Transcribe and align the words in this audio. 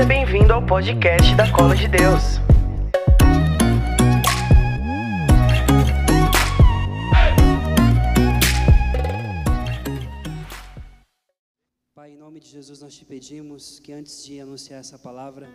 Seja 0.00 0.08
bem-vindo 0.08 0.50
ao 0.50 0.64
podcast 0.64 1.34
da 1.36 1.52
Cola 1.52 1.76
de 1.76 1.86
Deus. 1.86 2.40
Pai, 11.94 12.12
em 12.12 12.16
nome 12.16 12.40
de 12.40 12.48
Jesus, 12.48 12.80
nós 12.80 12.94
te 12.94 13.04
pedimos 13.04 13.78
que 13.78 13.92
antes 13.92 14.24
de 14.24 14.40
anunciar 14.40 14.80
essa 14.80 14.98
palavra, 14.98 15.50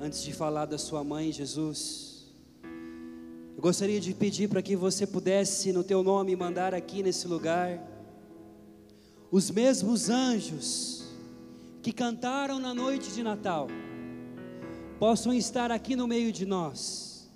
antes 0.00 0.24
de 0.24 0.32
falar 0.32 0.66
da 0.66 0.76
sua 0.76 1.04
mãe, 1.04 1.30
Jesus, 1.30 2.34
eu 3.54 3.62
gostaria 3.62 4.00
de 4.00 4.12
pedir 4.12 4.48
para 4.48 4.60
que 4.60 4.74
você 4.74 5.06
pudesse, 5.06 5.72
no 5.72 5.84
teu 5.84 6.02
nome, 6.02 6.34
mandar 6.34 6.74
aqui 6.74 7.00
nesse 7.00 7.28
lugar 7.28 7.80
os 9.30 9.52
mesmos 9.52 10.10
anjos 10.10 10.95
que 11.86 11.92
cantaram 11.92 12.58
na 12.58 12.74
noite 12.74 13.12
de 13.12 13.22
Natal, 13.22 13.68
possam 14.98 15.32
estar 15.32 15.70
aqui 15.70 15.94
no 15.94 16.08
meio 16.08 16.32
de 16.32 16.44
nós, 16.44 17.32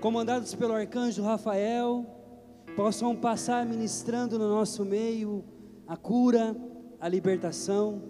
comandados 0.00 0.54
pelo 0.54 0.72
arcanjo 0.72 1.22
Rafael, 1.22 2.06
possam 2.74 3.14
passar 3.14 3.66
ministrando 3.66 4.38
no 4.38 4.48
nosso 4.48 4.86
meio 4.86 5.44
a 5.86 5.98
cura, 5.98 6.56
a 6.98 7.06
libertação, 7.06 8.02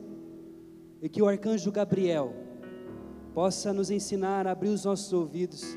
e 1.03 1.09
que 1.09 1.21
o 1.21 1.27
arcanjo 1.27 1.73
Gabriel 1.73 2.33
possa 3.35 3.73
nos 3.73 3.91
ensinar 3.91 4.47
a 4.47 4.53
abrir 4.53 4.69
os 4.69 4.85
nossos 4.85 5.13
ouvidos 5.13 5.77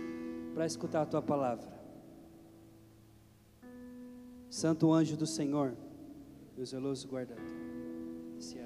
para 0.54 0.68
escutar 0.68 1.02
a 1.02 1.06
tua 1.08 1.24
palavra. 1.24 1.74
Santo 4.48 4.94
anjo 4.94 5.18
do 5.18 5.26
Senhor, 5.26 5.76
meu 6.56 6.64
zeloso 6.68 7.08
guardador, 7.08 7.44
se 8.38 8.60
a 8.60 8.66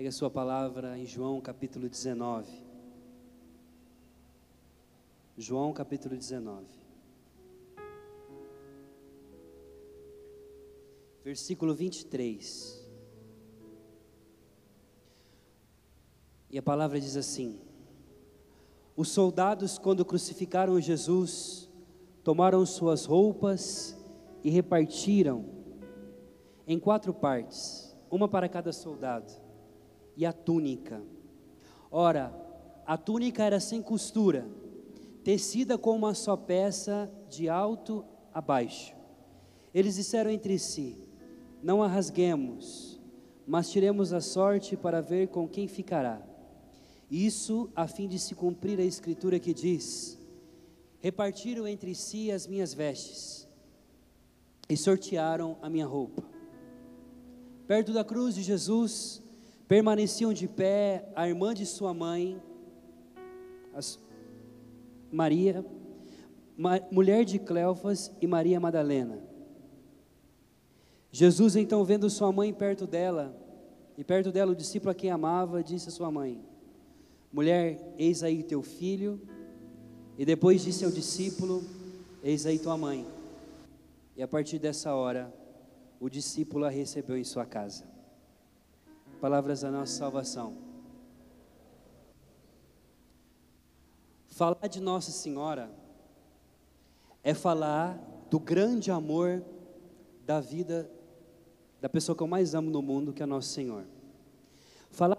Pegue 0.00 0.08
a 0.08 0.12
sua 0.12 0.30
palavra 0.30 0.98
em 0.98 1.04
João 1.04 1.42
capítulo 1.42 1.86
19. 1.86 2.50
João 5.36 5.74
capítulo 5.74 6.16
19. 6.16 6.64
Versículo 11.22 11.74
23. 11.74 12.82
E 16.48 16.56
a 16.56 16.62
palavra 16.62 16.98
diz 16.98 17.14
assim: 17.14 17.60
Os 18.96 19.10
soldados, 19.10 19.76
quando 19.76 20.02
crucificaram 20.02 20.80
Jesus, 20.80 21.68
tomaram 22.24 22.64
suas 22.64 23.04
roupas 23.04 23.94
e 24.42 24.48
repartiram 24.48 25.44
em 26.66 26.80
quatro 26.80 27.12
partes, 27.12 27.94
uma 28.10 28.26
para 28.26 28.48
cada 28.48 28.72
soldado, 28.72 29.49
e 30.16 30.26
a 30.26 30.32
túnica. 30.32 31.02
Ora, 31.90 32.34
a 32.86 32.96
túnica 32.96 33.44
era 33.44 33.60
sem 33.60 33.82
costura, 33.82 34.46
tecida 35.22 35.78
com 35.78 35.94
uma 35.96 36.14
só 36.14 36.36
peça 36.36 37.10
de 37.28 37.48
alto 37.48 38.04
a 38.32 38.40
baixo. 38.40 38.94
Eles 39.72 39.96
disseram 39.96 40.30
entre 40.30 40.58
si: 40.58 40.96
Não 41.62 41.82
a 41.82 41.86
rasguemos, 41.88 42.98
mas 43.46 43.70
tiremos 43.70 44.12
a 44.12 44.20
sorte 44.20 44.76
para 44.76 45.00
ver 45.00 45.28
com 45.28 45.48
quem 45.48 45.68
ficará. 45.68 46.20
Isso 47.10 47.68
a 47.74 47.88
fim 47.88 48.06
de 48.06 48.18
se 48.18 48.34
cumprir 48.34 48.78
a 48.78 48.84
escritura 48.84 49.38
que 49.38 49.52
diz: 49.52 50.18
Repartiram 51.00 51.66
entre 51.66 51.94
si 51.94 52.30
as 52.30 52.46
minhas 52.46 52.74
vestes 52.74 53.48
e 54.68 54.76
sortearam 54.76 55.56
a 55.60 55.68
minha 55.68 55.86
roupa. 55.86 56.22
Perto 57.66 57.92
da 57.92 58.04
cruz 58.04 58.34
de 58.34 58.42
Jesus, 58.42 59.22
permaneciam 59.70 60.32
de 60.32 60.48
pé 60.48 61.08
a 61.14 61.28
irmã 61.28 61.54
de 61.54 61.64
sua 61.64 61.94
mãe, 61.94 62.42
Maria, 65.12 65.64
mulher 66.90 67.24
de 67.24 67.38
Cleofas 67.38 68.10
e 68.20 68.26
Maria 68.26 68.58
Madalena. 68.58 69.22
Jesus, 71.12 71.54
então, 71.54 71.84
vendo 71.84 72.10
sua 72.10 72.32
mãe 72.32 72.52
perto 72.52 72.84
dela, 72.84 73.32
e 73.96 74.02
perto 74.02 74.32
dela 74.32 74.50
o 74.50 74.56
discípulo 74.56 74.90
a 74.90 74.94
quem 74.94 75.08
amava, 75.08 75.62
disse 75.62 75.88
à 75.88 75.92
sua 75.92 76.10
mãe: 76.10 76.42
Mulher, 77.32 77.94
eis 77.96 78.24
aí 78.24 78.42
teu 78.42 78.62
filho. 78.62 79.20
E 80.18 80.24
depois 80.24 80.64
disse 80.64 80.84
ao 80.84 80.90
discípulo: 80.90 81.62
Eis 82.24 82.44
aí 82.44 82.58
tua 82.58 82.76
mãe. 82.76 83.06
E 84.16 84.22
a 84.22 84.26
partir 84.26 84.58
dessa 84.58 84.92
hora, 84.92 85.32
o 86.00 86.08
discípulo 86.08 86.64
a 86.64 86.68
recebeu 86.68 87.16
em 87.16 87.22
sua 87.22 87.46
casa. 87.46 87.89
Palavras 89.20 89.60
da 89.60 89.70
nossa 89.70 89.92
salvação. 89.92 90.56
Falar 94.28 94.66
de 94.66 94.80
Nossa 94.80 95.10
Senhora 95.10 95.70
é 97.22 97.34
falar 97.34 98.00
do 98.30 98.40
grande 98.40 98.90
amor 98.90 99.44
da 100.24 100.40
vida 100.40 100.90
da 101.82 101.88
pessoa 101.88 102.16
que 102.16 102.22
eu 102.22 102.26
mais 102.26 102.54
amo 102.54 102.70
no 102.70 102.80
mundo, 102.80 103.12
que 103.12 103.22
é 103.22 103.26
Nosso 103.26 103.50
Senhor. 103.50 103.84
Falar, 104.90 105.18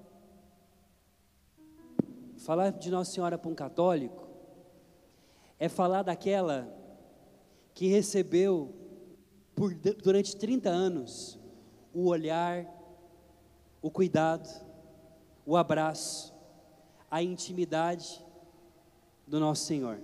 falar 2.37 2.71
de 2.71 2.89
Nossa 2.89 3.11
Senhora 3.11 3.37
para 3.37 3.51
um 3.51 3.55
católico 3.55 4.27
é 5.59 5.69
falar 5.69 6.01
daquela 6.01 6.67
que 7.75 7.85
recebeu 7.85 8.73
por, 9.53 9.75
durante 9.75 10.35
30 10.35 10.69
anos 10.69 11.39
o 11.93 12.07
olhar, 12.07 12.80
o 13.81 13.89
cuidado, 13.89 14.47
o 15.45 15.57
abraço, 15.57 16.33
a 17.09 17.23
intimidade 17.23 18.23
do 19.25 19.39
nosso 19.39 19.65
Senhor. 19.65 19.99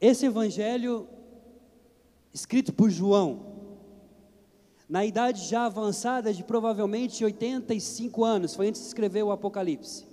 Esse 0.00 0.26
evangelho, 0.26 1.08
escrito 2.32 2.72
por 2.72 2.90
João, 2.90 3.52
na 4.88 5.04
idade 5.06 5.48
já 5.48 5.64
avançada 5.64 6.34
de 6.34 6.44
provavelmente 6.44 7.24
85 7.24 8.24
anos, 8.24 8.54
foi 8.54 8.68
antes 8.68 8.80
de 8.82 8.88
escrever 8.88 9.22
o 9.22 9.30
Apocalipse. 9.30 10.06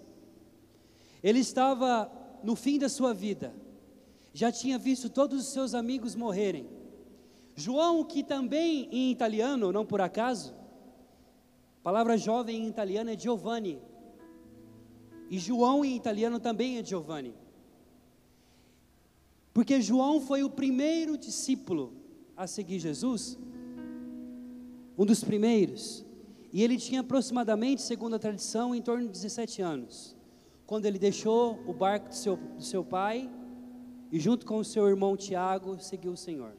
Ele 1.21 1.39
estava 1.39 2.09
no 2.43 2.55
fim 2.55 2.79
da 2.79 2.87
sua 2.87 3.13
vida, 3.13 3.53
já 4.33 4.51
tinha 4.51 4.77
visto 4.77 5.09
todos 5.09 5.41
os 5.41 5.47
seus 5.47 5.73
amigos 5.73 6.15
morrerem. 6.15 6.69
João, 7.55 8.05
que 8.05 8.23
também 8.23 8.87
em 8.91 9.11
italiano, 9.11 9.71
não 9.71 9.85
por 9.85 9.99
acaso, 9.99 10.53
palavra 11.89 12.15
jovem 12.19 12.65
em 12.65 12.67
italiano 12.67 13.09
é 13.09 13.17
Giovanni, 13.17 13.81
e 15.27 15.39
João 15.39 15.83
em 15.83 15.95
italiano 15.95 16.39
também 16.39 16.77
é 16.77 16.83
Giovanni. 16.85 17.33
Porque 19.51 19.81
João 19.81 20.21
foi 20.21 20.43
o 20.43 20.51
primeiro 20.51 21.17
discípulo 21.17 21.91
a 22.37 22.45
seguir 22.45 22.77
Jesus, 22.77 23.39
um 24.95 25.03
dos 25.03 25.23
primeiros, 25.23 26.05
e 26.53 26.63
ele 26.63 26.77
tinha 26.77 27.01
aproximadamente, 27.01 27.81
segundo 27.81 28.13
a 28.13 28.19
tradição, 28.19 28.75
em 28.75 28.83
torno 28.83 29.07
de 29.07 29.11
17 29.11 29.59
anos, 29.63 30.15
quando 30.67 30.85
ele 30.85 30.99
deixou 30.99 31.59
o 31.65 31.73
barco 31.73 32.09
do 32.09 32.15
seu, 32.15 32.35
do 32.35 32.63
seu 32.63 32.83
pai 32.83 33.27
e, 34.11 34.19
junto 34.19 34.45
com 34.45 34.59
o 34.59 34.63
seu 34.63 34.87
irmão 34.87 35.17
Tiago, 35.17 35.79
seguiu 35.79 36.11
o 36.11 36.17
Senhor. 36.17 36.53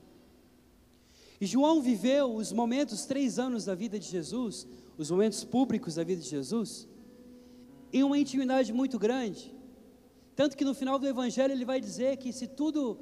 E 1.40 1.46
João 1.46 1.80
viveu 1.80 2.34
os 2.34 2.52
momentos, 2.52 3.06
três 3.06 3.38
anos 3.38 3.64
da 3.64 3.74
vida 3.74 3.98
de 3.98 4.06
Jesus, 4.06 4.66
os 4.98 5.10
momentos 5.10 5.42
públicos 5.42 5.94
da 5.94 6.04
vida 6.04 6.20
de 6.20 6.28
Jesus, 6.28 6.86
em 7.92 8.04
uma 8.04 8.18
intimidade 8.18 8.72
muito 8.72 8.98
grande. 8.98 9.54
Tanto 10.36 10.56
que 10.56 10.64
no 10.64 10.74
final 10.74 10.98
do 10.98 11.06
Evangelho 11.06 11.52
ele 11.52 11.64
vai 11.64 11.80
dizer 11.80 12.18
que 12.18 12.32
se 12.32 12.46
tudo, 12.46 12.98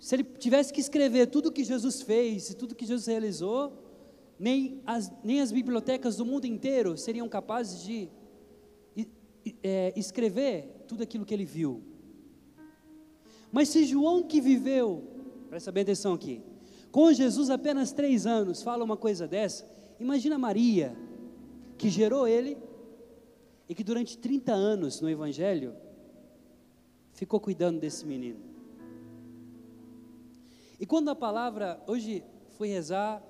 se 0.00 0.14
ele 0.14 0.24
tivesse 0.24 0.72
que 0.72 0.80
escrever 0.80 1.26
tudo 1.26 1.52
que 1.52 1.62
Jesus 1.62 2.00
fez, 2.00 2.50
e 2.50 2.56
tudo 2.56 2.74
que 2.74 2.86
Jesus 2.86 3.06
realizou, 3.06 3.72
nem 4.38 4.80
as, 4.86 5.12
nem 5.22 5.40
as 5.40 5.52
bibliotecas 5.52 6.16
do 6.16 6.24
mundo 6.24 6.46
inteiro 6.46 6.96
seriam 6.96 7.28
capazes 7.28 7.82
de 7.82 8.08
é, 9.62 9.92
escrever 9.94 10.84
tudo 10.88 11.02
aquilo 11.02 11.24
que 11.24 11.34
ele 11.34 11.44
viu. 11.44 11.82
Mas 13.52 13.68
se 13.68 13.84
João 13.84 14.22
que 14.22 14.40
viveu, 14.40 15.04
presta 15.48 15.70
bem 15.70 15.82
atenção 15.82 16.14
aqui, 16.14 16.42
com 16.94 17.12
Jesus 17.12 17.50
apenas 17.50 17.90
três 17.90 18.24
anos, 18.24 18.62
fala 18.62 18.84
uma 18.84 18.96
coisa 18.96 19.26
dessa, 19.26 19.68
imagina 19.98 20.38
Maria, 20.38 20.96
que 21.76 21.90
gerou 21.90 22.28
ele, 22.28 22.56
e 23.68 23.74
que 23.74 23.82
durante 23.82 24.16
30 24.16 24.52
anos 24.52 25.00
no 25.00 25.10
Evangelho 25.10 25.74
ficou 27.12 27.40
cuidando 27.40 27.80
desse 27.80 28.06
menino. 28.06 28.38
E 30.78 30.86
quando 30.86 31.08
a 31.08 31.16
palavra, 31.16 31.82
hoje 31.84 32.22
fui 32.50 32.68
rezar, 32.68 33.20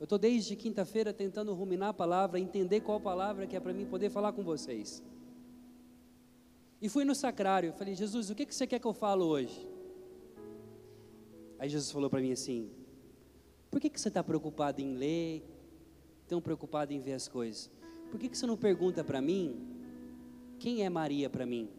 eu 0.00 0.02
estou 0.02 0.18
desde 0.18 0.56
quinta-feira 0.56 1.12
tentando 1.12 1.54
ruminar 1.54 1.90
a 1.90 1.94
palavra, 1.94 2.40
entender 2.40 2.80
qual 2.80 2.98
palavra 2.98 3.46
que 3.46 3.54
é 3.54 3.60
para 3.60 3.72
mim 3.72 3.86
poder 3.86 4.10
falar 4.10 4.32
com 4.32 4.42
vocês. 4.42 5.00
E 6.80 6.88
fui 6.88 7.04
no 7.04 7.14
sacrário, 7.14 7.72
falei, 7.74 7.94
Jesus, 7.94 8.28
o 8.28 8.34
que, 8.34 8.44
que 8.44 8.52
você 8.52 8.66
quer 8.66 8.80
que 8.80 8.86
eu 8.88 8.92
falo 8.92 9.24
hoje? 9.26 9.71
Aí 11.62 11.68
Jesus 11.68 11.92
falou 11.92 12.10
para 12.10 12.20
mim 12.20 12.32
assim: 12.32 12.68
Por 13.70 13.80
que, 13.80 13.88
que 13.88 14.00
você 14.00 14.08
está 14.08 14.20
preocupado 14.20 14.80
em 14.80 14.94
ler, 14.94 15.44
tão 16.26 16.42
preocupado 16.42 16.92
em 16.92 16.98
ver 16.98 17.12
as 17.12 17.28
coisas? 17.28 17.70
Por 18.10 18.18
que, 18.18 18.28
que 18.28 18.36
você 18.36 18.46
não 18.46 18.56
pergunta 18.56 19.04
para 19.04 19.22
mim 19.22 19.64
quem 20.58 20.84
é 20.84 20.90
Maria 20.90 21.30
para 21.30 21.46
mim? 21.46 21.70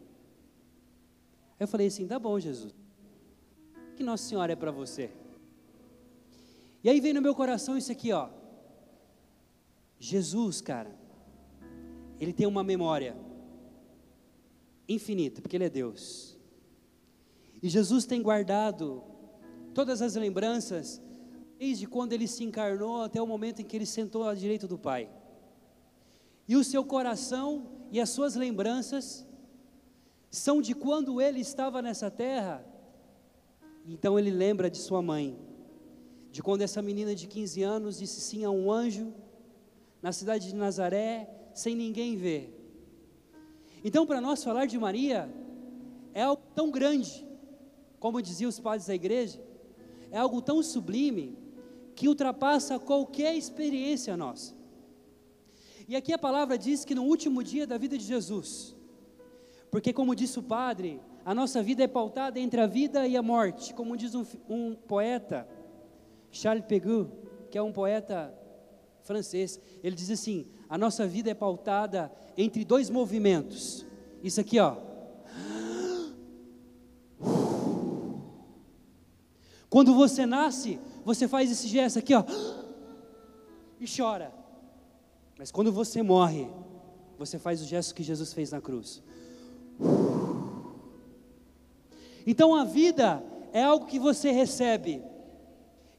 Aí 1.60 1.66
eu 1.66 1.68
falei 1.68 1.88
assim: 1.88 2.08
Tá 2.08 2.18
bom, 2.18 2.40
Jesus. 2.40 2.74
Que 3.98 4.04
Nossa 4.04 4.24
Senhora 4.24 4.54
é 4.54 4.56
para 4.56 4.72
você? 4.72 5.12
E 6.82 6.90
aí 6.90 7.02
veio 7.02 7.16
no 7.16 7.22
meu 7.22 7.36
coração 7.36 7.78
isso 7.78 7.92
aqui, 7.92 8.14
ó. 8.14 8.30
Jesus, 10.00 10.62
cara, 10.62 10.98
ele 12.22 12.32
tem 12.32 12.48
uma 12.48 12.64
memória 12.64 13.18
infinita, 14.88 15.42
porque 15.42 15.58
ele 15.58 15.66
é 15.66 15.70
Deus. 15.70 16.40
E 17.62 17.68
Jesus 17.68 18.06
tem 18.06 18.22
guardado 18.22 19.12
todas 19.74 20.02
as 20.02 20.16
lembranças, 20.16 21.02
desde 21.58 21.88
quando 21.88 22.14
ele 22.14 22.28
se 22.28 22.44
encarnou 22.44 23.02
até 23.02 23.22
o 23.22 23.28
momento 23.28 23.62
em 23.62 23.66
que 23.66 23.76
ele 23.76 23.86
sentou 23.86 24.28
à 24.28 24.34
direita 24.34 24.68
do 24.68 24.78
Pai. 24.78 25.10
E 26.48 26.56
o 26.56 26.64
seu 26.64 26.84
coração 26.84 27.68
e 27.92 28.00
as 28.00 28.10
suas 28.10 28.36
lembranças 28.36 29.26
são 30.30 30.62
de 30.62 30.74
quando 30.74 31.22
ele 31.22 31.40
estava 31.40 31.82
nessa 31.82 32.10
terra. 32.10 32.66
Então 33.86 34.18
ele 34.18 34.32
lembra 34.32 34.70
de 34.70 34.78
sua 34.78 35.02
mãe, 35.02 35.38
de 36.32 36.42
quando 36.42 36.62
essa 36.62 36.82
menina 36.82 37.14
de 37.14 37.28
15 37.28 37.64
anos 37.64 37.98
disse 38.00 38.20
sim 38.22 38.44
a 38.44 38.50
um 38.50 38.72
anjo 38.72 39.14
na 40.02 40.12
cidade 40.12 40.48
de 40.50 40.56
Nazaré, 40.56 41.30
sem 41.54 41.76
ninguém 41.76 42.18
ver. 42.18 42.60
Então, 43.84 44.06
para 44.06 44.20
nós 44.20 44.44
falar 44.44 44.66
de 44.66 44.78
Maria 44.78 45.30
é 46.14 46.24
algo 46.24 46.42
tão 46.56 46.72
grande, 46.72 47.26
como 48.00 48.22
diziam 48.22 48.50
os 48.50 48.60
padres 48.60 48.88
da 48.88 48.96
igreja, 48.96 49.42
é 50.14 50.20
algo 50.20 50.44
tão 50.44 50.62
sublime 50.62 51.36
que 51.96 52.08
ultrapassa 52.08 52.78
qualquer 52.78 53.36
experiência 53.36 54.16
nossa. 54.16 54.56
E 55.88 55.96
aqui 55.96 56.14
a 56.14 56.20
palavra 56.20 56.56
diz 56.56 56.86
que 56.86 56.94
no 56.94 57.04
último 57.04 57.44
dia 57.44 57.66
da 57.66 57.80
vida 57.80 57.98
de 57.98 58.06
Jesus, 58.06 58.76
porque 59.72 59.92
como 59.92 60.16
disse 60.16 60.38
o 60.38 60.44
padre, 60.44 61.02
a 61.26 61.34
nossa 61.34 61.64
vida 61.64 61.84
é 61.84 61.88
pautada 61.88 62.40
entre 62.40 62.62
a 62.62 62.68
vida 62.68 63.08
e 63.08 63.18
a 63.18 63.24
morte, 63.24 63.74
como 63.74 63.98
diz 63.98 64.14
um, 64.14 64.24
um 64.48 64.76
poeta, 64.76 65.48
Charles 66.32 66.66
Peguy, 66.66 67.08
que 67.50 67.58
é 67.58 67.62
um 67.62 67.72
poeta 67.72 68.32
francês, 69.02 69.60
ele 69.84 69.96
diz 69.96 70.12
assim: 70.12 70.46
a 70.70 70.78
nossa 70.78 71.08
vida 71.08 71.32
é 71.32 71.34
pautada 71.34 72.12
entre 72.38 72.64
dois 72.64 72.88
movimentos. 72.88 73.84
Isso 74.24 74.40
aqui, 74.40 74.60
ó. 74.60 74.93
Quando 79.74 79.96
você 79.96 80.24
nasce, 80.24 80.80
você 81.04 81.28
faz 81.28 81.50
esse 81.50 81.68
gesto 81.68 81.98
aqui, 81.98 82.14
ó, 82.14 82.24
e 83.80 83.86
chora. 83.88 84.32
Mas 85.36 85.50
quando 85.50 85.72
você 85.72 86.04
morre, 86.04 86.48
você 87.18 87.40
faz 87.40 87.60
o 87.60 87.66
gesto 87.66 87.96
que 87.96 88.04
Jesus 88.04 88.32
fez 88.34 88.52
na 88.52 88.62
cruz. 88.62 89.02
Então 92.28 92.54
a 92.54 92.64
vida 92.64 93.24
é 93.52 93.64
algo 93.64 93.88
que 93.88 93.98
você 93.98 94.30
recebe. 94.30 95.02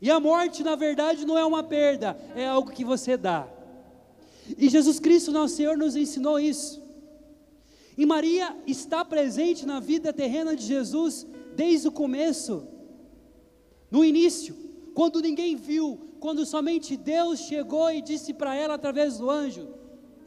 E 0.01 0.09
a 0.09 0.21
morte, 0.21 0.63
na 0.63 0.77
verdade, 0.77 1.27
não 1.27 1.37
é 1.37 1.45
uma 1.45 1.65
perda, 1.65 2.17
é 2.37 2.47
algo 2.47 2.71
que 2.71 2.85
você 2.85 3.17
dá. 3.17 3.49
E 4.57 4.69
Jesus 4.69 5.01
Cristo, 5.01 5.33
nosso 5.33 5.57
Senhor, 5.57 5.77
nos 5.77 5.97
ensinou 5.97 6.39
isso. 6.39 6.81
E 7.99 8.07
Maria 8.07 8.57
está 8.69 9.05
presente 9.05 9.67
na 9.67 9.81
vida 9.81 10.13
terrena 10.13 10.55
de 10.55 10.65
Jesus 10.65 11.27
desde 11.57 11.89
o 11.89 11.93
começo, 11.93 12.69
no 13.95 14.05
início, 14.05 14.57
quando 14.93 15.21
ninguém 15.21 15.55
viu, 15.55 16.17
quando 16.19 16.45
somente 16.45 16.97
Deus 16.97 17.39
chegou 17.39 17.89
e 17.93 18.03
disse 18.03 18.35
para 18.35 18.53
ela 18.53 18.75
através 18.75 19.19
do 19.19 19.31
anjo: 19.31 19.69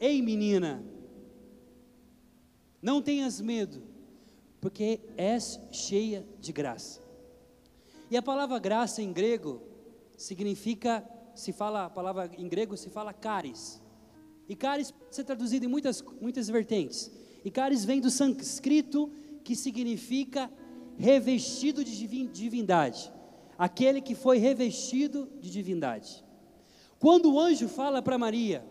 Ei 0.00 0.22
menina, 0.22 0.82
não 2.80 3.02
tenhas 3.02 3.42
medo, 3.42 3.82
porque 4.58 5.00
és 5.18 5.60
cheia 5.70 6.26
de 6.40 6.50
graça. 6.50 7.02
E 8.10 8.16
a 8.16 8.22
palavra 8.22 8.58
graça 8.58 9.02
em 9.02 9.12
grego 9.12 9.60
significa, 10.16 11.06
se 11.34 11.52
fala, 11.52 11.84
a 11.84 11.90
palavra 11.90 12.30
em 12.38 12.48
grego 12.48 12.74
se 12.74 12.88
fala 12.88 13.12
caris. 13.12 13.82
E 14.48 14.56
caris 14.56 14.90
pode 14.92 15.14
ser 15.14 15.24
traduzido 15.24 15.66
em 15.66 15.68
muitas, 15.68 16.02
muitas 16.22 16.48
vertentes. 16.48 17.10
E 17.44 17.50
caris 17.50 17.84
vem 17.84 18.00
do 18.00 18.10
sânscrito, 18.10 19.12
que 19.44 19.54
significa 19.54 20.50
revestido 20.96 21.84
de 21.84 22.06
divindade. 22.32 23.17
Aquele 23.58 24.00
que 24.00 24.14
foi 24.14 24.38
revestido 24.38 25.28
de 25.40 25.50
divindade. 25.50 26.24
Quando 26.98 27.32
o 27.32 27.38
anjo 27.38 27.68
fala 27.68 28.00
para 28.00 28.16
Maria 28.16 28.64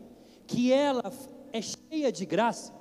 que 0.48 0.72
ela 0.72 1.12
é 1.51 1.62
cheia 1.62 2.12
de 2.12 2.25
graça, 2.25 2.74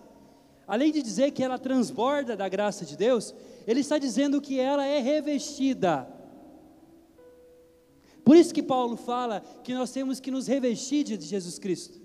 além 0.67 0.93
de 0.93 1.03
dizer 1.03 1.33
que 1.33 1.43
ela 1.43 1.59
transborda 1.59 2.37
da 2.37 2.49
graça 2.49 2.85
de 2.85 2.97
Deus, 2.97 3.35
ele 3.67 3.81
está 3.81 3.99
dizendo 3.99 4.41
que 4.41 4.61
ela 4.61 4.87
é 4.87 5.01
revestida 5.01 6.17
por 8.27 8.37
isso 8.37 8.53
que 8.53 8.61
Paulo 8.61 8.97
fala 8.97 9.41
que 9.63 9.73
nós 9.73 9.93
temos 9.93 10.19
que 10.19 10.33
nos 10.33 10.49
revestir 10.49 11.05
de 11.05 11.17
Jesus 11.25 11.61
Cristo. 11.61 12.01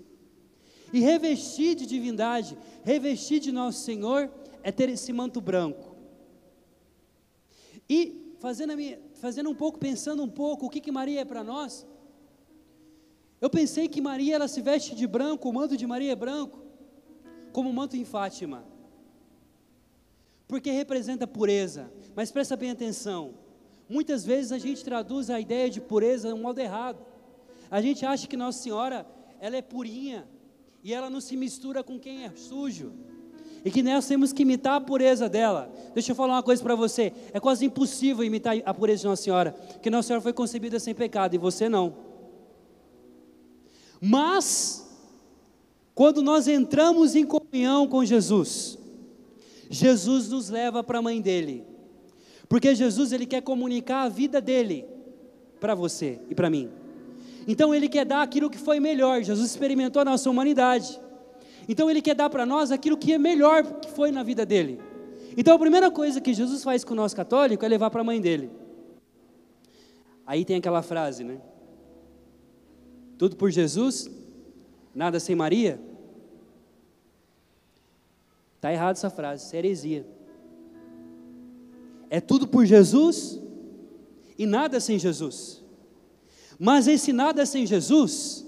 E 0.92 1.00
revestir 1.00 1.74
de 1.74 1.84
divindade, 1.84 2.56
revestir 2.84 3.40
de 3.40 3.50
nosso 3.50 3.80
Senhor, 3.80 4.30
é 4.62 4.70
ter 4.70 4.88
esse 4.88 5.12
manto 5.12 5.40
branco. 5.40 5.96
E 7.90 8.36
fazendo, 8.38 8.76
minha, 8.76 9.00
fazendo 9.22 9.48
um 9.48 9.54
pouco, 9.54 9.78
pensando 9.78 10.20
um 10.20 10.28
pouco, 10.28 10.66
o 10.66 10.68
que, 10.68 10.80
que 10.80 10.90
Maria 10.90 11.20
é 11.20 11.24
para 11.24 11.44
nós? 11.44 11.86
Eu 13.40 13.48
pensei 13.48 13.86
que 13.86 14.00
Maria 14.00 14.34
ela 14.34 14.48
se 14.48 14.60
veste 14.60 14.96
de 14.96 15.06
branco, 15.06 15.48
o 15.48 15.52
manto 15.52 15.76
de 15.76 15.86
Maria 15.86 16.10
é 16.10 16.16
branco, 16.16 16.58
como 17.52 17.70
o 17.70 17.72
manto 17.72 17.96
em 17.96 18.04
Fátima, 18.04 18.64
porque 20.48 20.72
representa 20.72 21.24
pureza. 21.24 21.88
Mas 22.16 22.32
presta 22.32 22.56
bem 22.56 22.72
atenção: 22.72 23.34
Muitas 23.88 24.24
vezes 24.24 24.50
a 24.50 24.58
gente 24.58 24.82
traduz 24.82 25.30
a 25.30 25.38
ideia 25.38 25.70
de 25.70 25.80
pureza 25.80 26.26
de 26.26 26.34
um 26.34 26.42
modo 26.42 26.58
errado. 26.58 27.06
A 27.70 27.80
gente 27.80 28.04
acha 28.04 28.26
que 28.26 28.36
Nossa 28.36 28.60
Senhora, 28.60 29.06
ela 29.38 29.56
é 29.56 29.62
purinha 29.62 30.28
e 30.82 30.92
ela 30.92 31.08
não 31.08 31.20
se 31.20 31.36
mistura 31.36 31.84
com 31.84 31.96
quem 31.96 32.24
é 32.24 32.32
sujo. 32.34 32.92
E 33.64 33.70
que 33.70 33.82
nós 33.82 34.06
temos 34.06 34.32
que 34.32 34.42
imitar 34.42 34.74
a 34.74 34.80
pureza 34.80 35.28
dela. 35.28 35.72
Deixa 35.94 36.12
eu 36.12 36.16
falar 36.16 36.34
uma 36.34 36.42
coisa 36.42 36.62
para 36.62 36.74
você: 36.74 37.12
é 37.32 37.38
quase 37.38 37.64
impossível 37.64 38.24
imitar 38.24 38.56
a 38.64 38.74
pureza 38.74 39.02
de 39.02 39.06
Nossa 39.06 39.22
Senhora, 39.22 39.52
porque 39.74 39.90
Nossa 39.90 40.08
Senhora 40.08 40.22
foi 40.22 40.32
concebida 40.32 40.78
sem 40.80 40.94
pecado 40.94 41.34
e 41.34 41.38
você 41.38 41.68
não. 41.68 41.94
Mas, 44.00 44.84
quando 45.94 46.22
nós 46.22 46.48
entramos 46.48 47.14
em 47.14 47.24
comunhão 47.24 47.86
com 47.86 48.04
Jesus, 48.04 48.76
Jesus 49.70 50.28
nos 50.28 50.50
leva 50.50 50.82
para 50.82 50.98
a 50.98 51.02
mãe 51.02 51.20
dele. 51.20 51.64
Porque 52.48 52.74
Jesus 52.74 53.12
ele 53.12 53.24
quer 53.24 53.40
comunicar 53.42 54.02
a 54.02 54.08
vida 54.08 54.40
dele 54.40 54.84
para 55.60 55.74
você 55.74 56.20
e 56.28 56.34
para 56.34 56.50
mim. 56.50 56.68
Então 57.46 57.74
ele 57.74 57.88
quer 57.88 58.04
dar 58.04 58.22
aquilo 58.22 58.50
que 58.50 58.58
foi 58.58 58.80
melhor. 58.80 59.22
Jesus 59.22 59.48
experimentou 59.50 60.02
a 60.02 60.04
nossa 60.04 60.28
humanidade. 60.28 61.00
Então 61.68 61.90
ele 61.90 62.02
quer 62.02 62.14
dar 62.14 62.28
para 62.28 62.44
nós 62.44 62.70
aquilo 62.70 62.96
que 62.96 63.12
é 63.12 63.18
melhor 63.18 63.62
que 63.80 63.90
foi 63.90 64.10
na 64.10 64.22
vida 64.22 64.44
dele. 64.44 64.80
Então 65.36 65.54
a 65.54 65.58
primeira 65.58 65.90
coisa 65.90 66.20
que 66.20 66.34
Jesus 66.34 66.62
faz 66.62 66.84
com 66.84 66.92
o 66.92 66.96
nosso 66.96 67.16
católico 67.16 67.64
é 67.64 67.68
levar 67.68 67.90
para 67.90 68.00
a 68.00 68.04
mãe 68.04 68.20
dele. 68.20 68.50
Aí 70.26 70.44
tem 70.44 70.56
aquela 70.56 70.82
frase, 70.82 71.24
né? 71.24 71.40
Tudo 73.18 73.36
por 73.36 73.50
Jesus, 73.50 74.10
nada 74.94 75.18
sem 75.20 75.34
Maria. 75.34 75.80
Está 78.56 78.72
errado 78.72 78.96
essa 78.96 79.10
frase, 79.10 79.44
isso 79.44 79.56
é 79.56 79.58
heresia. 79.58 80.06
É 82.08 82.20
tudo 82.20 82.46
por 82.46 82.64
Jesus 82.66 83.40
e 84.38 84.46
nada 84.46 84.78
sem 84.80 84.98
Jesus. 84.98 85.62
Mas 86.58 86.86
esse 86.86 87.12
nada 87.12 87.44
sem 87.46 87.66
Jesus, 87.66 88.46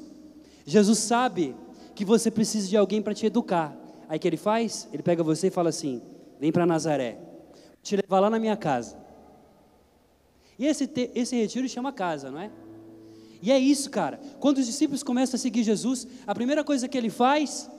Jesus 0.65 0.99
sabe 0.99 1.57
que 1.95 2.05
você 2.05 2.31
precisa 2.31 2.69
de 2.69 2.77
alguém 2.77 3.01
para 3.01 3.15
te 3.15 3.27
educar. 3.27 3.77
Aí 4.09 4.19
que 4.19 4.29
ele 4.29 4.37
faz? 4.37 4.89
Ele 4.93 5.03
pega 5.03 5.23
você 5.23 5.49
e 5.49 5.51
fala 5.51 5.69
assim: 5.69 6.03
vem 6.41 6.53
para 6.53 6.67
Nazaré, 6.67 7.19
te 7.83 7.97
levar 7.97 8.21
lá 8.21 8.31
na 8.31 8.39
minha 8.39 8.57
casa. 8.57 8.97
E 10.59 10.67
esse, 10.67 10.89
esse 11.15 11.37
retiro 11.37 11.69
chama 11.69 11.93
casa, 11.93 12.31
não 12.31 12.41
é? 12.41 12.51
E 13.43 13.51
é 13.51 13.59
isso, 13.59 13.91
cara. 13.91 14.21
Quando 14.41 14.59
os 14.59 14.67
discípulos 14.67 15.03
começam 15.03 15.37
a 15.37 15.39
seguir 15.39 15.63
Jesus, 15.63 16.07
a 16.27 16.35
primeira 16.35 16.65
coisa 16.65 16.89
que 16.89 16.97
ele 16.97 17.11
faz, 17.11 17.71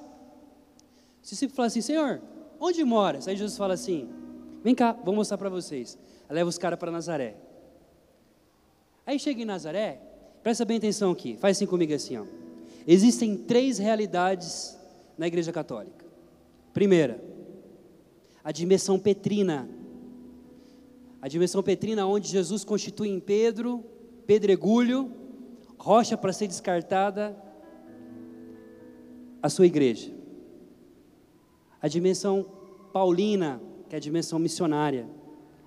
os 1.24 1.30
discípulos 1.30 1.56
falam 1.56 1.68
assim: 1.68 1.82
Senhor, 1.82 2.22
onde 2.60 2.84
moras? 2.84 3.28
Aí 3.28 3.36
Jesus 3.36 3.58
fala 3.58 3.74
assim: 3.74 4.10
Vem 4.64 4.76
cá, 4.76 4.94
vou 4.94 5.14
mostrar 5.14 5.38
para 5.38 5.50
vocês. 5.50 5.98
Leva 6.30 6.50
os 6.50 6.58
caras 6.58 6.80
para 6.80 6.92
Nazaré. 6.92 7.36
Aí 9.06 9.20
chega 9.20 9.42
em 9.42 9.46
Nazaré, 9.46 10.02
presta 10.42 10.66
bem 10.66 10.78
atenção 10.78 11.12
aqui, 11.12 11.38
faz 11.38 11.58
assim 11.58 11.68
comigo 11.68 11.94
assim, 11.94 12.18
ó. 12.18 12.45
Existem 12.88 13.36
três 13.36 13.78
realidades 13.78 14.78
na 15.18 15.28
Igreja 15.28 15.52
Católica. 15.52 16.06
Primeira, 16.74 17.24
a 18.44 18.52
dimensão 18.52 19.00
petrina. 19.00 19.68
A 21.22 21.28
dimensão 21.28 21.64
petrina, 21.64 22.06
onde 22.06 22.28
Jesus 22.28 22.64
constitui 22.64 23.10
em 23.10 23.20
Pedro, 23.20 23.84
pedregulho, 24.28 25.12
rocha 25.80 26.16
para 26.16 26.32
ser 26.32 26.48
descartada, 26.48 27.36
a 29.42 29.50
sua 29.50 29.66
igreja. 29.66 30.12
A 31.82 31.88
dimensão 31.88 32.46
paulina, 32.94 33.62
que 33.90 33.96
é 33.96 33.98
a 33.98 34.02
dimensão 34.02 34.38
missionária. 34.38 35.08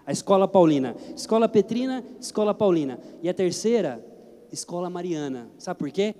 A 0.06 0.12
escola 0.12 0.46
paulina. 0.46 0.96
Escola 1.16 1.48
petrina, 1.48 2.04
escola 2.20 2.54
paulina. 2.54 2.98
E 3.22 3.28
a 3.28 3.34
terceira, 3.34 4.04
escola 4.52 4.88
mariana. 4.88 5.50
Sabe 5.58 5.78
por 5.78 5.90
quê? 5.90 6.14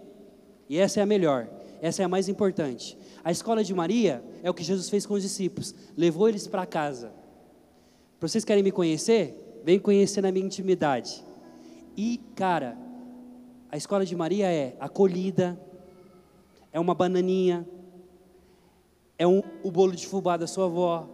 E 0.69 0.79
essa 0.79 1.01
é 1.01 1.03
a 1.03 1.07
melhor. 1.07 1.49
Essa 1.81 2.03
é 2.03 2.05
a 2.05 2.09
mais 2.09 2.29
importante. 2.29 2.99
A 3.25 3.31
escola 3.31 3.63
de 3.63 3.73
Maria 3.73 4.23
é 4.43 4.51
o 4.51 4.55
que 4.55 4.65
Jesus 4.65 4.89
fez 4.89 5.07
com 5.07 5.15
os 5.15 5.23
discípulos. 5.23 5.75
Levou 5.97 6.29
eles 6.29 6.47
para 6.47 6.67
casa. 6.67 7.13
Para 8.19 8.29
vocês 8.29 8.45
querem 8.45 8.63
me 8.63 8.73
conhecer? 8.73 9.61
Vem 9.65 9.79
conhecer 9.79 10.21
na 10.21 10.33
minha 10.33 10.45
intimidade. 10.45 11.23
E, 11.97 12.21
cara, 12.35 12.77
a 13.71 13.77
escola 13.77 14.05
de 14.05 14.15
Maria 14.17 14.51
é 14.51 14.77
acolhida, 14.81 15.61
é 16.73 16.81
uma 16.81 16.95
bananinha, 16.95 17.67
é 19.19 19.27
um, 19.27 19.43
o 19.63 19.71
bolo 19.71 19.93
de 19.93 20.07
fubá 20.07 20.37
da 20.37 20.47
sua 20.47 20.67
avó, 20.67 21.09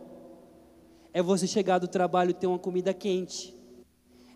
é 1.12 1.22
você 1.22 1.46
chegar 1.46 1.78
do 1.78 1.88
trabalho 1.88 2.30
e 2.30 2.34
ter 2.34 2.46
uma 2.46 2.58
comida 2.58 2.92
quente. 2.92 3.54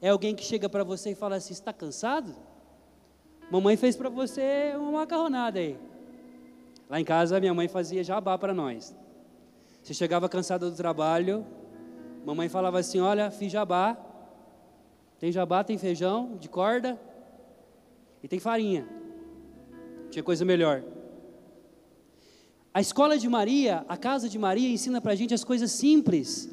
É 0.01 0.09
alguém 0.09 0.35
que 0.35 0.45
chega 0.45 0.69
para 0.69 0.85
você 0.85 1.11
e 1.11 1.15
fala 1.15 1.37
assim: 1.37 1.53
está 1.53 1.73
cansado? 1.73 2.35
Mamãe 3.51 3.77
fez 3.77 3.97
para 3.97 4.09
você 4.09 4.75
uma 4.77 4.93
macarronada 4.93 5.59
aí. 5.59 5.79
Lá 6.89 7.01
em 7.01 7.05
casa, 7.05 7.41
minha 7.41 7.55
mãe 7.55 7.69
fazia 7.69 8.05
jabá 8.05 8.37
para 8.37 8.53
nós. 8.53 8.95
Você 9.83 9.95
chegava 9.95 10.29
cansado 10.29 10.71
do 10.71 10.77
trabalho, 10.77 11.47
mamãe 12.25 12.49
falava 12.49 12.79
assim: 12.79 13.01
Olha, 13.01 13.31
fiz 13.31 13.51
jabá. 13.51 13.97
Tem 15.19 15.33
jabá, 15.33 15.65
tem 15.65 15.77
feijão 15.77 16.37
de 16.39 16.49
corda 16.49 17.01
e 18.23 18.29
tem 18.29 18.39
farinha. 18.39 18.87
Tinha 20.11 20.23
coisa 20.23 20.45
melhor. 20.45 20.85
A 22.73 22.81
escola 22.81 23.19
de 23.19 23.29
Maria, 23.29 23.85
a 23.89 23.97
casa 23.97 24.29
de 24.29 24.39
Maria, 24.39 24.69
ensina 24.69 25.01
para 25.01 25.13
a 25.13 25.17
gente 25.17 25.35
as 25.35 25.43
coisas 25.43 25.73
simples 25.73 26.49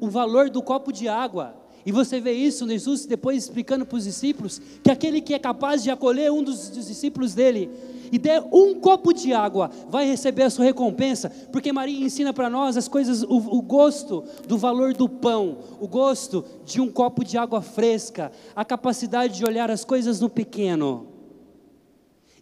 o 0.00 0.08
valor 0.08 0.48
do 0.48 0.62
copo 0.62 0.92
de 0.92 1.08
água. 1.08 1.54
E 1.88 1.90
você 1.90 2.20
vê 2.20 2.32
isso, 2.32 2.68
Jesus 2.68 3.06
depois 3.06 3.44
explicando 3.44 3.86
para 3.86 3.96
os 3.96 4.04
discípulos 4.04 4.60
que 4.82 4.90
aquele 4.90 5.22
que 5.22 5.32
é 5.32 5.38
capaz 5.38 5.82
de 5.82 5.90
acolher 5.90 6.30
um 6.30 6.42
dos, 6.42 6.70
discípulos 6.70 7.32
dele 7.32 7.70
e 8.12 8.18
der 8.18 8.42
um 8.52 8.78
copo 8.78 9.10
de 9.14 9.32
água 9.32 9.70
vai 9.88 10.04
receber 10.04 10.42
a 10.42 10.50
sua 10.50 10.66
recompensa, 10.66 11.30
porque 11.50 11.72
Maria 11.72 12.04
ensina 12.04 12.30
para 12.30 12.50
nós 12.50 12.76
as 12.76 12.88
coisas, 12.88 13.22
o, 13.22 13.36
o 13.36 13.62
gosto 13.62 14.22
do 14.46 14.58
valor 14.58 14.92
do 14.92 15.08
pão, 15.08 15.60
o 15.80 15.88
gosto 15.88 16.44
de 16.62 16.78
um 16.78 16.92
copo 16.92 17.24
de 17.24 17.38
água 17.38 17.62
fresca, 17.62 18.32
a 18.54 18.66
capacidade 18.66 19.38
de 19.38 19.46
olhar 19.46 19.70
as 19.70 19.82
coisas 19.82 20.20
no 20.20 20.28
pequeno. 20.28 21.06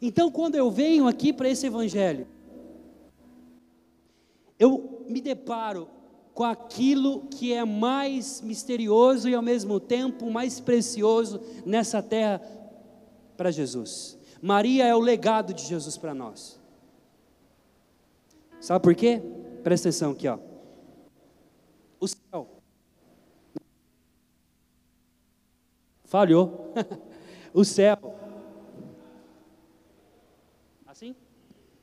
Então, 0.03 0.29
quando 0.29 0.57
eu 0.57 0.73
venho 0.73 1.07
aqui 1.07 1.33
para 1.33 1.49
esse 1.49 1.69
evangelho, 1.69 2.27
eu 4.59 5.05
me 5.09 5.21
deparo 5.21 5.87
com 6.37 6.45
aquilo 6.45 7.23
que 7.29 7.55
é 7.55 7.65
mais 7.65 8.43
misterioso 8.43 9.27
e 9.27 9.35
ao 9.35 9.41
mesmo 9.41 9.81
tempo 9.81 10.31
mais 10.31 10.61
precioso 10.61 11.41
nessa 11.65 12.03
terra 12.03 12.43
para 13.39 13.51
Jesus. 13.51 14.19
Maria 14.43 14.85
é 14.85 14.95
o 14.95 15.01
legado 15.01 15.55
de 15.55 15.65
Jesus 15.65 15.97
para 15.97 16.13
nós. 16.13 16.61
Sabe 18.61 18.83
por 18.83 18.95
quê? 18.95 19.23
Presta 19.65 19.89
atenção 19.89 20.13
aqui, 20.13 20.29
ó. 20.29 20.39
O 21.99 22.07
céu. 22.07 22.51
Falhou. 26.05 26.71
o 27.55 27.65
céu. 27.65 28.15
Assim? 30.87 31.17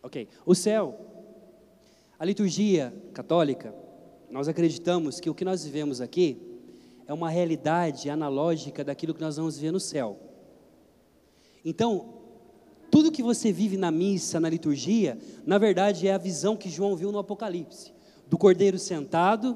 Ok. 0.04 0.30
O 0.46 0.54
céu. 0.54 1.00
A 2.20 2.24
liturgia 2.24 2.94
católica 3.16 3.83
nós 4.34 4.48
acreditamos 4.48 5.20
que 5.20 5.30
o 5.30 5.36
que 5.36 5.46
nós 5.46 5.64
vivemos 5.64 6.02
aqui 6.02 6.42
é 7.06 7.14
uma 7.14 7.30
realidade 7.30 8.10
analógica 8.10 8.84
daquilo 8.84 9.14
que 9.14 9.22
nós 9.22 9.38
vamos 9.38 9.60
ver 9.60 9.72
no 9.72 9.80
céu. 9.80 10.18
Então, 11.64 12.16
tudo 12.90 13.12
que 13.12 13.22
você 13.22 13.52
vive 13.52 13.78
na 13.78 13.92
missa, 13.92 14.40
na 14.40 14.50
liturgia, 14.50 15.20
na 15.46 15.60
verdade 15.60 16.08
é 16.08 16.14
a 16.16 16.18
visão 16.18 16.58
que 16.58 16.68
João 16.68 16.96
viu 16.96 17.12
no 17.12 17.20
Apocalipse: 17.20 17.94
do 18.28 18.36
cordeiro 18.36 18.80
sentado, 18.80 19.56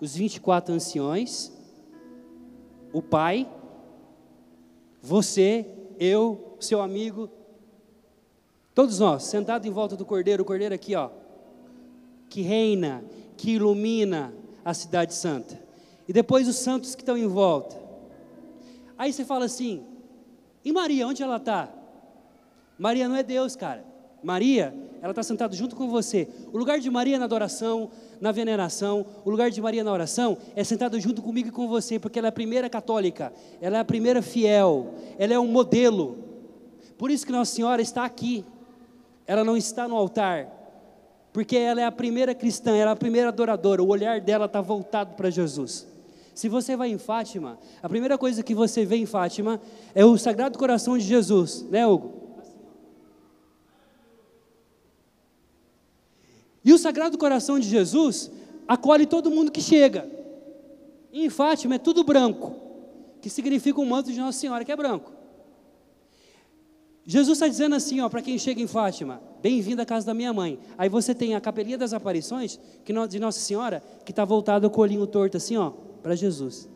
os 0.00 0.16
24 0.16 0.74
anciões, 0.74 1.52
o 2.92 3.00
Pai, 3.00 3.48
você, 5.00 5.64
eu, 6.00 6.56
seu 6.58 6.82
amigo, 6.82 7.30
todos 8.74 8.98
nós, 8.98 9.22
sentados 9.22 9.68
em 9.68 9.72
volta 9.72 9.94
do 9.94 10.04
cordeiro, 10.04 10.42
o 10.42 10.46
cordeiro 10.46 10.74
aqui, 10.74 10.96
ó, 10.96 11.10
que 12.28 12.42
reina, 12.42 13.04
que 13.36 13.52
ilumina 13.52 14.32
a 14.64 14.72
cidade 14.74 15.14
santa. 15.14 15.60
E 16.08 16.12
depois 16.12 16.48
os 16.48 16.56
santos 16.56 16.94
que 16.94 17.02
estão 17.02 17.16
em 17.16 17.26
volta. 17.26 17.76
Aí 18.96 19.12
você 19.12 19.24
fala 19.24 19.44
assim: 19.44 19.84
e 20.64 20.72
Maria, 20.72 21.06
onde 21.06 21.22
ela 21.22 21.36
está? 21.36 21.68
Maria 22.78 23.08
não 23.08 23.16
é 23.16 23.22
Deus, 23.22 23.54
cara. 23.54 23.84
Maria, 24.22 24.74
ela 25.00 25.12
está 25.12 25.22
sentada 25.22 25.54
junto 25.54 25.76
com 25.76 25.88
você. 25.88 26.28
O 26.52 26.58
lugar 26.58 26.80
de 26.80 26.90
Maria 26.90 27.18
na 27.18 27.24
adoração, 27.24 27.90
na 28.20 28.32
veneração, 28.32 29.06
o 29.24 29.30
lugar 29.30 29.50
de 29.50 29.60
Maria 29.60 29.84
na 29.84 29.92
oração 29.92 30.36
é 30.56 30.64
sentado 30.64 30.98
junto 30.98 31.22
comigo 31.22 31.48
e 31.48 31.52
com 31.52 31.68
você, 31.68 31.98
porque 31.98 32.18
ela 32.18 32.28
é 32.28 32.30
a 32.30 32.32
primeira 32.32 32.68
católica, 32.68 33.32
ela 33.60 33.76
é 33.76 33.80
a 33.80 33.84
primeira 33.84 34.20
fiel, 34.22 34.94
ela 35.18 35.32
é 35.32 35.38
um 35.38 35.46
modelo. 35.46 36.18
Por 36.98 37.10
isso 37.10 37.24
que 37.24 37.30
Nossa 37.30 37.54
Senhora 37.54 37.80
está 37.80 38.04
aqui. 38.04 38.44
Ela 39.26 39.44
não 39.44 39.56
está 39.56 39.86
no 39.86 39.96
altar, 39.96 40.48
porque 41.36 41.54
ela 41.54 41.82
é 41.82 41.84
a 41.84 41.92
primeira 41.92 42.34
cristã, 42.34 42.74
ela 42.74 42.92
é 42.92 42.94
a 42.94 42.96
primeira 42.96 43.28
adoradora, 43.28 43.82
o 43.82 43.88
olhar 43.88 44.22
dela 44.22 44.46
está 44.46 44.62
voltado 44.62 45.16
para 45.16 45.28
Jesus. 45.28 45.86
Se 46.34 46.48
você 46.48 46.74
vai 46.74 46.88
em 46.88 46.96
Fátima, 46.96 47.58
a 47.82 47.88
primeira 47.90 48.16
coisa 48.16 48.42
que 48.42 48.54
você 48.54 48.86
vê 48.86 48.96
em 48.96 49.04
Fátima 49.04 49.60
é 49.94 50.02
o 50.02 50.16
Sagrado 50.16 50.58
Coração 50.58 50.96
de 50.96 51.04
Jesus, 51.04 51.60
né, 51.68 51.86
Hugo? 51.86 52.10
E 56.64 56.72
o 56.72 56.78
Sagrado 56.78 57.18
Coração 57.18 57.60
de 57.60 57.68
Jesus 57.68 58.30
acolhe 58.66 59.04
todo 59.04 59.30
mundo 59.30 59.52
que 59.52 59.60
chega. 59.60 60.08
E 61.12 61.22
em 61.22 61.28
Fátima 61.28 61.74
é 61.74 61.78
tudo 61.78 62.02
branco, 62.02 62.56
que 63.20 63.28
significa 63.28 63.78
o 63.78 63.84
manto 63.84 64.10
de 64.10 64.18
Nossa 64.18 64.38
Senhora, 64.38 64.64
que 64.64 64.72
é 64.72 64.76
branco. 64.76 65.12
Jesus 67.06 67.38
está 67.38 67.46
dizendo 67.46 67.76
assim, 67.76 68.00
ó, 68.00 68.08
para 68.08 68.20
quem 68.20 68.36
chega 68.36 68.60
em 68.60 68.66
Fátima, 68.66 69.22
bem-vindo 69.40 69.80
à 69.80 69.86
casa 69.86 70.06
da 70.06 70.12
minha 70.12 70.32
mãe. 70.32 70.58
Aí 70.76 70.88
você 70.88 71.14
tem 71.14 71.36
a 71.36 71.40
capelinha 71.40 71.78
das 71.78 71.92
aparições 71.92 72.58
que 72.84 72.92
de 73.06 73.20
Nossa 73.20 73.38
Senhora, 73.38 73.80
que 74.04 74.10
está 74.10 74.24
voltado 74.24 74.66
o 74.66 74.70
colinho 74.70 75.06
torto 75.06 75.36
assim, 75.36 75.56
ó, 75.56 75.70
para 76.02 76.16
Jesus. 76.16 76.68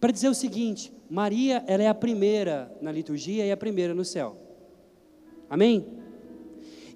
Para 0.00 0.10
dizer 0.10 0.28
o 0.28 0.34
seguinte, 0.34 0.92
Maria, 1.08 1.62
ela 1.68 1.84
é 1.84 1.86
a 1.86 1.94
primeira 1.94 2.76
na 2.82 2.90
liturgia 2.90 3.46
e 3.46 3.52
a 3.52 3.56
primeira 3.56 3.94
no 3.94 4.04
céu. 4.04 4.36
Amém? 5.48 5.86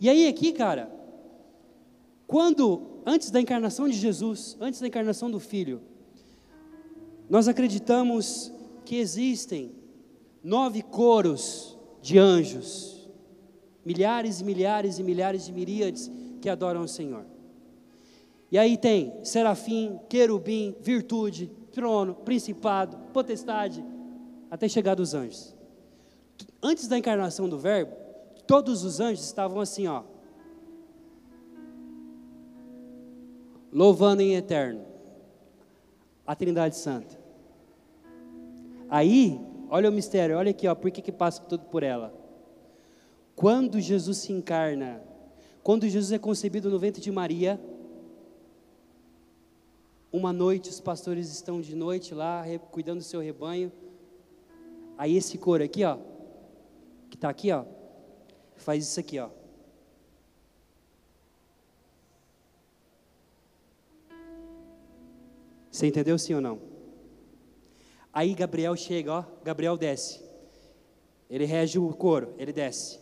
E 0.00 0.08
aí 0.08 0.26
aqui, 0.26 0.52
cara, 0.52 0.90
quando 2.26 3.00
antes 3.06 3.30
da 3.30 3.40
encarnação 3.40 3.88
de 3.88 3.96
Jesus, 3.96 4.56
antes 4.60 4.80
da 4.80 4.88
encarnação 4.88 5.30
do 5.30 5.38
Filho, 5.38 5.80
nós 7.30 7.46
acreditamos 7.46 8.52
que 8.84 8.96
existem 8.96 9.83
nove 10.44 10.82
coros 10.82 11.76
de 12.02 12.18
anjos, 12.18 13.08
milhares 13.82 14.42
e 14.42 14.44
milhares 14.44 14.98
e 14.98 15.02
milhares 15.02 15.46
de 15.46 15.52
miríades 15.52 16.10
que 16.42 16.50
adoram 16.50 16.82
o 16.82 16.88
Senhor. 16.88 17.24
E 18.52 18.58
aí 18.58 18.76
tem 18.76 19.24
serafim, 19.24 19.98
querubim, 20.06 20.76
virtude, 20.82 21.50
trono, 21.72 22.14
principado, 22.14 22.98
potestade, 23.14 23.82
até 24.50 24.68
chegar 24.68 24.94
dos 24.94 25.14
anjos. 25.14 25.56
Antes 26.62 26.86
da 26.86 26.98
encarnação 26.98 27.48
do 27.48 27.58
Verbo, 27.58 27.96
todos 28.46 28.84
os 28.84 29.00
anjos 29.00 29.24
estavam 29.24 29.60
assim, 29.60 29.86
ó, 29.86 30.02
louvando 33.72 34.20
em 34.20 34.34
eterno 34.34 34.84
a 36.26 36.36
Trindade 36.36 36.76
Santa. 36.76 37.18
Aí 38.88 39.40
Olha 39.76 39.90
o 39.90 39.92
mistério, 39.92 40.36
olha 40.36 40.52
aqui, 40.52 40.68
ó, 40.68 40.74
por 40.76 40.88
que, 40.92 41.02
que 41.02 41.10
passa 41.10 41.42
tudo 41.42 41.64
por 41.64 41.82
ela? 41.82 42.14
Quando 43.34 43.80
Jesus 43.80 44.18
se 44.18 44.32
encarna, 44.32 45.02
quando 45.64 45.88
Jesus 45.88 46.12
é 46.12 46.18
concebido 46.18 46.70
no 46.70 46.78
ventre 46.78 47.02
de 47.02 47.10
Maria, 47.10 47.60
uma 50.12 50.32
noite 50.32 50.70
os 50.70 50.80
pastores 50.80 51.28
estão 51.28 51.60
de 51.60 51.74
noite 51.74 52.14
lá, 52.14 52.44
cuidando 52.70 52.98
do 52.98 53.02
seu 53.02 53.20
rebanho. 53.20 53.72
Aí 54.96 55.16
esse 55.16 55.36
coro 55.38 55.64
aqui, 55.64 55.82
ó, 55.84 55.98
que 57.10 57.16
está 57.16 57.28
aqui, 57.28 57.50
ó, 57.50 57.64
faz 58.54 58.84
isso 58.84 59.00
aqui, 59.00 59.18
ó. 59.18 59.28
Você 65.68 65.88
entendeu 65.88 66.16
sim 66.16 66.32
ou 66.32 66.40
não? 66.40 66.73
Aí 68.14 68.32
Gabriel 68.32 68.76
chega, 68.76 69.12
ó, 69.12 69.24
Gabriel 69.42 69.76
desce. 69.76 70.22
Ele 71.28 71.44
rege 71.44 71.80
o 71.80 71.92
coro, 71.92 72.32
ele 72.38 72.52
desce. 72.52 73.00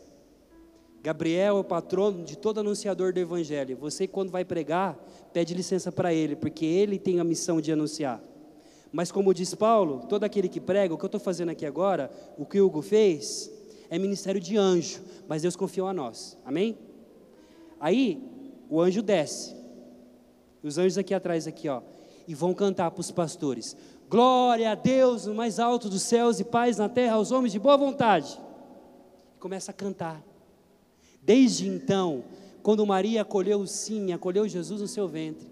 Gabriel 1.03 1.57
é 1.57 1.61
o 1.61 1.65
patrono 1.65 2.25
de 2.25 2.39
todo 2.39 2.61
anunciador 2.61 3.13
do 3.13 3.21
evangelho. 3.21 3.77
Você 3.77 4.07
quando 4.07 4.31
vai 4.31 4.45
pregar, 4.45 4.97
pede 5.33 5.53
licença 5.53 5.93
para 5.93 6.15
ele, 6.15 6.35
porque 6.35 6.65
ele 6.65 6.99
tem 6.99 7.21
a 7.21 7.25
missão 7.25 7.61
de 7.61 7.71
anunciar. 7.71 8.23
Mas 8.91 9.13
como 9.13 9.35
diz 9.35 9.55
Paulo, 9.55 10.07
todo 10.09 10.25
aquele 10.25 10.49
que 10.49 10.61
prega, 10.61 10.95
o 10.95 10.99
que 10.99 11.05
eu 11.05 11.09
estou 11.09 11.21
fazendo 11.21 11.51
aqui 11.51 11.67
agora, 11.67 12.11
o 12.39 12.47
que 12.47 12.61
Hugo 12.61 12.81
fez, 12.81 13.51
é 13.91 13.99
ministério 13.99 14.41
de 14.41 14.57
anjo, 14.57 15.03
mas 15.29 15.43
Deus 15.43 15.57
confiou 15.57 15.89
a 15.89 15.93
nós. 15.93 16.39
Amém? 16.45 16.79
Aí 17.79 18.23
o 18.71 18.81
anjo 18.81 19.03
desce. 19.03 19.55
Os 20.63 20.79
anjos 20.79 20.97
aqui 20.97 21.13
atrás 21.13 21.47
aqui, 21.47 21.69
ó, 21.69 21.83
e 22.29 22.35
vão 22.35 22.55
cantar 22.55 22.91
para 22.91 23.01
os 23.01 23.11
pastores. 23.11 23.77
Glória 24.13 24.73
a 24.73 24.75
Deus 24.75 25.25
no 25.25 25.35
mais 25.35 25.59
alto 25.59 25.89
dos 25.89 26.03
céus 26.03 26.39
e 26.39 26.45
paz 26.45 26.77
na 26.77 26.87
terra 26.87 27.15
aos 27.15 27.33
homens 27.33 27.51
de 27.51 27.59
boa 27.59 27.79
vontade. 27.79 28.39
Começa 29.41 29.71
a 29.71 29.75
cantar. 29.75 30.23
Desde 31.23 31.67
então, 31.67 32.23
quando 32.63 32.85
Maria 32.85 33.23
acolheu 33.23 33.67
sim, 33.67 34.13
acolheu 34.13 34.47
Jesus 34.47 34.83
no 34.83 34.87
seu 34.87 35.09
ventre, 35.09 35.49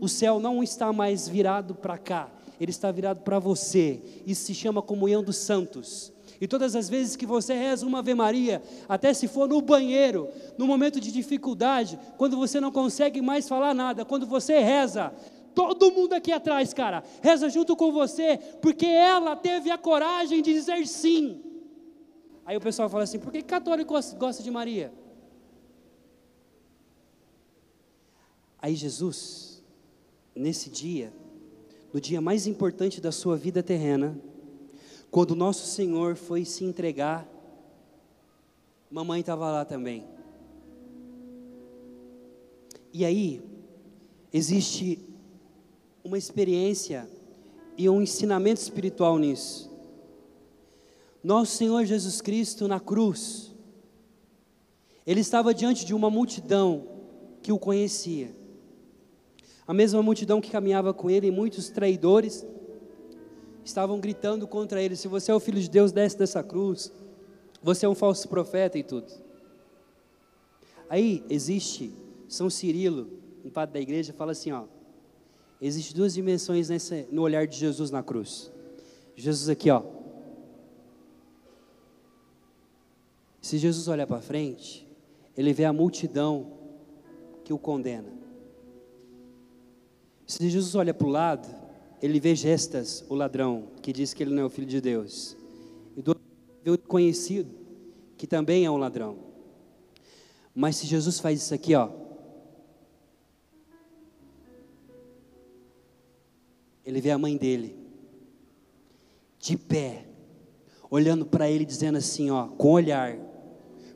o 0.00 0.08
céu 0.08 0.40
não 0.40 0.62
está 0.62 0.90
mais 0.90 1.28
virado 1.28 1.74
para 1.74 1.98
cá, 1.98 2.30
ele 2.58 2.70
está 2.70 2.90
virado 2.90 3.20
para 3.20 3.38
você. 3.38 4.00
Isso 4.26 4.46
se 4.46 4.54
chama 4.54 4.80
comunhão 4.80 5.22
dos 5.22 5.36
santos. 5.36 6.10
E 6.40 6.48
todas 6.48 6.74
as 6.74 6.88
vezes 6.88 7.14
que 7.14 7.26
você 7.26 7.52
reza 7.52 7.84
uma 7.84 7.98
Ave 7.98 8.14
Maria, 8.14 8.62
até 8.88 9.12
se 9.12 9.28
for 9.28 9.46
no 9.46 9.60
banheiro, 9.60 10.30
no 10.56 10.66
momento 10.66 10.98
de 10.98 11.12
dificuldade, 11.12 11.98
quando 12.16 12.38
você 12.38 12.58
não 12.58 12.72
consegue 12.72 13.20
mais 13.20 13.46
falar 13.46 13.74
nada, 13.74 14.02
quando 14.02 14.26
você 14.26 14.60
reza, 14.60 15.12
todo 15.56 15.90
mundo 15.90 16.12
aqui 16.12 16.30
atrás, 16.30 16.74
cara, 16.74 17.02
reza 17.22 17.48
junto 17.48 17.74
com 17.74 17.90
você, 17.90 18.36
porque 18.60 18.84
ela 18.84 19.34
teve 19.34 19.70
a 19.70 19.78
coragem 19.78 20.42
de 20.42 20.52
dizer 20.52 20.86
sim. 20.86 21.42
Aí 22.44 22.54
o 22.58 22.60
pessoal 22.60 22.90
fala 22.90 23.04
assim: 23.04 23.18
por 23.18 23.32
que 23.32 23.40
católico 23.40 23.94
gosta 24.18 24.42
de 24.42 24.50
Maria? 24.50 24.92
Aí 28.58 28.74
Jesus, 28.74 29.62
nesse 30.34 30.68
dia, 30.68 31.10
no 31.90 32.00
dia 32.00 32.20
mais 32.20 32.46
importante 32.46 33.00
da 33.00 33.10
sua 33.10 33.36
vida 33.36 33.62
terrena, 33.62 34.20
quando 35.10 35.34
nosso 35.34 35.66
Senhor 35.66 36.16
foi 36.16 36.44
se 36.44 36.64
entregar, 36.64 37.26
mamãe 38.90 39.20
estava 39.20 39.50
lá 39.50 39.64
também. 39.64 40.04
E 42.92 43.04
aí, 43.04 43.42
existe 44.32 45.05
uma 46.06 46.16
experiência 46.16 47.08
e 47.76 47.88
um 47.90 48.00
ensinamento 48.00 48.60
espiritual 48.60 49.18
nisso. 49.18 49.70
Nosso 51.22 51.56
Senhor 51.56 51.84
Jesus 51.84 52.20
Cristo 52.20 52.68
na 52.68 52.78
cruz, 52.78 53.52
ele 55.04 55.20
estava 55.20 55.52
diante 55.52 55.84
de 55.84 55.92
uma 55.92 56.08
multidão 56.08 56.86
que 57.42 57.50
o 57.52 57.58
conhecia. 57.58 58.30
A 59.66 59.74
mesma 59.74 60.00
multidão 60.00 60.40
que 60.40 60.50
caminhava 60.50 60.94
com 60.94 61.10
ele, 61.10 61.26
e 61.26 61.30
muitos 61.32 61.68
traidores 61.68 62.46
estavam 63.64 63.98
gritando 63.98 64.46
contra 64.46 64.80
ele: 64.80 64.94
Se 64.94 65.08
você 65.08 65.32
é 65.32 65.34
o 65.34 65.40
filho 65.40 65.60
de 65.60 65.68
Deus, 65.68 65.90
desce 65.90 66.16
dessa 66.16 66.42
cruz. 66.42 66.92
Você 67.60 67.84
é 67.84 67.88
um 67.88 67.96
falso 67.96 68.28
profeta 68.28 68.78
e 68.78 68.84
tudo. 68.84 69.12
Aí 70.88 71.24
existe 71.28 71.92
São 72.28 72.48
Cirilo, 72.48 73.10
um 73.44 73.50
padre 73.50 73.74
da 73.74 73.80
igreja, 73.80 74.12
fala 74.12 74.30
assim: 74.30 74.52
ó, 74.52 74.66
existe 75.60 75.94
duas 75.94 76.14
dimensões 76.14 76.68
nessa, 76.68 77.06
no 77.10 77.22
olhar 77.22 77.46
de 77.46 77.56
Jesus 77.56 77.90
na 77.90 78.02
cruz. 78.02 78.52
Jesus 79.16 79.48
aqui, 79.48 79.70
ó, 79.70 79.82
Se 83.46 83.58
Jesus 83.58 83.86
olhar 83.86 84.08
para 84.08 84.20
frente, 84.20 84.84
ele 85.36 85.52
vê 85.52 85.64
a 85.66 85.72
multidão 85.72 86.50
que 87.44 87.52
o 87.52 87.58
condena. 87.58 88.12
Se 90.26 90.50
Jesus 90.50 90.74
olha 90.74 90.92
para 90.92 91.06
o 91.06 91.10
lado, 91.10 91.48
ele 92.02 92.18
vê 92.18 92.34
Gestas, 92.34 93.04
o 93.08 93.14
ladrão, 93.14 93.68
que 93.80 93.92
diz 93.92 94.12
que 94.12 94.20
ele 94.24 94.34
não 94.34 94.42
é 94.42 94.46
o 94.46 94.50
filho 94.50 94.66
de 94.66 94.80
Deus. 94.80 95.36
E 95.96 96.02
do 96.02 96.16
vê 96.64 96.72
o 96.72 96.76
conhecido, 96.76 97.54
que 98.16 98.26
também 98.26 98.64
é 98.64 98.70
um 98.70 98.78
ladrão. 98.78 99.16
Mas 100.52 100.74
se 100.74 100.86
Jesus 100.88 101.20
faz 101.20 101.40
isso 101.40 101.54
aqui, 101.54 101.72
ó, 101.76 101.88
ele 106.86 107.00
vê 107.00 107.10
a 107.10 107.18
mãe 107.18 107.36
dele, 107.36 107.76
de 109.38 109.56
pé, 109.56 110.06
olhando 110.88 111.26
para 111.26 111.50
ele, 111.50 111.64
dizendo 111.64 111.98
assim, 111.98 112.30
ó, 112.30 112.46
com 112.46 112.70
olhar, 112.70 113.18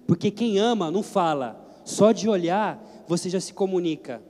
porque 0.06 0.30
quem 0.30 0.58
ama 0.58 0.90
não 0.90 1.02
fala, 1.02 1.80
só 1.84 2.10
de 2.12 2.28
olhar 2.28 2.84
você 3.06 3.28
já 3.28 3.40
se 3.40 3.52
comunica. 3.52 4.22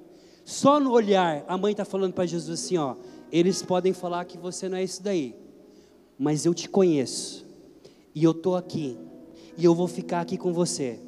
Só 0.44 0.80
no 0.80 0.90
olhar, 0.90 1.44
a 1.46 1.58
mãe 1.58 1.72
está 1.72 1.84
falando 1.84 2.14
para 2.14 2.24
Jesus 2.24 2.60
assim: 2.64 2.78
ó, 2.78 2.96
eles 3.30 3.62
podem 3.62 3.92
falar 3.92 4.24
que 4.24 4.38
você 4.38 4.68
não 4.68 4.78
é 4.78 4.82
isso 4.82 5.02
daí, 5.02 5.36
mas 6.18 6.46
eu 6.46 6.54
te 6.54 6.68
conheço, 6.68 7.46
e 8.14 8.24
eu 8.24 8.30
estou 8.32 8.56
aqui, 8.56 8.98
e 9.56 9.64
eu 9.64 9.74
vou 9.74 9.86
ficar 9.86 10.22
aqui 10.22 10.38
com 10.38 10.52
você. 10.52 10.98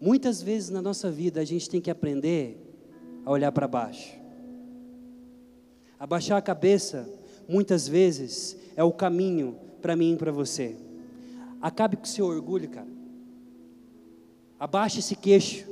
Muitas 0.00 0.42
vezes 0.42 0.70
na 0.70 0.82
nossa 0.82 1.10
vida 1.10 1.40
a 1.40 1.44
gente 1.44 1.68
tem 1.68 1.80
que 1.80 1.90
aprender 1.90 2.58
a 3.24 3.30
olhar 3.30 3.52
para 3.52 3.68
baixo. 3.68 4.23
Abaixar 5.98 6.38
a 6.38 6.42
cabeça, 6.42 7.08
muitas 7.48 7.86
vezes, 7.86 8.56
é 8.76 8.82
o 8.82 8.92
caminho 8.92 9.56
para 9.80 9.96
mim 9.96 10.14
e 10.14 10.16
para 10.16 10.32
você. 10.32 10.76
Acabe 11.60 11.96
com 11.96 12.04
o 12.04 12.06
seu 12.06 12.26
orgulho, 12.26 12.68
cara. 12.68 12.88
Abaixa 14.58 14.98
esse 14.98 15.16
queixo. 15.16 15.66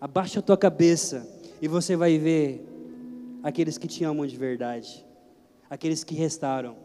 Abaixa 0.00 0.40
a 0.40 0.42
tua 0.42 0.56
cabeça. 0.56 1.26
E 1.60 1.68
você 1.68 1.96
vai 1.96 2.18
ver 2.18 2.64
aqueles 3.42 3.78
que 3.78 3.88
te 3.88 4.04
amam 4.04 4.26
de 4.26 4.36
verdade. 4.36 5.04
Aqueles 5.68 6.04
que 6.04 6.14
restaram. 6.14 6.76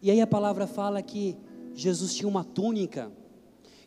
E 0.00 0.10
aí 0.10 0.20
a 0.20 0.26
palavra 0.26 0.66
fala 0.66 1.02
que 1.02 1.36
Jesus 1.74 2.14
tinha 2.14 2.28
uma 2.28 2.44
túnica. 2.44 3.10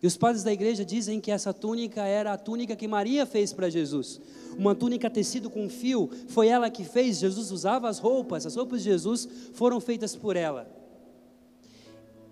E 0.02 0.08
os 0.08 0.16
padres 0.16 0.44
da 0.44 0.54
igreja 0.54 0.86
dizem 0.86 1.20
que 1.20 1.30
essa 1.30 1.54
túnica 1.54 2.06
era 2.06 2.32
a 2.32 2.38
túnica 2.38 2.76
que 2.76 2.88
Maria 2.88 3.26
fez 3.26 3.52
para 3.52 3.70
Jesus. 3.70 4.20
Uma 4.58 4.74
túnica 4.74 5.10
tecido 5.10 5.50
com 5.50 5.70
fio, 5.70 6.10
foi 6.28 6.48
ela 6.48 6.70
que 6.70 6.86
fez. 6.86 7.20
Jesus 7.20 7.52
usava 7.52 7.90
as 7.90 8.00
roupas, 8.00 8.46
as 8.46 8.56
roupas 8.56 8.82
de 8.82 8.90
Jesus 8.90 9.28
foram 9.54 9.80
feitas 9.82 10.16
por 10.16 10.38
ela. 10.38 10.70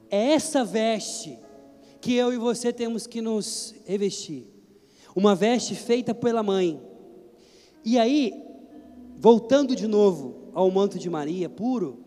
É 0.10 0.32
essa 0.32 0.64
veste 0.64 1.38
que 2.00 2.14
eu 2.14 2.32
e 2.32 2.38
você 2.38 2.72
temos 2.72 3.06
que 3.06 3.22
nos 3.22 3.76
revestir. 3.86 4.46
Uma 5.14 5.36
veste 5.36 5.76
feita 5.76 6.16
pela 6.16 6.42
mãe. 6.42 6.82
E 7.84 8.00
aí, 8.00 8.34
voltando 9.18 9.76
de 9.76 9.88
novo 9.88 10.52
ao 10.54 10.72
manto 10.72 10.98
de 10.98 11.10
Maria, 11.10 11.50
puro. 11.50 12.06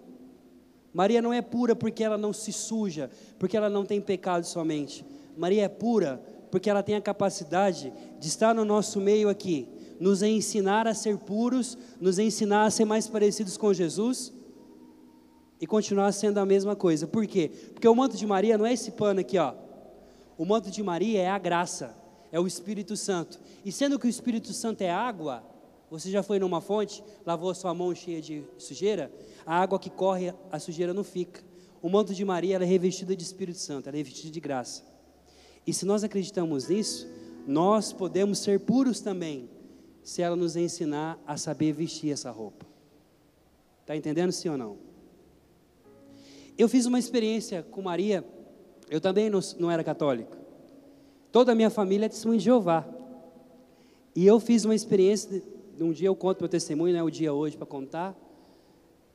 Maria 0.93 1.21
não 1.21 1.33
é 1.33 1.43
pura 1.43 1.77
porque 1.77 2.03
ela 2.03 2.17
não 2.17 2.33
se 2.33 2.53
suja, 2.53 3.11
porque 3.39 3.57
ela 3.57 3.69
não 3.69 3.85
tem 3.85 4.01
pecado 4.01 4.45
somente. 4.45 5.05
Maria 5.41 5.65
é 5.65 5.69
pura 5.71 6.23
porque 6.51 6.69
ela 6.69 6.83
tem 6.83 6.95
a 6.97 7.01
capacidade 7.01 7.91
de 8.19 8.29
estar 8.29 8.55
no 8.55 8.63
nosso 8.63 9.01
meio 9.01 9.27
aqui, 9.27 9.67
nos 9.99 10.23
ensinar 10.23 10.87
a 10.87 10.93
ser 10.93 11.17
puros, 11.17 11.79
nos 11.99 12.19
ensinar 12.19 12.67
a 12.67 12.71
ser 12.71 12.85
mais 12.85 13.09
parecidos 13.09 13.57
com 13.57 13.73
Jesus 13.73 14.35
e 15.59 15.67
continuar 15.67 16.13
sendo 16.13 16.37
a 16.37 16.45
mesma 16.45 16.77
coisa. 16.77 17.07
Por 17.07 17.27
quê? 17.27 17.51
Porque 17.73 17.89
o 17.89 17.95
manto 17.97 18.19
de 18.19 18.27
Maria 18.27 18.59
não 18.59 18.67
é 18.67 18.75
esse 18.75 18.91
pano 18.91 19.21
aqui, 19.21 19.39
ó. 19.39 19.55
O 20.37 20.45
manto 20.45 20.71
de 20.71 20.83
Maria 20.83 21.23
é 21.23 21.31
a 21.31 21.39
graça, 21.39 21.97
é 22.31 22.39
o 22.39 22.47
Espírito 22.47 22.95
Santo. 22.95 23.41
E 23.65 23.73
sendo 23.73 23.99
que 23.99 24.07
o 24.07 24.11
Espírito 24.11 24.53
Santo 24.53 24.83
é 24.83 24.91
água, 24.91 25.43
você 25.91 26.11
já 26.11 26.23
foi 26.23 26.39
numa 26.39 26.61
fonte, 26.61 27.03
lavou 27.25 27.49
a 27.49 27.55
sua 27.55 27.73
mão 27.73 27.95
cheia 27.95 28.21
de 28.21 28.45
sujeira? 28.59 29.11
A 29.47 29.59
água 29.59 29.79
que 29.79 29.89
corre, 29.89 30.35
a 30.53 30.59
sujeira 30.59 30.93
não 30.93 31.03
fica. 31.03 31.43
O 31.81 31.89
manto 31.89 32.13
de 32.13 32.27
Maria 32.27 32.57
é 32.57 32.65
revestida 32.65 33.17
de 33.17 33.23
Espírito 33.23 33.59
Santo, 33.59 33.89
ela 33.89 33.97
é 33.97 34.01
revestida 34.01 34.31
de 34.31 34.39
graça. 34.39 34.91
E 35.67 35.73
se 35.73 35.85
nós 35.85 36.03
acreditamos 36.03 36.69
nisso, 36.69 37.09
nós 37.47 37.93
podemos 37.93 38.39
ser 38.39 38.61
puros 38.61 39.01
também, 39.01 39.49
se 40.03 40.23
ela 40.23 40.37
nos 40.37 40.57
ensinar 40.57 41.19
a 41.27 41.37
saber 41.37 41.73
vestir 41.73 42.13
essa 42.13 42.31
roupa. 42.31 42.67
Está 43.81 43.97
entendendo 43.97 44.33
sim 44.33 44.49
ou 44.49 44.57
não? 44.57 44.77
Eu 46.57 46.69
fiz 46.69 46.87
uma 46.87 46.99
experiência 46.99 47.63
com 47.63 47.83
Maria, 47.83 48.25
eu 48.89 49.01
também 49.01 49.31
não, 49.31 49.41
não 49.59 49.71
era 49.71 49.83
católico. 49.83 50.37
Toda 51.33 51.53
a 51.53 51.55
minha 51.55 51.71
família 51.71 52.07
é 52.07 52.09
testemunho 52.09 52.39
de 52.39 52.45
Jeová. 52.45 52.87
E 54.15 54.27
eu 54.27 54.41
fiz 54.41 54.65
uma 54.65 54.75
experiência, 54.75 55.43
um 55.81 55.93
dia 55.93 56.09
eu 56.09 56.17
conto 56.17 56.41
meu 56.41 56.49
testemunho, 56.49 56.93
não 56.93 57.01
é 57.01 57.03
o 57.03 57.11
dia 57.11 57.33
hoje 57.33 57.57
para 57.57 57.67
contar, 57.67 58.17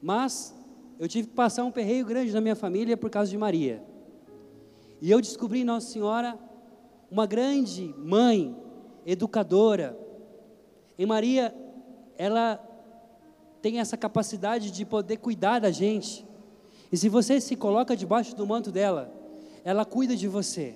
mas 0.01 0.55
eu 0.97 1.07
tive 1.07 1.27
que 1.27 1.33
passar 1.33 1.63
um 1.63 1.71
perreio 1.71 2.05
grande 2.05 2.31
na 2.31 2.39
minha 2.39 2.55
família 2.55 2.95
por 2.95 3.09
causa 3.09 3.29
de 3.29 3.37
Maria. 3.37 3.83
E 5.01 5.11
eu 5.11 5.21
descobri 5.21 5.61
em 5.61 5.65
Nossa 5.65 5.87
Senhora 5.87 6.39
uma 7.09 7.25
grande 7.25 7.93
mãe, 7.97 8.55
educadora. 9.05 9.97
E 10.97 11.05
Maria, 11.05 11.53
ela 12.17 12.57
tem 13.61 13.79
essa 13.79 13.97
capacidade 13.97 14.71
de 14.71 14.85
poder 14.85 15.17
cuidar 15.17 15.59
da 15.59 15.71
gente. 15.71 16.25
E 16.91 16.97
se 16.97 17.09
você 17.09 17.41
se 17.41 17.55
coloca 17.55 17.95
debaixo 17.95 18.35
do 18.35 18.45
manto 18.45 18.71
dela, 18.71 19.13
ela 19.63 19.83
cuida 19.83 20.15
de 20.15 20.27
você. 20.27 20.75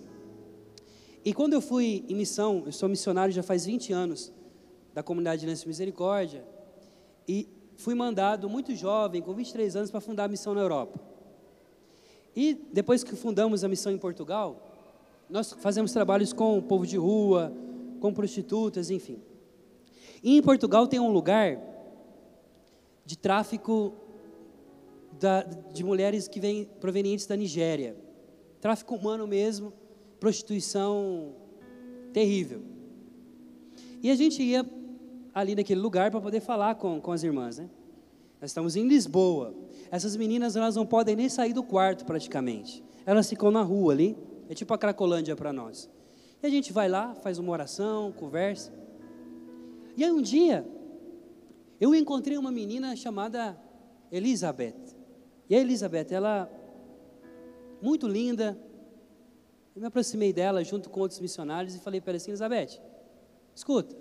E 1.24 1.34
quando 1.34 1.54
eu 1.54 1.62
fui 1.62 2.06
em 2.08 2.16
missão, 2.16 2.64
eu 2.66 2.72
sou 2.72 2.90
missionário 2.90 3.34
já 3.34 3.44
faz 3.44 3.66
20 3.66 3.94
anos, 3.94 4.32
da 4.94 5.04
comunidade 5.04 5.46
de 5.46 5.68
Misericórdia, 5.68 6.46
e 7.28 7.48
fui 7.76 7.94
mandado 7.94 8.50
muito 8.50 8.76
jovem, 8.76 9.22
com 9.22 9.34
23 9.34 9.76
anos, 9.76 9.92
para 9.92 10.02
fundar 10.02 10.26
a 10.26 10.28
missão 10.28 10.54
na 10.54 10.62
Europa. 10.62 11.00
E 12.36 12.54
depois 12.72 13.04
que 13.04 13.16
fundamos 13.16 13.64
a 13.64 13.68
missão 13.68 13.92
em 13.92 13.98
Portugal, 13.98 14.70
nós 15.30 15.52
fazemos 15.54 15.92
trabalhos 15.92 16.34
com 16.34 16.58
o 16.58 16.62
povo 16.62 16.86
de 16.86 16.98
rua, 16.98 17.54
com 18.00 18.14
prostitutas, 18.14 18.90
enfim. 18.90 19.20
E 20.24 20.38
em 20.38 20.42
Portugal 20.42 20.88
tem 20.88 21.00
um 21.00 21.12
lugar 21.12 21.60
de 23.06 23.18
tráfico 23.18 23.94
da, 25.20 25.44
de 25.44 25.84
mulheres 25.84 26.28
que 26.28 26.40
vêm 26.40 26.66
provenientes 26.80 27.26
da 27.26 27.36
Nigéria. 27.36 27.96
Tráfico 28.62 28.96
humano 28.96 29.28
mesmo, 29.28 29.74
prostituição 30.20 31.34
terrível. 32.14 32.62
E 34.02 34.10
a 34.10 34.16
gente 34.16 34.42
ia 34.42 34.66
ali 35.34 35.56
naquele 35.56 35.80
lugar 35.80 36.12
para 36.12 36.22
poder 36.22 36.40
falar 36.40 36.76
com, 36.76 37.00
com 37.00 37.12
as 37.12 37.24
irmãs, 37.24 37.58
né? 37.58 37.70
Nós 38.42 38.52
estamos 38.52 38.76
em 38.76 38.88
Lisboa. 38.88 39.54
Essas 39.92 40.16
meninas 40.16 40.56
elas 40.56 40.76
não 40.76 40.86
podem 40.86 41.16
nem 41.16 41.28
sair 41.28 41.54
do 41.54 41.64
quarto 41.64 42.06
praticamente. 42.06 42.84
Elas 43.06 43.30
ficam 43.30 43.52
na 43.52 43.62
rua 43.62 43.94
ali. 43.94 44.18
É 44.48 44.54
tipo 44.54 44.74
a 44.74 44.78
Cracolândia 44.78 45.36
para 45.36 45.54
nós. 45.54 45.90
E 46.42 46.48
a 46.48 46.50
gente 46.50 46.72
vai 46.72 46.88
lá, 46.88 47.14
faz 47.16 47.38
uma 47.38 47.52
oração, 47.52 48.12
conversa. 48.14 48.74
E 49.96 50.04
aí 50.04 50.12
um 50.12 50.22
dia, 50.22 50.66
eu 51.80 51.94
encontrei 51.94 52.38
uma 52.38 52.52
menina 52.52 52.96
chamada 52.96 53.60
Elizabeth. 54.12 54.96
E 55.50 55.56
a 55.56 55.60
Elizabeth, 55.60 56.08
ela, 56.12 56.50
muito 57.82 58.08
linda, 58.08 58.58
eu 59.76 59.82
me 59.82 59.88
aproximei 59.88 60.32
dela 60.32 60.64
junto 60.64 60.90
com 60.90 61.02
outros 61.02 61.20
missionários 61.20 61.76
e 61.76 61.80
falei 61.80 62.00
para 62.00 62.12
ela 62.12 62.18
assim, 62.18 62.32
Elizabeth, 62.32 62.82
escuta, 63.54 63.96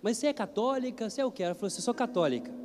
mas 0.00 0.18
você 0.18 0.28
é 0.28 0.32
católica? 0.32 1.08
Você 1.10 1.20
é 1.20 1.24
o 1.24 1.32
que? 1.32 1.42
Ela 1.42 1.54
falou 1.54 1.66
assim, 1.66 1.82
sou 1.82 1.94
católica. 1.94 2.63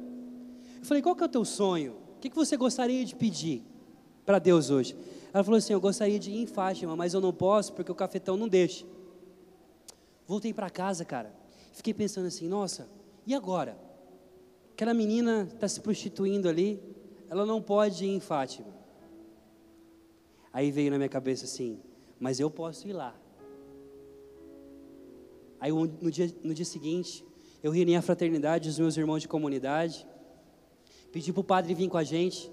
Eu 0.80 0.86
falei, 0.86 1.04
qual 1.04 1.16
que 1.16 1.24
é 1.24 1.26
o 1.26 1.30
teu 1.30 1.46
sonho? 1.46 1.94
O 2.16 2.20
que, 2.20 2.30
que 2.30 2.36
você 2.36 2.58
gostaria 2.58 3.04
de 3.06 3.16
pedir 3.16 3.64
para 4.26 4.40
Deus 4.40 4.70
hoje? 4.70 4.96
Ela 5.34 5.44
falou 5.44 5.58
assim, 5.58 5.74
eu 5.74 5.82
gostaria 5.82 6.18
de 6.18 6.32
ir 6.32 6.42
em 6.42 6.46
Fátima, 6.46 6.96
mas 6.96 7.14
eu 7.14 7.22
não 7.22 7.34
posso 7.34 7.74
porque 7.74 7.92
o 7.92 7.96
cafetão 7.96 8.36
não 8.36 8.48
deixa. 8.48 8.86
Voltei 10.28 10.54
para 10.54 10.70
casa, 10.70 11.06
cara. 11.06 11.34
Fiquei 11.74 11.94
pensando 11.94 12.28
assim, 12.28 12.48
nossa, 12.48 12.90
e 13.26 13.34
agora? 13.34 13.78
Aquela 14.74 14.94
menina 14.94 15.48
está 15.54 15.68
se 15.68 15.82
prostituindo 15.82 16.48
ali, 16.48 16.82
ela 17.30 17.46
não 17.46 17.62
pode 17.62 18.06
ir 18.06 18.10
em 18.10 18.20
Fátima. 18.20 18.68
Aí 20.52 20.72
veio 20.72 20.92
na 20.92 20.98
minha 20.98 21.10
cabeça 21.10 21.46
assim, 21.46 21.80
mas 22.20 22.40
eu 22.40 22.50
posso 22.50 22.88
ir 22.88 22.94
lá. 22.94 23.16
Aí 25.60 25.72
no 25.72 26.10
dia, 26.10 26.34
no 26.44 26.54
dia 26.54 26.66
seguinte, 26.66 27.26
eu 27.62 27.72
reuni 27.72 27.96
a 27.96 28.02
fraternidade, 28.02 28.70
os 28.70 28.80
meus 28.80 28.98
irmãos 28.98 29.22
de 29.22 29.28
comunidade, 29.28 30.08
pedi 31.12 31.32
para 31.34 31.42
o 31.42 31.44
padre 31.44 31.74
vir 31.74 31.90
com 31.90 31.98
a 31.98 32.04
gente, 32.04 32.52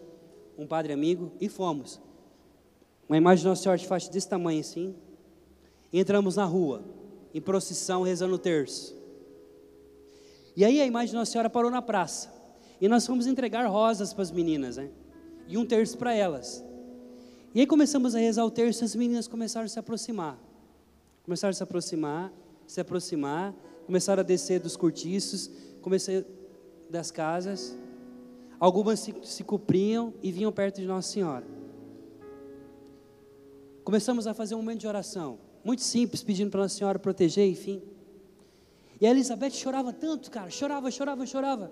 um 0.56 0.66
padre 0.66 0.92
amigo, 0.92 1.32
e 1.40 1.48
fomos. 1.48 2.00
Uma 3.08 3.16
imagem 3.16 3.42
de 3.42 3.48
Nossa 3.48 3.62
Senhora 3.62 3.78
de 3.78 3.86
faixa 3.86 4.10
desse 4.10 4.28
tamanho 4.28 4.60
assim. 4.60 4.94
Entramos 5.92 6.36
na 6.36 6.44
rua, 6.44 6.82
em 7.32 7.40
procissão, 7.40 8.02
rezando 8.02 8.34
o 8.34 8.38
terço. 8.38 8.96
E 10.56 10.64
aí 10.64 10.80
a 10.80 10.86
imagem 10.86 11.10
de 11.10 11.14
Nossa 11.16 11.32
Senhora 11.32 11.50
parou 11.50 11.70
na 11.70 11.82
praça. 11.82 12.32
E 12.80 12.88
nós 12.88 13.06
fomos 13.06 13.26
entregar 13.26 13.66
rosas 13.66 14.12
para 14.12 14.22
as 14.22 14.30
meninas, 14.30 14.76
né? 14.76 14.90
E 15.46 15.56
um 15.56 15.64
terço 15.64 15.96
para 15.96 16.14
elas. 16.14 16.64
E 17.54 17.60
aí 17.60 17.66
começamos 17.66 18.14
a 18.14 18.18
rezar 18.18 18.44
o 18.44 18.50
terço 18.50 18.84
as 18.84 18.94
meninas 18.94 19.28
começaram 19.28 19.64
a 19.64 19.68
se 19.68 19.78
aproximar. 19.78 20.38
Começaram 21.24 21.50
a 21.50 21.54
se 21.54 21.62
aproximar, 21.62 22.32
se 22.66 22.80
aproximar, 22.80 23.54
começaram 23.86 24.20
a 24.20 24.24
descer 24.24 24.60
dos 24.60 24.76
cortiços, 24.76 25.50
comecei 25.80 26.24
das 26.90 27.10
casas. 27.10 27.76
Algumas 28.58 29.00
se, 29.00 29.14
se 29.22 29.44
cupriam 29.44 30.14
e 30.22 30.32
vinham 30.32 30.50
perto 30.50 30.80
de 30.80 30.86
Nossa 30.86 31.10
Senhora. 31.10 31.46
Começamos 33.84 34.26
a 34.26 34.34
fazer 34.34 34.54
um 34.54 34.58
momento 34.58 34.80
de 34.80 34.88
oração, 34.88 35.38
muito 35.62 35.82
simples, 35.82 36.22
pedindo 36.22 36.50
para 36.50 36.62
Nossa 36.62 36.76
Senhora 36.76 36.98
proteger, 36.98 37.48
enfim. 37.48 37.82
E 39.00 39.06
a 39.06 39.10
Elizabeth 39.10 39.50
chorava 39.50 39.92
tanto, 39.92 40.30
cara, 40.30 40.50
chorava, 40.50 40.90
chorava, 40.90 41.26
chorava. 41.26 41.70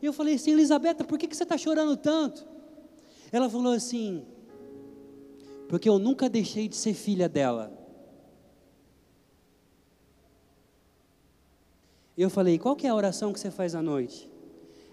E 0.00 0.06
eu 0.06 0.12
falei 0.12 0.34
assim, 0.34 0.52
Elizabeth, 0.52 1.04
por 1.06 1.18
que, 1.18 1.28
que 1.28 1.36
você 1.36 1.42
está 1.42 1.58
chorando 1.58 1.96
tanto? 1.96 2.46
Ela 3.30 3.48
falou 3.48 3.72
assim, 3.72 4.24
porque 5.68 5.88
eu 5.88 5.98
nunca 5.98 6.28
deixei 6.28 6.66
de 6.66 6.76
ser 6.76 6.94
filha 6.94 7.28
dela. 7.28 7.78
Eu 12.16 12.30
falei, 12.30 12.58
qual 12.58 12.74
que 12.74 12.86
é 12.86 12.90
a 12.90 12.94
oração 12.94 13.32
que 13.32 13.38
você 13.40 13.50
faz 13.50 13.74
à 13.74 13.82
noite? 13.82 14.31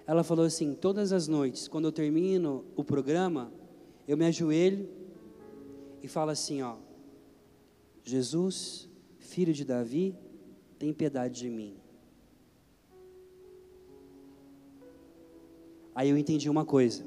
Ela 0.10 0.24
falou 0.24 0.43
assim, 0.43 0.74
todas 0.74 1.13
as 1.13 1.28
noites, 1.28 1.67
quando 1.67 1.86
eu 1.86 1.91
termino 1.91 2.65
o 2.76 2.84
programa, 2.84 3.54
eu 4.08 4.17
me 4.17 4.26
ajoelho 4.26 4.89
e 6.02 6.08
falo 6.08 6.32
assim, 6.32 6.63
ó, 6.63 6.78
Jesus, 8.04 8.89
filho 9.19 9.54
de 9.54 9.63
Davi, 9.63 10.15
tem 10.80 10.91
piedade 10.91 11.39
de 11.41 11.48
mim. 11.48 11.78
Aí 15.93 16.10
eu 16.10 16.17
entendi 16.17 16.50
uma 16.50 16.65
coisa. 16.65 17.06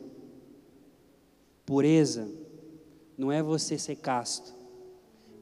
Pureza 1.67 2.33
não 3.19 3.33
é 3.33 3.43
você 3.43 3.77
ser 3.77 3.97
casto. 3.97 4.55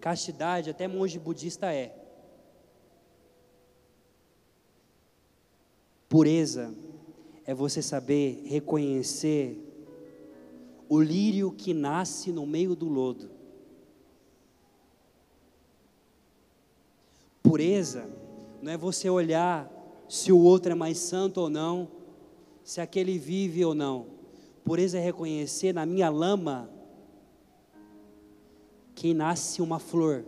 Castidade 0.00 0.70
até 0.70 0.88
monge 0.88 1.18
budista 1.18 1.70
é. 1.70 1.94
Pureza 6.08 6.74
é 7.50 7.54
você 7.54 7.82
saber 7.82 8.44
reconhecer 8.46 9.58
o 10.88 11.02
lírio 11.02 11.50
que 11.50 11.74
nasce 11.74 12.30
no 12.30 12.46
meio 12.46 12.76
do 12.76 12.88
lodo. 12.88 13.28
Pureza 17.42 18.08
não 18.62 18.70
é 18.70 18.76
você 18.76 19.10
olhar 19.10 19.68
se 20.08 20.30
o 20.30 20.38
outro 20.38 20.70
é 20.70 20.74
mais 20.76 20.98
santo 20.98 21.40
ou 21.40 21.50
não, 21.50 21.88
se 22.62 22.80
aquele 22.80 23.18
vive 23.18 23.64
ou 23.64 23.74
não. 23.74 24.06
Pureza 24.64 24.98
é 24.98 25.00
reconhecer 25.00 25.72
na 25.72 25.84
minha 25.84 26.08
lama 26.08 26.70
que 28.94 29.12
nasce 29.12 29.60
uma 29.60 29.80
flor. 29.80 30.24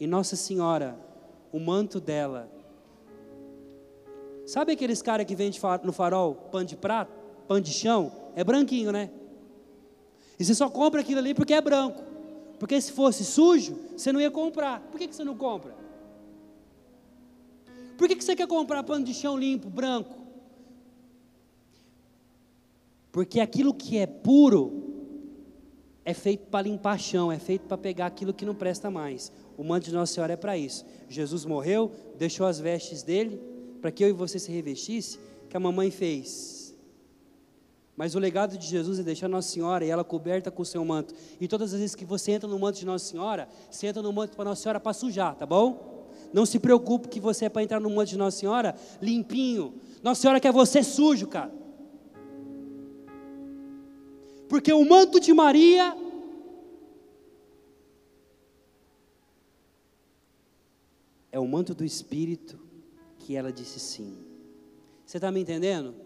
E 0.00 0.08
Nossa 0.08 0.34
Senhora, 0.34 0.98
o 1.52 1.60
manto 1.60 2.00
dela, 2.00 2.55
Sabe 4.46 4.72
aqueles 4.72 5.02
caras 5.02 5.26
que 5.26 5.34
vendem 5.34 5.60
no 5.82 5.92
farol 5.92 6.34
pão 6.52 6.62
de 6.62 6.76
prato, 6.76 7.12
pão 7.48 7.60
de 7.60 7.72
chão? 7.72 8.12
É 8.36 8.44
branquinho, 8.44 8.92
né? 8.92 9.10
E 10.38 10.44
você 10.44 10.54
só 10.54 10.70
compra 10.70 11.00
aquilo 11.00 11.18
ali 11.18 11.34
porque 11.34 11.52
é 11.52 11.60
branco. 11.60 12.02
Porque 12.58 12.80
se 12.80 12.92
fosse 12.92 13.24
sujo, 13.24 13.76
você 13.96 14.12
não 14.12 14.20
ia 14.20 14.30
comprar. 14.30 14.80
Por 14.90 14.98
que, 14.98 15.08
que 15.08 15.16
você 15.16 15.24
não 15.24 15.36
compra? 15.36 15.74
Por 17.98 18.06
que, 18.06 18.14
que 18.14 18.24
você 18.24 18.36
quer 18.36 18.46
comprar 18.46 18.82
pano 18.84 19.04
de 19.04 19.12
chão 19.12 19.36
limpo, 19.36 19.68
branco? 19.68 20.14
Porque 23.10 23.40
aquilo 23.40 23.74
que 23.74 23.98
é 23.98 24.06
puro 24.06 24.84
é 26.04 26.14
feito 26.14 26.46
para 26.46 26.68
limpar 26.68 27.00
chão, 27.00 27.32
é 27.32 27.38
feito 27.38 27.66
para 27.66 27.76
pegar 27.76 28.06
aquilo 28.06 28.32
que 28.32 28.44
não 28.44 28.54
presta 28.54 28.90
mais. 28.90 29.32
O 29.56 29.64
manto 29.64 29.86
de 29.86 29.92
Nossa 29.92 30.14
Senhora 30.14 30.34
é 30.34 30.36
para 30.36 30.56
isso. 30.56 30.84
Jesus 31.08 31.44
morreu, 31.44 31.90
deixou 32.16 32.46
as 32.46 32.60
vestes 32.60 33.02
dele, 33.02 33.40
para 33.86 33.92
que 33.92 34.02
eu 34.02 34.08
e 34.08 34.12
você 34.12 34.36
se 34.36 34.50
revestisse, 34.50 35.16
que 35.48 35.56
a 35.56 35.60
mamãe 35.60 35.92
fez. 35.92 36.74
Mas 37.96 38.16
o 38.16 38.18
legado 38.18 38.58
de 38.58 38.66
Jesus 38.66 38.98
é 38.98 39.02
deixar 39.04 39.28
Nossa 39.28 39.48
Senhora 39.48 39.84
e 39.84 39.88
ela 39.88 40.02
coberta 40.02 40.50
com 40.50 40.62
o 40.62 40.66
seu 40.66 40.84
manto. 40.84 41.14
E 41.40 41.46
todas 41.46 41.72
as 41.72 41.78
vezes 41.78 41.94
que 41.94 42.04
você 42.04 42.32
entra 42.32 42.48
no 42.48 42.58
manto 42.58 42.80
de 42.80 42.84
Nossa 42.84 43.04
Senhora, 43.04 43.48
você 43.70 43.86
entra 43.86 44.02
no 44.02 44.12
manto 44.12 44.34
para 44.34 44.46
Nossa 44.46 44.60
Senhora 44.60 44.80
para 44.80 44.92
sujar, 44.92 45.36
tá 45.36 45.46
bom? 45.46 46.08
Não 46.32 46.44
se 46.44 46.58
preocupe 46.58 47.06
que 47.06 47.20
você 47.20 47.44
é 47.44 47.48
para 47.48 47.62
entrar 47.62 47.78
no 47.78 47.88
manto 47.88 48.08
de 48.08 48.18
Nossa 48.18 48.36
Senhora 48.36 48.74
limpinho. 49.00 49.74
Nossa 50.02 50.22
Senhora 50.22 50.40
quer 50.40 50.50
você 50.50 50.82
sujo, 50.82 51.28
cara. 51.28 51.54
Porque 54.48 54.72
o 54.72 54.84
manto 54.84 55.20
de 55.20 55.32
Maria 55.32 55.96
é 61.30 61.38
o 61.38 61.46
manto 61.46 61.72
do 61.72 61.84
Espírito 61.84 62.65
que 63.26 63.34
ela 63.34 63.52
disse 63.52 63.80
sim. 63.80 64.16
Você 65.04 65.16
está 65.16 65.32
me 65.32 65.40
entendendo? 65.40 65.96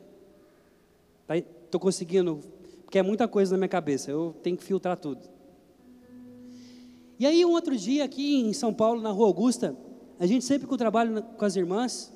Estou 1.29 1.79
tá, 1.79 1.79
conseguindo, 1.79 2.41
porque 2.83 2.99
é 2.99 3.03
muita 3.03 3.29
coisa 3.29 3.53
na 3.53 3.59
minha 3.59 3.69
cabeça, 3.69 4.11
eu 4.11 4.35
tenho 4.43 4.57
que 4.57 4.65
filtrar 4.65 4.97
tudo. 4.97 5.29
E 7.19 7.27
aí, 7.27 7.45
um 7.45 7.51
outro 7.51 7.77
dia, 7.77 8.05
aqui 8.05 8.41
em 8.41 8.55
São 8.55 8.73
Paulo, 8.73 9.03
na 9.03 9.11
Rua 9.11 9.27
Augusta, 9.27 9.77
a 10.19 10.25
gente 10.25 10.47
sempre 10.47 10.67
com 10.67 10.75
o 10.75 10.79
trabalho 10.79 11.23
com 11.23 11.45
as 11.45 11.57
irmãs, 11.57 12.11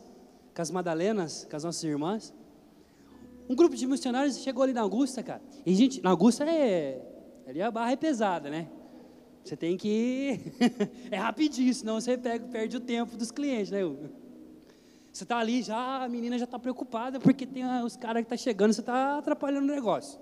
com 0.55 0.63
as 0.63 0.71
Madalenas, 0.71 1.47
com 1.51 1.55
as 1.55 1.65
nossas 1.65 1.85
irmãs. 1.85 2.33
Um 3.47 3.55
grupo 3.55 3.77
de 3.77 3.87
missionários 3.87 4.39
chegou 4.39 4.63
ali 4.63 4.73
na 4.73 4.81
Augusta, 4.81 5.23
cara. 5.23 5.43
E 5.67 5.75
gente, 5.75 6.03
na 6.03 6.09
Augusta 6.11 6.45
é. 6.49 6.99
Ali 7.47 7.61
a 7.61 7.71
barra 7.71 7.93
é 7.93 7.97
pesada, 7.97 8.49
né? 8.49 8.69
Você 9.45 9.55
tem 9.55 9.77
que. 9.77 10.41
é 11.13 11.19
rapidinho, 11.19 11.75
senão 11.75 12.01
você 12.01 12.17
pega, 12.17 12.47
perde 12.47 12.79
o 12.79 12.81
tempo 12.81 13.19
dos 13.19 13.31
clientes, 13.31 13.71
né? 13.71 13.81
Você 15.15 15.23
está 15.23 15.39
ali 15.39 15.63
já, 15.63 16.03
a 16.03 16.09
menina 16.09 16.37
já 16.37 16.45
está 16.45 16.59
preocupada 16.59 17.21
porque 17.21 17.47
tem 17.47 17.65
os 17.85 17.97
caras 17.97 18.17
que 18.17 18.25
estão 18.25 18.37
tá 18.37 18.43
chegando, 18.43 18.73
você 18.73 18.81
está 18.81 19.19
atrapalhando 19.19 19.63
o 19.63 19.73
negócio. 19.73 20.19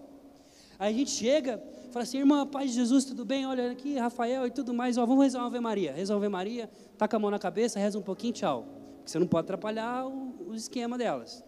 Aí 0.78 0.94
a 0.94 0.98
gente 0.98 1.10
chega, 1.10 1.62
fala 1.90 2.02
assim, 2.02 2.18
irmã, 2.18 2.46
Pai 2.46 2.66
de 2.66 2.74
Jesus, 2.74 3.06
tudo 3.06 3.24
bem? 3.24 3.46
Olha 3.46 3.70
aqui, 3.70 3.96
Rafael 3.96 4.46
e 4.46 4.50
tudo 4.50 4.74
mais, 4.74 4.98
ó, 4.98 5.06
vamos 5.06 5.34
Ave 5.34 5.60
Maria. 5.60 5.94
Ave 5.94 6.28
Maria, 6.28 6.68
taca 6.98 7.16
a 7.16 7.18
mão 7.18 7.30
na 7.30 7.38
cabeça, 7.38 7.78
reza 7.78 7.98
um 7.98 8.02
pouquinho, 8.02 8.34
tchau. 8.34 8.66
Porque 8.96 9.10
você 9.10 9.18
não 9.18 9.26
pode 9.26 9.46
atrapalhar 9.46 10.06
o, 10.06 10.50
o 10.50 10.54
esquema 10.54 10.98
delas. 10.98 11.42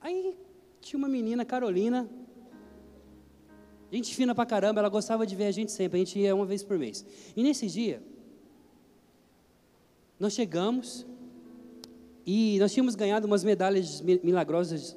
Aí 0.00 0.38
tinha 0.80 0.98
uma 0.98 1.08
menina, 1.08 1.44
Carolina, 1.44 2.08
gente 3.90 4.14
fina 4.14 4.36
pra 4.36 4.46
caramba, 4.46 4.78
ela 4.78 4.88
gostava 4.88 5.26
de 5.26 5.34
ver 5.34 5.46
a 5.46 5.50
gente 5.50 5.72
sempre, 5.72 6.00
a 6.00 6.04
gente 6.04 6.16
ia 6.16 6.32
uma 6.32 6.46
vez 6.46 6.62
por 6.62 6.78
mês. 6.78 7.04
E 7.34 7.42
nesse 7.42 7.66
dia, 7.66 8.00
nós 10.18 10.32
chegamos 10.32 11.06
e 12.26 12.58
nós 12.58 12.72
tínhamos 12.72 12.94
ganhado 12.94 13.26
umas 13.26 13.44
medalhas 13.44 14.00
milagrosas, 14.02 14.96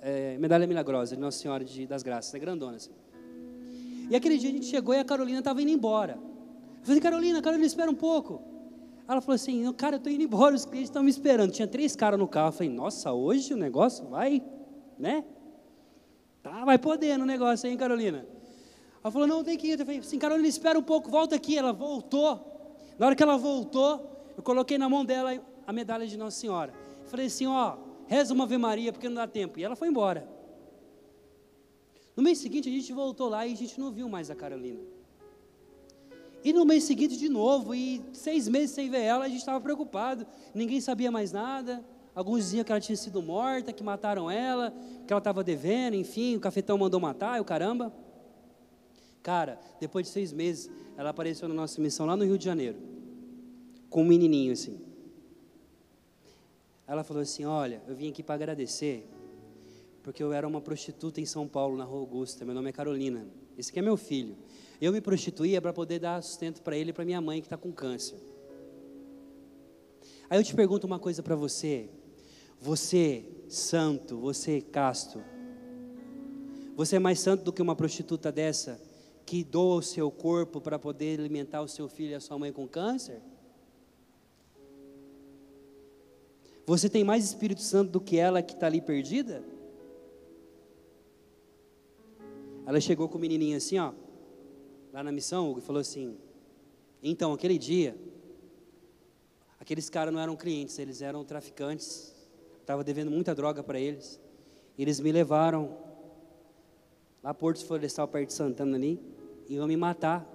é, 0.00 0.36
medalha 0.38 0.66
milagrosa 0.66 1.14
de 1.14 1.22
Nossa 1.22 1.38
Senhora 1.38 1.64
de, 1.64 1.86
das 1.86 2.02
Graças, 2.02 2.34
é 2.34 2.38
grandona 2.38 2.76
assim. 2.76 2.90
E 4.10 4.16
aquele 4.16 4.36
dia 4.36 4.50
a 4.50 4.52
gente 4.52 4.66
chegou 4.66 4.94
e 4.94 4.98
a 4.98 5.04
Carolina 5.04 5.38
estava 5.38 5.62
indo 5.62 5.70
embora. 5.70 6.18
Eu 6.80 6.86
falei, 6.86 7.00
Carolina, 7.00 7.40
Carolina, 7.40 7.66
espera 7.66 7.90
um 7.90 7.94
pouco. 7.94 8.42
Ela 9.08 9.20
falou 9.20 9.34
assim, 9.34 9.72
cara, 9.72 9.94
eu 9.94 9.98
estou 9.98 10.12
indo 10.12 10.24
embora, 10.24 10.54
os 10.54 10.64
clientes 10.64 10.90
estão 10.90 11.02
me 11.02 11.10
esperando. 11.10 11.52
Tinha 11.52 11.66
três 11.66 11.96
caras 11.96 12.18
no 12.18 12.28
carro. 12.28 12.48
Eu 12.48 12.52
falei, 12.52 12.72
nossa, 12.72 13.12
hoje 13.12 13.54
o 13.54 13.56
negócio 13.56 14.06
vai, 14.08 14.42
né? 14.98 15.24
Tá, 16.42 16.64
vai 16.64 16.76
poder 16.76 17.16
no 17.16 17.24
negócio, 17.24 17.68
hein, 17.70 17.76
Carolina? 17.76 18.26
Ela 19.02 19.10
falou, 19.10 19.26
não, 19.26 19.42
tem 19.42 19.56
que 19.56 19.68
ir. 19.68 19.78
Eu 19.78 19.86
falei 19.86 20.00
assim, 20.00 20.18
Carolina, 20.18 20.48
espera 20.48 20.78
um 20.78 20.82
pouco, 20.82 21.10
volta 21.10 21.36
aqui. 21.36 21.56
Ela 21.56 21.72
voltou. 21.72 22.94
Na 22.98 23.06
hora 23.06 23.16
que 23.16 23.22
ela 23.22 23.38
voltou, 23.38 24.11
eu 24.42 24.44
coloquei 24.44 24.76
na 24.76 24.88
mão 24.88 25.04
dela 25.04 25.40
a 25.64 25.72
medalha 25.72 26.04
de 26.04 26.18
Nossa 26.18 26.36
Senhora. 26.36 26.74
falei 27.06 27.26
assim, 27.26 27.46
ó, 27.46 27.76
reza 28.08 28.34
uma 28.34 28.42
Ave 28.42 28.58
Maria, 28.58 28.92
porque 28.92 29.08
não 29.08 29.14
dá 29.14 29.26
tempo. 29.28 29.60
E 29.60 29.62
ela 29.62 29.76
foi 29.76 29.86
embora. 29.86 30.28
No 32.16 32.24
mês 32.24 32.38
seguinte, 32.38 32.68
a 32.68 32.72
gente 32.72 32.92
voltou 32.92 33.28
lá 33.28 33.46
e 33.46 33.52
a 33.52 33.56
gente 33.56 33.78
não 33.78 33.92
viu 33.92 34.08
mais 34.08 34.30
a 34.30 34.34
Carolina. 34.34 34.80
E 36.42 36.52
no 36.52 36.64
mês 36.64 36.82
seguinte 36.82 37.16
de 37.16 37.28
novo, 37.28 37.72
e 37.72 38.02
seis 38.12 38.48
meses 38.48 38.72
sem 38.72 38.90
ver 38.90 39.02
ela, 39.02 39.26
a 39.26 39.28
gente 39.28 39.38
estava 39.38 39.60
preocupado. 39.60 40.26
Ninguém 40.52 40.80
sabia 40.80 41.08
mais 41.08 41.30
nada. 41.30 41.84
Alguns 42.12 42.40
diziam 42.40 42.64
que 42.64 42.72
ela 42.72 42.80
tinha 42.80 42.96
sido 42.96 43.22
morta, 43.22 43.72
que 43.72 43.84
mataram 43.84 44.28
ela, 44.28 44.74
que 45.06 45.12
ela 45.12 45.18
estava 45.18 45.44
devendo, 45.44 45.94
enfim, 45.94 46.34
o 46.34 46.40
cafetão 46.40 46.76
mandou 46.76 46.98
matar, 46.98 47.38
e 47.38 47.40
o 47.40 47.44
caramba. 47.44 47.94
Cara, 49.22 49.60
depois 49.78 50.06
de 50.06 50.12
seis 50.12 50.32
meses, 50.32 50.68
ela 50.96 51.10
apareceu 51.10 51.48
na 51.48 51.54
nossa 51.54 51.80
missão 51.80 52.06
lá 52.06 52.16
no 52.16 52.24
Rio 52.24 52.36
de 52.36 52.44
Janeiro, 52.44 52.76
com 53.92 54.02
um 54.02 54.06
menininho 54.06 54.52
assim. 54.52 54.80
Ela 56.86 57.04
falou 57.04 57.22
assim: 57.22 57.44
Olha, 57.44 57.80
eu 57.86 57.94
vim 57.94 58.10
aqui 58.10 58.22
para 58.22 58.34
agradecer, 58.34 59.06
porque 60.02 60.22
eu 60.22 60.32
era 60.32 60.48
uma 60.48 60.60
prostituta 60.60 61.20
em 61.20 61.26
São 61.26 61.46
Paulo, 61.46 61.76
na 61.76 61.84
Rua 61.84 62.00
Augusta. 62.00 62.44
Meu 62.44 62.54
nome 62.54 62.70
é 62.70 62.72
Carolina. 62.72 63.26
Esse 63.56 63.70
aqui 63.70 63.78
é 63.78 63.82
meu 63.82 63.96
filho. 63.96 64.34
Eu 64.80 64.92
me 64.92 65.00
prostituía 65.00 65.60
para 65.60 65.72
poder 65.72 66.00
dar 66.00 66.20
sustento 66.22 66.62
para 66.62 66.76
ele 66.76 66.90
e 66.90 66.92
para 66.92 67.04
minha 67.04 67.20
mãe 67.20 67.40
que 67.40 67.46
está 67.46 67.56
com 67.56 67.70
câncer. 67.70 68.18
Aí 70.28 70.38
eu 70.38 70.42
te 70.42 70.54
pergunto 70.56 70.86
uma 70.86 70.98
coisa 70.98 71.22
para 71.22 71.36
você. 71.36 71.88
Você, 72.58 73.24
santo, 73.48 74.16
você, 74.18 74.60
casto, 74.60 75.22
você 76.74 76.96
é 76.96 76.98
mais 76.98 77.20
santo 77.20 77.44
do 77.44 77.52
que 77.52 77.60
uma 77.60 77.76
prostituta 77.76 78.32
dessa 78.32 78.80
que 79.26 79.44
doa 79.44 79.76
o 79.76 79.82
seu 79.82 80.10
corpo 80.10 80.60
para 80.60 80.78
poder 80.78 81.20
alimentar 81.20 81.60
o 81.60 81.68
seu 81.68 81.88
filho 81.88 82.12
e 82.12 82.14
a 82.14 82.20
sua 82.20 82.38
mãe 82.38 82.52
com 82.52 82.66
câncer? 82.66 83.20
Você 86.66 86.88
tem 86.88 87.04
mais 87.04 87.24
Espírito 87.24 87.60
Santo 87.60 87.90
do 87.90 88.00
que 88.00 88.18
ela 88.18 88.42
que 88.42 88.54
está 88.54 88.66
ali 88.66 88.80
perdida? 88.80 89.42
Ela 92.64 92.80
chegou 92.80 93.08
com 93.08 93.18
o 93.18 93.20
menininho 93.20 93.56
assim, 93.56 93.78
ó 93.78 93.92
lá 94.92 95.02
na 95.02 95.10
missão, 95.10 95.56
e 95.56 95.60
falou 95.60 95.80
assim: 95.80 96.16
então, 97.02 97.32
aquele 97.32 97.58
dia, 97.58 97.96
aqueles 99.58 99.88
caras 99.88 100.12
não 100.12 100.20
eram 100.20 100.36
clientes, 100.36 100.78
eles 100.78 101.00
eram 101.00 101.24
traficantes, 101.24 102.14
estava 102.60 102.84
devendo 102.84 103.10
muita 103.10 103.34
droga 103.34 103.62
para 103.62 103.80
eles. 103.80 104.20
Eles 104.78 105.00
me 105.00 105.10
levaram 105.10 105.76
lá 107.22 107.32
Porto 107.32 107.64
Florestal, 107.64 108.06
perto 108.08 108.28
de 108.28 108.34
Santana 108.34 108.76
ali, 108.76 109.00
e 109.48 109.54
iam 109.54 109.66
me 109.66 109.76
matar. 109.76 110.28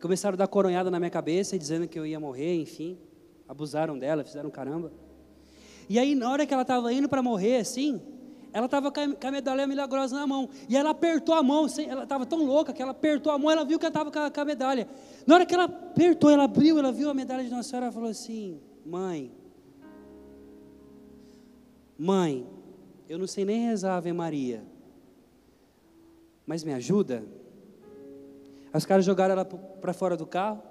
Começaram 0.00 0.34
a 0.34 0.36
dar 0.36 0.48
coronhada 0.48 0.90
na 0.90 0.98
minha 0.98 1.10
cabeça, 1.10 1.58
dizendo 1.58 1.86
que 1.86 1.98
eu 1.98 2.06
ia 2.06 2.18
morrer, 2.18 2.54
enfim. 2.60 2.98
Abusaram 3.48 3.98
dela, 3.98 4.24
fizeram 4.24 4.50
caramba. 4.50 4.92
E 5.88 5.98
aí, 5.98 6.14
na 6.14 6.30
hora 6.30 6.46
que 6.46 6.52
ela 6.52 6.62
estava 6.62 6.92
indo 6.92 7.08
para 7.08 7.22
morrer, 7.22 7.58
assim, 7.58 8.00
ela 8.52 8.66
estava 8.66 8.92
com 8.92 9.00
a 9.00 9.30
medalha 9.30 9.66
milagrosa 9.66 10.14
na 10.14 10.26
mão. 10.26 10.48
E 10.68 10.76
ela 10.76 10.90
apertou 10.90 11.34
a 11.34 11.42
mão, 11.42 11.66
ela 11.88 12.02
estava 12.02 12.26
tão 12.26 12.44
louca 12.44 12.72
que 12.72 12.82
ela 12.82 12.90
apertou 12.90 13.32
a 13.32 13.38
mão, 13.38 13.50
ela 13.50 13.64
viu 13.64 13.78
que 13.78 13.86
ela 13.86 13.90
estava 13.90 14.30
com 14.30 14.40
a 14.40 14.44
medalha. 14.44 14.86
Na 15.26 15.36
hora 15.36 15.46
que 15.46 15.54
ela 15.54 15.64
apertou, 15.64 16.30
ela 16.30 16.44
abriu, 16.44 16.78
ela 16.78 16.92
viu 16.92 17.08
a 17.08 17.14
medalha 17.14 17.42
de 17.42 17.50
Nossa 17.50 17.70
Senhora, 17.70 17.86
ela 17.86 17.92
falou 17.92 18.10
assim: 18.10 18.60
Mãe, 18.84 19.32
mãe, 21.98 22.46
eu 23.08 23.18
não 23.18 23.26
sei 23.26 23.44
nem 23.44 23.66
rezar 23.66 23.96
Ave 23.96 24.12
Maria, 24.12 24.62
mas 26.46 26.62
me 26.62 26.74
ajuda? 26.74 27.24
Os 28.74 28.84
caras 28.84 29.04
jogaram 29.04 29.32
ela 29.32 29.44
para 29.44 29.92
fora 29.94 30.16
do 30.16 30.26
carro, 30.26 30.62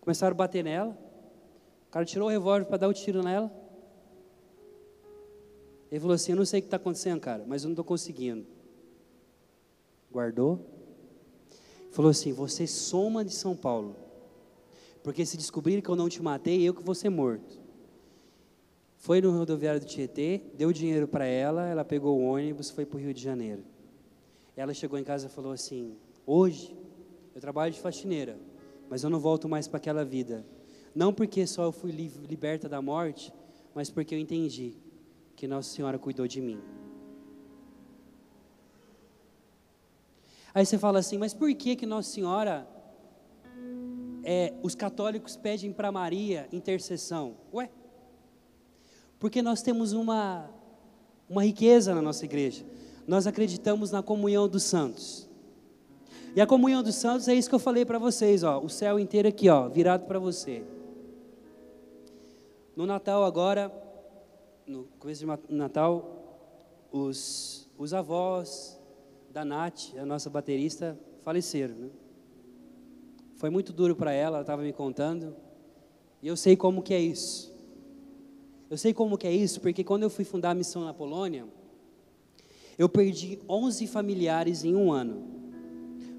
começaram 0.00 0.34
a 0.34 0.36
bater 0.36 0.62
nela. 0.62 0.96
O 1.88 1.90
cara 1.90 2.04
tirou 2.04 2.28
o 2.28 2.30
revólver 2.30 2.66
para 2.66 2.76
dar 2.76 2.86
o 2.86 2.90
um 2.90 2.92
tiro 2.92 3.22
nela. 3.22 3.50
Ele 5.90 6.00
falou 6.00 6.14
assim: 6.14 6.32
Eu 6.32 6.36
não 6.36 6.44
sei 6.44 6.60
o 6.60 6.62
que 6.62 6.66
está 6.66 6.76
acontecendo, 6.76 7.20
cara, 7.20 7.44
mas 7.46 7.62
eu 7.62 7.68
não 7.68 7.72
estou 7.72 7.84
conseguindo. 7.84 8.46
Guardou. 10.10 10.60
Falou 11.90 12.10
assim: 12.10 12.32
Você 12.32 12.66
soma 12.66 13.24
de 13.24 13.32
São 13.32 13.56
Paulo. 13.56 13.96
Porque 15.02 15.24
se 15.24 15.36
descobrirem 15.36 15.80
que 15.80 15.88
eu 15.88 15.96
não 15.96 16.08
te 16.08 16.22
matei, 16.22 16.62
eu 16.62 16.74
que 16.74 16.82
vou 16.82 16.94
ser 16.94 17.08
morto. 17.08 17.58
Foi 18.96 19.20
no 19.20 19.30
rodoviário 19.30 19.80
do 19.80 19.86
Tietê, 19.86 20.42
deu 20.54 20.72
dinheiro 20.72 21.06
para 21.06 21.24
ela, 21.24 21.66
ela 21.66 21.84
pegou 21.84 22.18
o 22.18 22.24
ônibus, 22.24 22.68
foi 22.68 22.84
para 22.84 22.96
o 22.96 23.00
Rio 23.00 23.14
de 23.14 23.22
Janeiro. 23.22 23.64
Ela 24.56 24.74
chegou 24.74 24.98
em 24.98 25.04
casa 25.04 25.26
e 25.26 25.30
falou 25.30 25.52
assim: 25.52 25.96
Hoje 26.26 26.76
eu 27.34 27.40
trabalho 27.40 27.72
de 27.72 27.80
faxineira, 27.80 28.38
mas 28.90 29.02
eu 29.04 29.08
não 29.08 29.20
volto 29.20 29.48
mais 29.48 29.66
para 29.66 29.78
aquela 29.78 30.04
vida. 30.04 30.44
Não 30.94 31.14
porque 31.14 31.46
só 31.46 31.64
eu 31.64 31.72
fui 31.72 31.92
liberta 31.92 32.68
da 32.68 32.82
morte, 32.82 33.32
mas 33.74 33.88
porque 33.88 34.14
eu 34.14 34.18
entendi 34.18 34.74
que 35.38 35.46
Nossa 35.46 35.70
Senhora 35.70 35.96
cuidou 36.00 36.26
de 36.26 36.40
mim. 36.40 36.58
Aí 40.52 40.66
você 40.66 40.76
fala 40.76 40.98
assim, 40.98 41.16
mas 41.16 41.32
por 41.32 41.54
que 41.54 41.76
que 41.76 41.86
Nossa 41.86 42.10
Senhora, 42.10 42.68
é, 44.24 44.52
os 44.64 44.74
católicos 44.74 45.36
pedem 45.36 45.72
para 45.72 45.92
Maria 45.92 46.48
intercessão? 46.52 47.36
Ué, 47.54 47.70
porque 49.20 49.40
nós 49.40 49.62
temos 49.62 49.92
uma, 49.92 50.50
uma 51.30 51.44
riqueza 51.44 51.94
na 51.94 52.02
nossa 52.02 52.24
igreja. 52.24 52.66
Nós 53.06 53.24
acreditamos 53.28 53.92
na 53.92 54.02
comunhão 54.02 54.48
dos 54.48 54.64
santos. 54.64 55.30
E 56.34 56.40
a 56.40 56.48
comunhão 56.48 56.82
dos 56.82 56.96
santos 56.96 57.28
é 57.28 57.34
isso 57.34 57.48
que 57.48 57.54
eu 57.54 57.60
falei 57.60 57.84
para 57.84 58.00
vocês, 58.00 58.42
ó, 58.42 58.58
o 58.58 58.68
céu 58.68 58.98
inteiro 58.98 59.28
aqui, 59.28 59.48
ó, 59.48 59.68
virado 59.68 60.04
para 60.04 60.18
você. 60.18 60.64
No 62.74 62.86
Natal 62.86 63.22
agora, 63.22 63.72
no 64.68 64.84
começo 64.98 65.24
de 65.24 65.54
Natal, 65.54 66.86
os, 66.92 67.66
os 67.78 67.94
avós 67.94 68.78
da 69.30 69.42
Nath, 69.42 69.96
a 69.98 70.04
nossa 70.04 70.28
baterista, 70.28 70.98
faleceram. 71.22 71.74
Né? 71.74 71.90
Foi 73.36 73.48
muito 73.48 73.72
duro 73.72 73.96
para 73.96 74.12
ela, 74.12 74.36
ela 74.36 74.40
estava 74.42 74.60
me 74.60 74.72
contando. 74.72 75.34
E 76.22 76.28
eu 76.28 76.36
sei 76.36 76.54
como 76.54 76.82
que 76.82 76.92
é 76.92 77.00
isso. 77.00 77.56
Eu 78.68 78.76
sei 78.76 78.92
como 78.92 79.16
que 79.16 79.26
é 79.26 79.32
isso, 79.32 79.58
porque 79.62 79.82
quando 79.82 80.02
eu 80.02 80.10
fui 80.10 80.24
fundar 80.24 80.50
a 80.50 80.54
missão 80.54 80.84
na 80.84 80.92
Polônia, 80.92 81.46
eu 82.76 82.90
perdi 82.90 83.38
11 83.48 83.86
familiares 83.86 84.64
em 84.64 84.76
um 84.76 84.92
ano. 84.92 85.26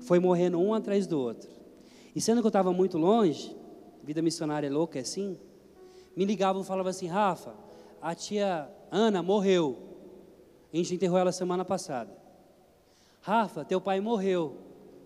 Foi 0.02 0.18
morrendo 0.18 0.58
um 0.58 0.74
atrás 0.74 1.06
do 1.06 1.20
outro. 1.20 1.52
E 2.16 2.20
sendo 2.20 2.42
que 2.42 2.48
eu 2.48 2.50
estava 2.50 2.74
muito 2.74 2.98
longe, 2.98 3.56
vida 4.04 4.24
missionária 4.24 4.66
é 4.66 4.72
louca 4.72 4.98
é 4.98 5.04
assim, 5.04 5.38
me 6.16 6.26
ligavam 6.26 6.64
e 6.64 6.66
falavam 6.66 6.90
assim, 6.90 7.06
Rafa, 7.06 7.69
a 8.02 8.16
tia 8.16 8.70
Ana 8.92 9.22
morreu. 9.22 9.78
A 10.74 10.78
gente 10.78 10.96
enterrou 10.96 11.18
ela 11.18 11.32
semana 11.32 11.66
passada. 11.66 12.16
Rafa, 13.22 13.66
teu 13.66 13.82
pai 13.82 14.00
morreu. 14.00 14.58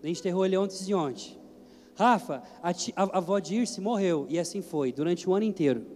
A 0.02 0.06
gente 0.06 0.20
enterrou 0.20 0.44
ele 0.44 0.56
ontem 0.56 0.76
e 0.88 0.94
ontem. 0.94 1.38
Rafa, 1.94 2.42
a, 2.62 2.72
tia, 2.72 2.92
a, 2.96 3.04
a 3.04 3.18
avó 3.18 3.38
Dirce 3.38 3.80
morreu. 3.80 4.26
E 4.28 4.38
assim 4.38 4.62
foi, 4.62 4.92
durante 4.92 5.28
o 5.28 5.34
ano 5.34 5.44
inteiro. 5.44 5.86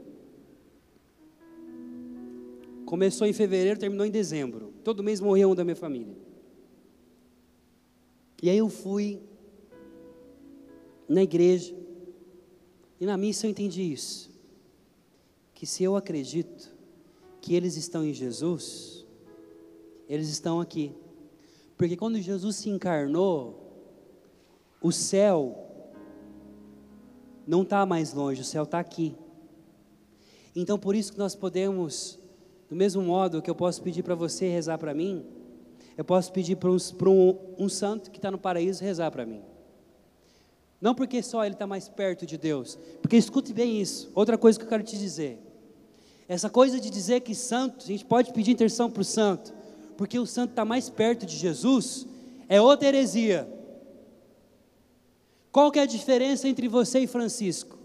começou 2.89 3.27
em 3.27 3.35
fevereiro, 3.35 3.79
terminou 3.79 4.07
em 4.07 4.11
dezembro. 4.11 4.73
Todo 4.83 5.05
mês 5.05 5.21
morria 5.21 5.47
um 5.47 5.55
da 5.55 5.63
minha 5.63 5.77
família. 5.77 6.17
E 8.43 8.49
aí 8.49 8.57
eu 8.57 8.71
fui 8.71 9.21
na 11.07 11.23
igreja, 11.23 11.77
e 12.99 13.05
na 13.05 13.15
missa 13.19 13.47
eu 13.47 13.51
entendi 13.51 13.83
isso. 13.83 14.31
Que 15.53 15.67
se 15.67 15.85
eu 15.85 15.97
acredito 15.97 16.75
que 17.49 17.55
eles 17.55 17.79
estão 17.79 18.05
em 18.05 18.13
Jesus, 18.13 19.07
eles 20.07 20.29
estão 20.29 20.61
aqui. 20.61 20.95
Porque 21.79 21.97
quando 21.97 22.21
Jesus 22.21 22.57
se 22.57 22.69
encarnou, 22.69 23.73
o 24.83 24.93
céu 24.93 25.57
não 27.47 27.63
está 27.63 27.87
mais 27.87 28.13
longe, 28.13 28.43
o 28.43 28.45
céu 28.45 28.65
está 28.65 28.79
aqui. 28.79 29.17
Então 30.55 30.79
por 30.79 30.95
isso 30.95 31.11
que 31.11 31.19
nós 31.19 31.35
podemos, 31.35 32.19
do 32.69 32.77
mesmo 32.77 33.01
modo 33.01 33.41
que 33.41 33.49
eu 33.49 33.55
posso 33.55 33.81
pedir 33.81 34.03
para 34.03 34.15
você 34.15 34.47
rezar 34.47 34.77
para 34.77 34.93
mim, 34.93 35.25
eu 35.97 36.05
posso 36.05 36.31
pedir 36.31 36.57
para 36.57 36.69
um, 36.69 36.77
um, 36.77 37.65
um 37.65 37.69
santo 37.71 38.11
que 38.11 38.19
está 38.19 38.31
no 38.31 38.37
paraíso 38.37 38.85
rezar 38.85 39.11
para 39.11 39.25
mim. 39.25 39.41
Não 40.83 40.95
porque 40.95 41.23
só 41.23 41.47
ele 41.47 41.55
está 41.55 41.67
mais 41.67 41.89
perto 41.89 42.27
de 42.27 42.37
Deus, 42.37 42.79
porque 43.01 43.17
escute 43.17 43.55
bem 43.55 43.81
isso. 43.81 44.13
Outra 44.15 44.37
coisa 44.37 44.59
que 44.59 44.67
eu 44.67 44.69
quero 44.69 44.83
te 44.83 44.99
dizer. 44.99 45.48
Essa 46.29 46.51
coisa 46.51 46.79
de 46.79 46.91
dizer 46.91 47.21
que 47.21 47.35
santo, 47.35 47.85
a 47.85 47.89
gente 47.89 48.05
pode 48.05 48.35
pedir 48.35 48.51
intercessão 48.51 48.91
para 48.91 49.01
o 49.01 49.05
santo, 49.05 49.55
porque 49.97 50.19
o 50.19 50.27
santo 50.27 50.51
está 50.51 50.65
mais 50.65 50.91
perto 50.91 51.25
de 51.25 51.35
Jesus, 51.35 52.07
é 52.49 52.61
outra 52.61 52.89
heresia. 52.89 53.51
Qual 55.51 55.73
que 55.73 55.79
é 55.79 55.83
a 55.83 55.87
diferença 55.87 56.47
entre 56.47 56.69
você 56.69 57.01
e 57.01 57.07
Francisco? 57.07 57.79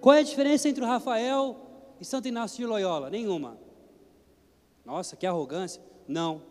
Qual 0.00 0.14
é 0.14 0.18
a 0.18 0.24
diferença 0.24 0.68
entre 0.68 0.82
o 0.82 0.86
Rafael 0.86 1.56
e 2.00 2.04
Santo 2.04 2.26
Inácio 2.26 2.58
de 2.58 2.66
Loyola? 2.66 3.08
Nenhuma. 3.08 3.56
Nossa, 4.84 5.14
que 5.16 5.26
arrogância. 5.26 5.80
Não. 6.08 6.42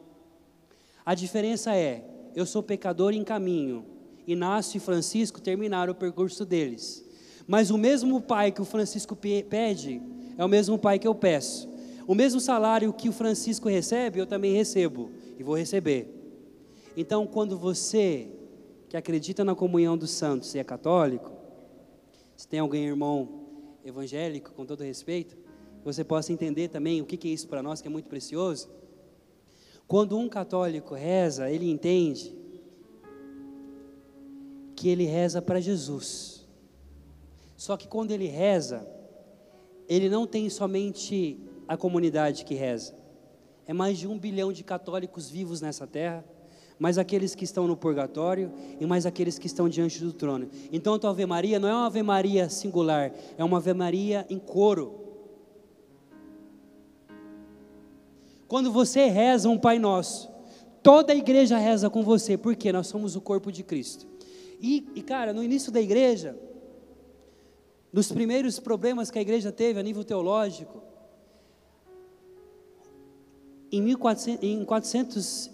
A 1.06 1.13
diferença 1.13 1.76
é, 1.76 2.04
eu 2.34 2.46
sou 2.46 2.63
pecador 2.63 3.13
em 3.13 3.24
caminho, 3.24 3.86
Inácio 4.26 4.78
e 4.78 4.82
Francisco 4.82 5.41
terminaram 5.41 5.91
o 5.91 5.96
percurso 5.96 6.46
deles. 6.46 7.06
Mas 7.46 7.70
o 7.70 7.78
mesmo 7.78 8.22
pai 8.22 8.52
que 8.52 8.62
o 8.62 8.65
Francisco 8.65 9.15
pede 9.15 10.02
é 10.38 10.43
o 10.43 10.48
mesmo 10.48 10.78
pai 10.78 11.00
que 11.00 11.08
eu 11.08 11.15
peço. 11.15 11.69
O 12.08 12.13
mesmo 12.13 12.39
salário 12.39 12.93
que 12.93 13.10
o 13.10 13.12
Francisco 13.12 13.67
recebe, 13.67 14.19
eu 14.19 14.28
também 14.28 14.54
recebo 14.54 15.10
e 15.39 15.43
vou 15.43 15.58
receber. 15.58 16.08
Então, 16.95 17.26
quando 17.26 17.58
você 17.58 18.30
que 18.88 18.95
acredita 18.95 19.43
na 19.43 19.56
comunhão 19.56 19.98
dos 19.98 20.12
santos 20.12 20.54
e 20.54 20.60
é 20.60 20.63
católico, 20.63 21.32
se 22.38 22.48
tem 22.48 22.60
alguém 22.60 22.86
irmão 22.86 23.45
evangélico, 23.84 24.52
com 24.54 24.65
todo 24.65 24.84
respeito, 24.84 25.38
você 25.84 26.04
possa 26.04 26.32
entender 26.32 26.67
também 26.67 27.02
o 27.02 27.06
que 27.06 27.28
é 27.28 27.32
isso 27.32 27.48
para 27.48 27.63
nós, 27.63 27.82
que 27.82 27.88
é 27.88 27.91
muito 27.91 28.10
precioso. 28.10 28.69
Quando 29.88 30.17
um 30.17 30.28
católico 30.28 30.95
reza, 30.95 31.50
ele 31.50 31.69
entende 31.69 32.36
que 34.76 34.89
ele 34.89 35.06
reza 35.06 35.41
para 35.41 35.60
Jesus. 35.60 36.45
Só 37.56 37.78
que 37.78 37.88
quando 37.88 38.12
ele 38.12 38.28
reza, 38.28 38.88
ele 39.88 40.10
não 40.10 40.26
tem 40.26 40.50
somente 40.50 41.39
a 41.67 41.78
comunidade 41.78 42.45
que 42.45 42.54
reza. 42.54 42.95
É 43.67 43.74
mais 43.74 43.98
de 43.98 44.08
um 44.08 44.17
bilhão 44.17 44.52
de 44.52 44.63
católicos 44.63 45.30
vivos 45.30 45.62
nessa 45.62 45.88
terra, 45.88 46.24
mais 46.78 46.98
aqueles 46.98 47.34
que 47.34 47.43
estão 47.43 47.67
no 47.67 47.76
purgatório 47.76 48.52
e 48.80 48.86
mais 48.86 49.06
aqueles 49.06 49.39
que 49.39 49.48
estão 49.48 49.67
diante 49.69 50.00
do 50.00 50.13
trono. 50.13 50.50
Então 50.71 50.93
a 50.93 51.00
tua 51.00 51.10
Ave 51.10 51.26
Maria 51.26 51.60
não 51.60 51.69
é 51.69 51.74
uma 51.74 51.88
Ave 51.88 52.04
Maria 52.04 52.50
singular, 52.50 53.12
é 53.38 53.43
uma 53.43 53.58
Ave 53.58 53.74
Maria 53.74 54.26
em 54.30 54.38
coro. 54.38 55.02
Quando 58.48 58.71
você 58.71 59.08
reza 59.08 59.50
um 59.50 59.58
Pai 59.58 59.80
Nosso, 59.80 60.30
toda 60.84 61.13
a 61.13 61.15
igreja 61.15 61.58
reza 61.58 61.89
com 61.89 62.04
você, 62.04 62.38
porque 62.38 62.71
nós 62.71 62.88
somos 62.88 63.15
o 63.15 63.21
corpo 63.21 63.52
de 63.52 63.63
Cristo. 63.63 64.06
E, 64.62 64.88
e, 64.95 65.02
cara, 65.02 65.34
no 65.34 65.43
início 65.43 65.71
da 65.71 65.82
igreja, 65.82 66.38
nos 67.95 68.12
primeiros 68.12 68.60
problemas 68.60 69.10
que 69.10 69.17
a 69.17 69.21
igreja 69.21 69.53
teve 69.53 69.79
a 69.79 69.81
nível 69.81 70.03
teológico, 70.03 70.84
em, 73.71 73.81
1400, 73.81 74.43
em 74.43 74.65
400, 74.65 75.51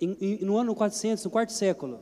em, 0.00 0.38
no 0.44 0.56
ano 0.56 0.74
400, 0.74 1.24
no 1.24 1.30
quarto 1.30 1.52
século, 1.52 2.00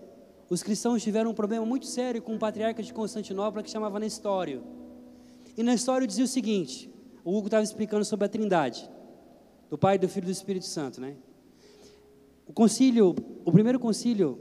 os 0.49 0.63
cristãos 0.63 1.03
tiveram 1.03 1.33
um 1.33 1.35
problema 1.35 1.67
muito 1.67 1.85
sério 1.85 2.23
com 2.23 2.37
o 2.37 2.39
patriarca 2.39 2.83
de 2.83 2.91
Constantinopla 2.95 3.63
que 3.63 3.69
chamava 3.69 4.01
Nestório. 4.01 4.63
E 5.55 5.63
Nestório 5.63 6.07
dizia 6.07 6.25
o 6.25 6.29
seguinte: 6.29 6.91
o 7.23 7.37
Hugo 7.37 7.49
estava 7.49 7.63
explicando 7.63 8.07
sobre 8.07 8.25
a 8.25 8.29
Trindade, 8.31 8.91
do 9.69 9.77
Pai, 9.77 9.99
do 9.99 10.09
Filho 10.09 10.25
e 10.25 10.29
do 10.29 10.33
Espírito 10.33 10.65
Santo, 10.65 11.03
né? 11.03 11.17
O 12.47 12.53
concílio, 12.55 13.15
o 13.45 13.53
primeiro 13.53 13.79
concílio 13.79 14.41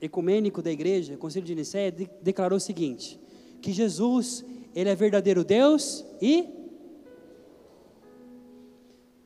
ecumênico 0.00 0.60
da 0.60 0.72
igreja, 0.72 1.14
o 1.14 1.18
Concílio 1.18 1.46
de 1.46 1.54
Nicéia, 1.54 1.92
de, 1.92 2.10
declarou 2.20 2.56
o 2.56 2.60
seguinte: 2.60 3.20
que 3.60 3.72
Jesus, 3.72 4.44
ele 4.74 4.88
é 4.90 4.94
verdadeiro 4.94 5.44
Deus 5.44 6.04
e 6.20 6.60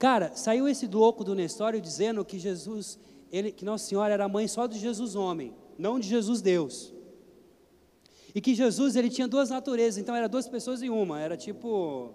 Cara, 0.04 0.32
saiu 0.34 0.68
esse 0.68 0.86
louco 0.86 1.24
do 1.24 1.34
Nestório 1.34 1.80
dizendo 1.80 2.22
que 2.26 2.38
Jesus, 2.38 2.98
ele, 3.32 3.50
que 3.50 3.64
Nossa 3.64 3.86
Senhora 3.86 4.12
era 4.12 4.28
mãe 4.28 4.46
só 4.46 4.66
de 4.66 4.78
Jesus 4.78 5.14
homem, 5.14 5.54
não 5.78 5.98
de 5.98 6.06
Jesus 6.06 6.42
Deus. 6.42 6.92
E 8.34 8.40
que 8.40 8.54
Jesus 8.54 8.96
ele 8.96 9.08
tinha 9.08 9.26
duas 9.26 9.48
naturezas, 9.48 9.96
então 9.96 10.14
era 10.14 10.28
duas 10.28 10.46
pessoas 10.46 10.82
em 10.82 10.90
uma, 10.90 11.20
era 11.20 11.38
tipo 11.38 12.12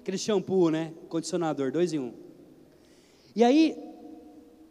aquele 0.00 0.18
shampoo, 0.18 0.70
né? 0.70 0.92
Condicionador, 1.08 1.72
dois 1.72 1.92
em 1.92 1.98
um. 1.98 2.12
E 3.34 3.42
aí, 3.42 3.76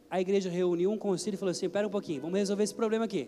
a 0.09 0.21
igreja 0.21 0.49
reuniu 0.49 0.91
um 0.91 0.97
conselho 0.97 1.33
e 1.33 1.37
falou 1.37 1.51
assim: 1.51 1.65
espera 1.65 1.85
um 1.87 1.91
pouquinho, 1.91 2.21
vamos 2.21 2.37
resolver 2.37 2.63
esse 2.63 2.73
problema 2.73 3.03
aqui. 3.03 3.27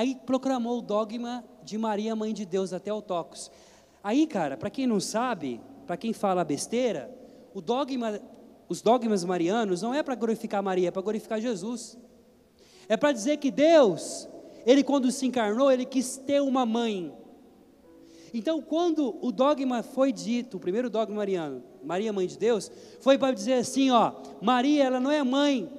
Aí 0.00 0.14
proclamou 0.14 0.78
o 0.78 0.80
dogma 0.80 1.44
de 1.62 1.76
Maria, 1.76 2.16
mãe 2.16 2.32
de 2.32 2.46
Deus, 2.46 2.72
até 2.72 2.90
o 2.90 3.02
Tocos. 3.02 3.50
Aí, 4.02 4.26
cara, 4.26 4.56
para 4.56 4.70
quem 4.70 4.86
não 4.86 4.98
sabe, 4.98 5.60
para 5.86 5.94
quem 5.94 6.14
fala 6.14 6.42
besteira, 6.42 7.14
o 7.52 7.60
dogma, 7.60 8.18
os 8.66 8.80
dogmas 8.80 9.22
marianos 9.24 9.82
não 9.82 9.92
é 9.92 10.02
para 10.02 10.14
glorificar 10.14 10.62
Maria, 10.62 10.88
é 10.88 10.90
para 10.90 11.02
glorificar 11.02 11.38
Jesus. 11.38 11.98
É 12.88 12.96
para 12.96 13.12
dizer 13.12 13.36
que 13.36 13.50
Deus, 13.50 14.26
ele 14.64 14.82
quando 14.82 15.10
se 15.10 15.26
encarnou, 15.26 15.70
ele 15.70 15.84
quis 15.84 16.16
ter 16.16 16.40
uma 16.40 16.64
mãe. 16.64 17.12
Então, 18.32 18.62
quando 18.62 19.18
o 19.20 19.30
dogma 19.30 19.82
foi 19.82 20.14
dito, 20.14 20.56
o 20.56 20.60
primeiro 20.60 20.88
dogma 20.88 21.16
mariano, 21.16 21.62
Maria 21.84 22.10
mãe 22.10 22.26
de 22.26 22.38
Deus, 22.38 22.72
foi 23.00 23.18
para 23.18 23.34
dizer 23.34 23.52
assim, 23.52 23.90
ó, 23.90 24.14
Maria, 24.40 24.82
ela 24.82 24.98
não 24.98 25.10
é 25.10 25.22
mãe, 25.22 25.70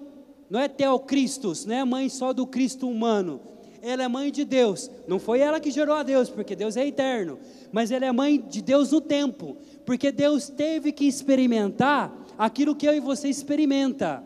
não 0.48 0.60
é 0.60 0.68
Teocristos, 0.68 1.66
não 1.66 1.74
é 1.74 1.84
mãe 1.84 2.08
só 2.08 2.32
do 2.32 2.46
Cristo 2.46 2.88
humano. 2.88 3.50
Ela 3.82 4.04
é 4.04 4.08
mãe 4.08 4.32
de 4.32 4.46
Deus. 4.46 4.90
Não 5.08 5.20
foi 5.20 5.40
ela 5.40 5.60
que 5.60 5.72
gerou 5.72 5.96
a 5.96 6.04
Deus, 6.04 6.30
porque 6.30 6.56
Deus 6.56 6.78
é 6.78 6.86
eterno, 6.86 7.40
mas 7.72 7.92
ela 7.92 8.06
é 8.06 8.12
mãe 8.12 8.40
de 8.40 8.62
Deus 8.62 8.92
no 8.92 9.02
tempo, 9.02 9.58
porque 9.86 10.12
Deus 10.12 10.50
teve 10.50 10.92
que 10.92 11.06
experimentar 11.06 12.16
aquilo 12.38 12.76
que 12.76 12.88
eu 12.88 12.94
e 12.94 13.00
você 13.00 13.28
experimenta. 13.28 14.24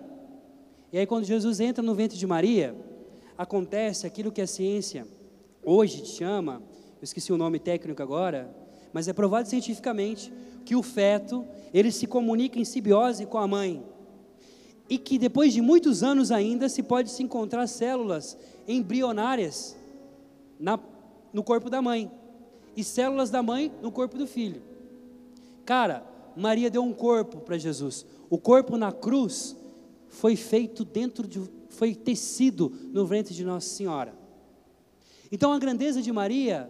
E 0.92 0.98
aí 0.98 1.06
quando 1.06 1.26
Jesus 1.26 1.60
entra 1.60 1.84
no 1.84 1.96
ventre 1.96 2.18
de 2.18 2.28
Maria, 2.28 2.76
acontece 3.38 4.06
aquilo 4.06 4.32
que 4.32 4.42
a 4.42 4.48
ciência 4.48 5.08
hoje 5.64 6.06
chama 6.06 6.62
eu 7.02 7.04
esqueci 7.06 7.32
o 7.34 7.38
nome 7.38 7.60
técnico 7.60 8.02
agora, 8.02 8.50
mas 8.94 9.08
é 9.08 9.14
provado 9.14 9.48
cientificamente 9.48 10.34
que 10.66 10.76
o 10.76 10.82
feto, 10.82 11.46
ele 11.74 11.92
se 11.92 12.08
comunica 12.08 12.58
em 12.58 12.66
simbiose 12.66 13.26
com 13.26 13.38
a 13.38 13.48
mãe. 13.48 13.84
E 14.90 14.98
que 14.98 15.20
depois 15.20 15.54
de 15.54 15.62
muitos 15.62 16.02
anos 16.02 16.32
ainda 16.32 16.70
se 16.70 16.82
pode 16.82 17.12
se 17.12 17.22
encontrar 17.22 17.68
células 17.68 18.38
embrionárias 18.68 19.76
na, 20.60 20.80
no 21.32 21.44
corpo 21.44 21.70
da 21.70 21.82
mãe 21.82 22.12
e 22.76 22.84
células 22.84 23.30
da 23.30 23.42
mãe 23.42 23.72
no 23.82 23.92
corpo 23.92 24.18
do 24.18 24.28
filho. 24.28 24.62
Cara, 25.66 26.04
Maria 26.36 26.70
deu 26.70 26.84
um 26.84 26.94
corpo 26.94 27.38
para 27.38 27.58
Jesus. 27.58 28.06
O 28.30 28.38
corpo 28.38 28.78
na 28.78 28.92
cruz 28.92 29.56
foi 30.10 30.36
feito 30.36 30.84
dentro 30.84 31.28
de 31.28 31.42
foi 31.70 31.94
tecido 31.94 32.72
no 32.94 33.06
ventre 33.06 33.34
de 33.34 33.44
Nossa 33.44 33.68
Senhora. 33.68 34.14
Então 35.32 35.52
a 35.52 35.60
grandeza 35.60 36.02
de 36.02 36.12
Maria 36.12 36.70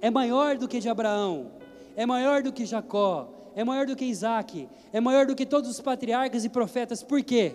é 0.00 0.10
maior 0.10 0.56
do 0.56 0.66
que 0.66 0.80
de 0.80 0.88
Abraão, 0.88 1.52
é 1.94 2.04
maior 2.04 2.42
do 2.42 2.52
que 2.52 2.66
Jacó, 2.66 3.52
é 3.54 3.62
maior 3.62 3.86
do 3.86 3.94
que 3.94 4.04
Isaac, 4.04 4.68
é 4.92 5.00
maior 5.00 5.26
do 5.26 5.36
que 5.36 5.46
todos 5.46 5.70
os 5.70 5.80
patriarcas 5.80 6.44
e 6.44 6.48
profetas. 6.48 7.02
Por 7.02 7.22
quê? 7.22 7.54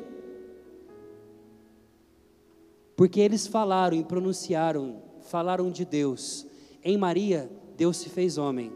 Porque 2.96 3.20
eles 3.20 3.46
falaram 3.48 3.98
e 3.98 4.04
pronunciaram, 4.04 5.02
falaram 5.22 5.70
de 5.72 5.84
Deus. 5.86 6.46
Em 6.84 6.98
Maria, 6.98 7.50
Deus 7.76 7.98
se 7.98 8.10
fez 8.10 8.38
homem 8.38 8.72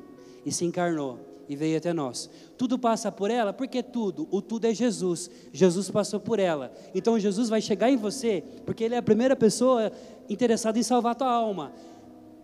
e 0.45 0.51
se 0.51 0.65
encarnou 0.65 1.20
e 1.47 1.55
veio 1.55 1.78
até 1.78 1.93
nós. 1.93 2.30
Tudo 2.57 2.78
passa 2.78 3.11
por 3.11 3.32
ela, 3.32 3.51
porque 3.51 3.82
tudo, 3.82 4.28
o 4.30 4.41
tudo 4.41 4.65
é 4.65 4.74
Jesus. 4.74 5.30
Jesus 5.51 5.89
passou 5.89 6.20
por 6.20 6.38
ela. 6.39 6.72
Então 6.93 7.20
Jesus 7.20 7.49
vai 7.49 7.61
chegar 7.61 7.89
em 7.89 7.97
você, 7.97 8.43
porque 8.65 8.84
ele 8.84 8.95
é 8.95 8.97
a 8.97 9.03
primeira 9.03 9.36
pessoa 9.36 9.91
interessada 10.30 10.78
em 10.78 10.84
salvar 10.84 11.13
a 11.13 11.15
tua 11.15 11.32
alma. 11.32 11.72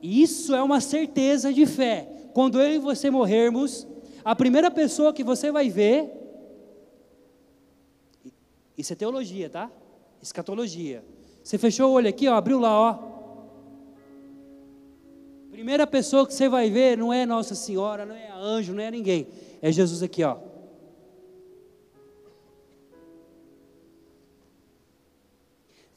Isso 0.01 0.55
é 0.55 0.63
uma 0.63 0.82
certeza 0.82 1.53
de 1.53 1.65
fé. 1.65 2.09
Quando 2.34 2.59
eu 2.59 2.73
e 2.73 2.80
você 2.80 3.09
morrermos, 3.09 3.88
A 4.26 4.36
primeira 4.36 4.71
pessoa 4.71 5.13
que 5.13 5.23
você 5.23 5.51
vai 5.51 5.69
ver, 5.69 6.09
isso 8.76 8.91
é 8.91 8.95
teologia, 8.95 9.51
tá? 9.51 9.69
Escatologia. 10.19 11.05
Você 11.45 11.59
fechou 11.59 11.91
o 11.91 11.93
olho 11.93 12.09
aqui, 12.09 12.27
ó, 12.27 12.33
abriu 12.33 12.59
lá, 12.59 12.71
ó. 12.71 12.97
Primeira 15.51 15.85
pessoa 15.85 16.25
que 16.25 16.33
você 16.33 16.49
vai 16.49 16.71
ver 16.71 16.97
não 16.97 17.13
é 17.13 17.23
Nossa 17.23 17.53
Senhora, 17.53 18.03
não 18.03 18.15
é 18.15 18.31
anjo, 18.31 18.73
não 18.73 18.81
é 18.81 18.89
ninguém. 18.89 19.27
É 19.61 19.71
Jesus 19.71 20.01
aqui, 20.01 20.23
ó. 20.23 20.39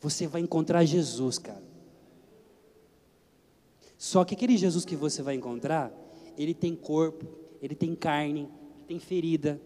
Você 0.02 0.26
vai 0.26 0.42
encontrar 0.42 0.84
Jesus, 0.84 1.38
cara. 1.38 1.62
Só 3.96 4.26
que 4.26 4.34
aquele 4.34 4.58
Jesus 4.58 4.84
que 4.84 4.94
você 4.94 5.22
vai 5.22 5.34
encontrar, 5.34 5.90
ele 6.36 6.52
tem 6.52 6.76
corpo, 6.76 7.26
ele 7.62 7.74
tem 7.74 7.94
carne, 7.94 8.50
ele 8.76 8.84
tem 8.86 8.98
ferida, 8.98 9.58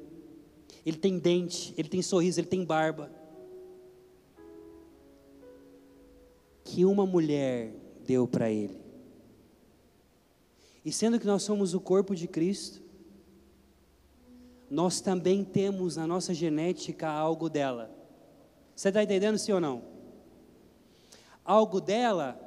ele 0.87 0.97
tem 0.97 1.19
dente, 1.19 1.75
ele 1.77 1.89
tem 1.89 2.01
sorriso, 2.03 2.39
ele 2.39 2.47
tem 2.47 2.65
barba. 2.65 3.11
Que 6.65 6.85
uma 6.85 7.07
mulher 7.07 7.75
deu 8.07 8.27
para 8.27 8.51
ele. 8.51 8.81
E 10.85 10.91
sendo 10.91 11.19
que 11.19 11.27
nós 11.27 11.43
somos 11.43 11.75
o 11.75 11.81
corpo 11.81 12.15
de 12.15 12.27
Cristo, 12.27 12.83
nós 14.69 15.01
também 15.01 15.45
temos 15.45 15.97
na 15.97 16.07
nossa 16.07 16.33
genética 16.33 17.09
algo 17.09 17.49
dela. 17.49 17.91
Você 18.75 18.89
está 18.89 19.03
entendendo, 19.03 19.39
sim 19.39 19.53
ou 19.53 19.61
não? 19.61 19.83
Algo 21.45 21.81
dela, 21.81 22.41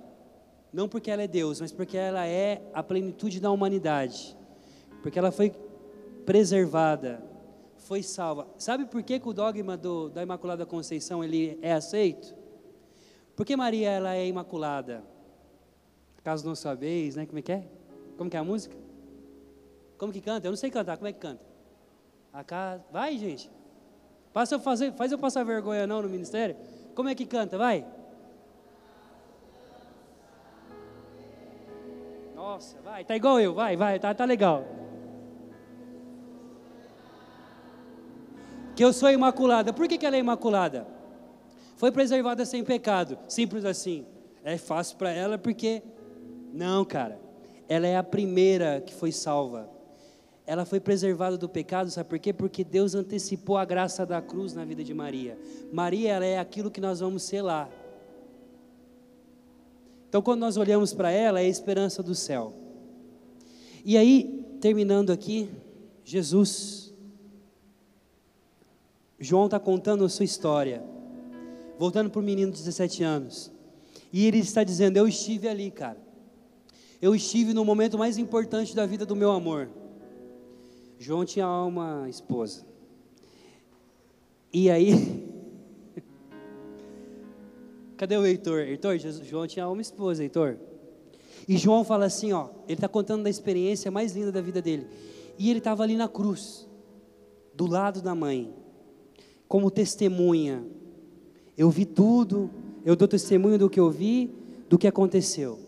não 0.73 0.89
porque 0.89 1.11
ela 1.11 1.21
é 1.21 1.27
Deus, 1.27 1.61
mas 1.61 1.71
porque 1.71 1.95
ela 1.95 2.25
é 2.25 2.61
a 2.73 2.83
plenitude 2.83 3.39
da 3.39 3.51
humanidade. 3.51 4.35
Porque 5.01 5.19
ela 5.19 5.31
foi 5.31 5.53
preservada, 6.25 7.23
foi 7.77 8.01
salva. 8.01 8.47
Sabe 8.57 8.85
por 8.85 9.03
que, 9.03 9.19
que 9.19 9.29
o 9.29 9.33
dogma 9.33 9.77
do, 9.77 10.09
da 10.09 10.23
Imaculada 10.23 10.65
Conceição 10.65 11.23
ele 11.23 11.57
é 11.61 11.73
aceito? 11.73 12.35
Porque 13.35 13.55
Maria 13.55 13.89
ela 13.89 14.15
é 14.15 14.25
imaculada. 14.25 15.03
Caso 16.23 16.45
não 16.45 16.55
sabeis, 16.55 17.15
né? 17.15 17.25
Como 17.25 17.37
é 17.37 17.41
que 17.41 17.51
é? 17.51 17.63
Como 18.17 18.29
que 18.29 18.37
é 18.37 18.39
a 18.39 18.43
música? 18.43 18.75
Como 19.97 20.11
que 20.11 20.21
canta? 20.21 20.47
Eu 20.47 20.51
não 20.51 20.57
sei 20.57 20.71
cantar, 20.71 20.97
como 20.97 21.07
é 21.07 21.13
que 21.13 21.19
canta? 21.19 21.43
A 22.33 22.43
casa. 22.43 22.83
Vai, 22.91 23.17
gente. 23.17 23.49
Passa 24.33 24.55
eu 24.55 24.59
fazer, 24.59 24.91
faz 24.93 25.11
eu 25.11 25.17
passar 25.17 25.43
vergonha 25.43 25.85
não 25.85 26.01
no 26.01 26.09
ministério. 26.09 26.55
Como 26.93 27.09
é 27.09 27.15
que 27.15 27.25
canta? 27.25 27.57
Vai. 27.57 27.85
Nossa, 32.35 32.79
vai, 32.81 33.03
tá 33.03 33.15
igual 33.15 33.39
eu, 33.39 33.53
vai, 33.53 33.75
vai, 33.75 33.99
tá, 33.99 34.13
tá 34.13 34.23
legal. 34.23 34.65
Que 38.75 38.83
eu 38.83 38.91
sou 38.91 39.09
imaculada. 39.09 39.71
Por 39.71 39.87
que, 39.87 39.97
que 39.97 40.05
ela 40.05 40.15
é 40.15 40.19
imaculada? 40.19 40.94
Foi 41.85 41.91
preservada 41.91 42.43
sem 42.45 42.63
pecado. 42.63 43.17
Simples 43.27 43.63
assim. 43.63 44.05
É 44.43 44.57
fácil 44.57 44.97
para 44.97 45.11
ela 45.11 45.37
porque. 45.37 45.83
Não, 46.51 46.83
cara 46.83 47.25
ela 47.67 47.87
é 47.87 47.97
a 47.97 48.03
primeira 48.03 48.81
que 48.81 48.93
foi 48.93 49.11
salva. 49.11 49.69
Ela 50.45 50.65
foi 50.65 50.79
preservada 50.79 51.37
do 51.37 51.49
pecado, 51.49 51.89
sabe 51.89 52.09
por 52.09 52.19
quê? 52.19 52.31
Porque 52.31 52.63
Deus 52.63 52.93
antecipou 52.93 53.57
a 53.57 53.65
graça 53.65 54.05
da 54.05 54.21
cruz 54.21 54.53
na 54.53 54.63
vida 54.63 54.83
de 54.83 54.93
Maria. 54.93 55.37
Maria, 55.71 56.13
ela 56.13 56.25
é 56.25 56.37
aquilo 56.37 56.69
que 56.69 56.79
nós 56.79 56.99
vamos 56.99 57.23
ser 57.23 57.41
lá. 57.41 57.67
Então, 60.07 60.21
quando 60.21 60.41
nós 60.41 60.55
olhamos 60.55 60.93
para 60.93 61.09
ela, 61.09 61.41
é 61.41 61.45
a 61.45 61.49
esperança 61.49 62.03
do 62.03 62.13
céu. 62.13 62.53
E 63.83 63.97
aí, 63.97 64.45
terminando 64.61 65.11
aqui, 65.11 65.49
Jesus. 66.03 66.93
João 69.19 69.45
está 69.45 69.59
contando 69.59 70.05
a 70.05 70.09
sua 70.09 70.25
história. 70.25 70.83
Voltando 71.77 72.09
para 72.09 72.19
o 72.19 72.23
menino 72.23 72.51
de 72.51 72.57
17 72.57 73.03
anos. 73.03 73.51
E 74.11 74.25
ele 74.25 74.39
está 74.39 74.63
dizendo: 74.63 74.97
Eu 74.97 75.07
estive 75.07 75.47
ali, 75.47 75.69
cara 75.71 76.05
eu 77.05 77.13
estive 77.13 77.53
no 77.53 77.63
momento 77.63 77.99
mais 77.99 78.17
importante 78.17 78.75
da 78.75 78.83
vida 78.85 79.05
do 79.05 79.15
meu 79.15 79.31
amor. 79.31 79.69
João 80.97 81.23
tinha 81.23 81.47
uma 81.47 82.09
esposa. 82.09 82.65
E 84.51 84.71
aí. 84.71 85.23
Cadê 87.95 88.17
o 88.17 88.25
Heitor? 88.25 88.61
Heitor, 88.61 88.97
João 88.97 89.45
tinha 89.45 89.69
uma 89.69 89.83
esposa, 89.83 90.23
Heitor. 90.23 90.57
E 91.47 91.57
João 91.57 91.83
fala 91.83 92.05
assim: 92.05 92.31
ó, 92.31 92.49
ele 92.63 92.73
está 92.73 92.87
contando 92.87 93.23
da 93.23 93.29
experiência 93.29 93.91
mais 93.91 94.15
linda 94.15 94.31
da 94.31 94.41
vida 94.41 94.59
dele. 94.61 94.87
E 95.37 95.49
ele 95.49 95.59
estava 95.59 95.83
ali 95.83 95.95
na 95.95 96.07
cruz, 96.07 96.67
do 97.53 97.67
lado 97.67 98.01
da 98.01 98.15
mãe, 98.15 98.51
como 99.47 99.69
testemunha. 99.69 100.65
Eu 101.57 101.69
vi 101.69 101.85
tudo, 101.85 102.49
eu 102.83 102.95
dou 102.95 103.07
testemunho 103.07 103.57
do 103.57 103.69
que 103.69 103.79
eu 103.79 103.89
vi, 103.89 104.29
do 104.69 104.77
que 104.77 104.87
aconteceu. 104.87 105.59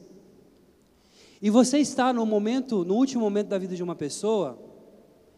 E 1.41 1.49
você 1.49 1.77
está 1.77 2.11
no 2.11 2.25
momento, 2.25 2.83
no 2.83 2.95
último 2.95 3.21
momento 3.21 3.47
da 3.47 3.57
vida 3.57 3.75
de 3.75 3.83
uma 3.83 3.95
pessoa, 3.95 4.57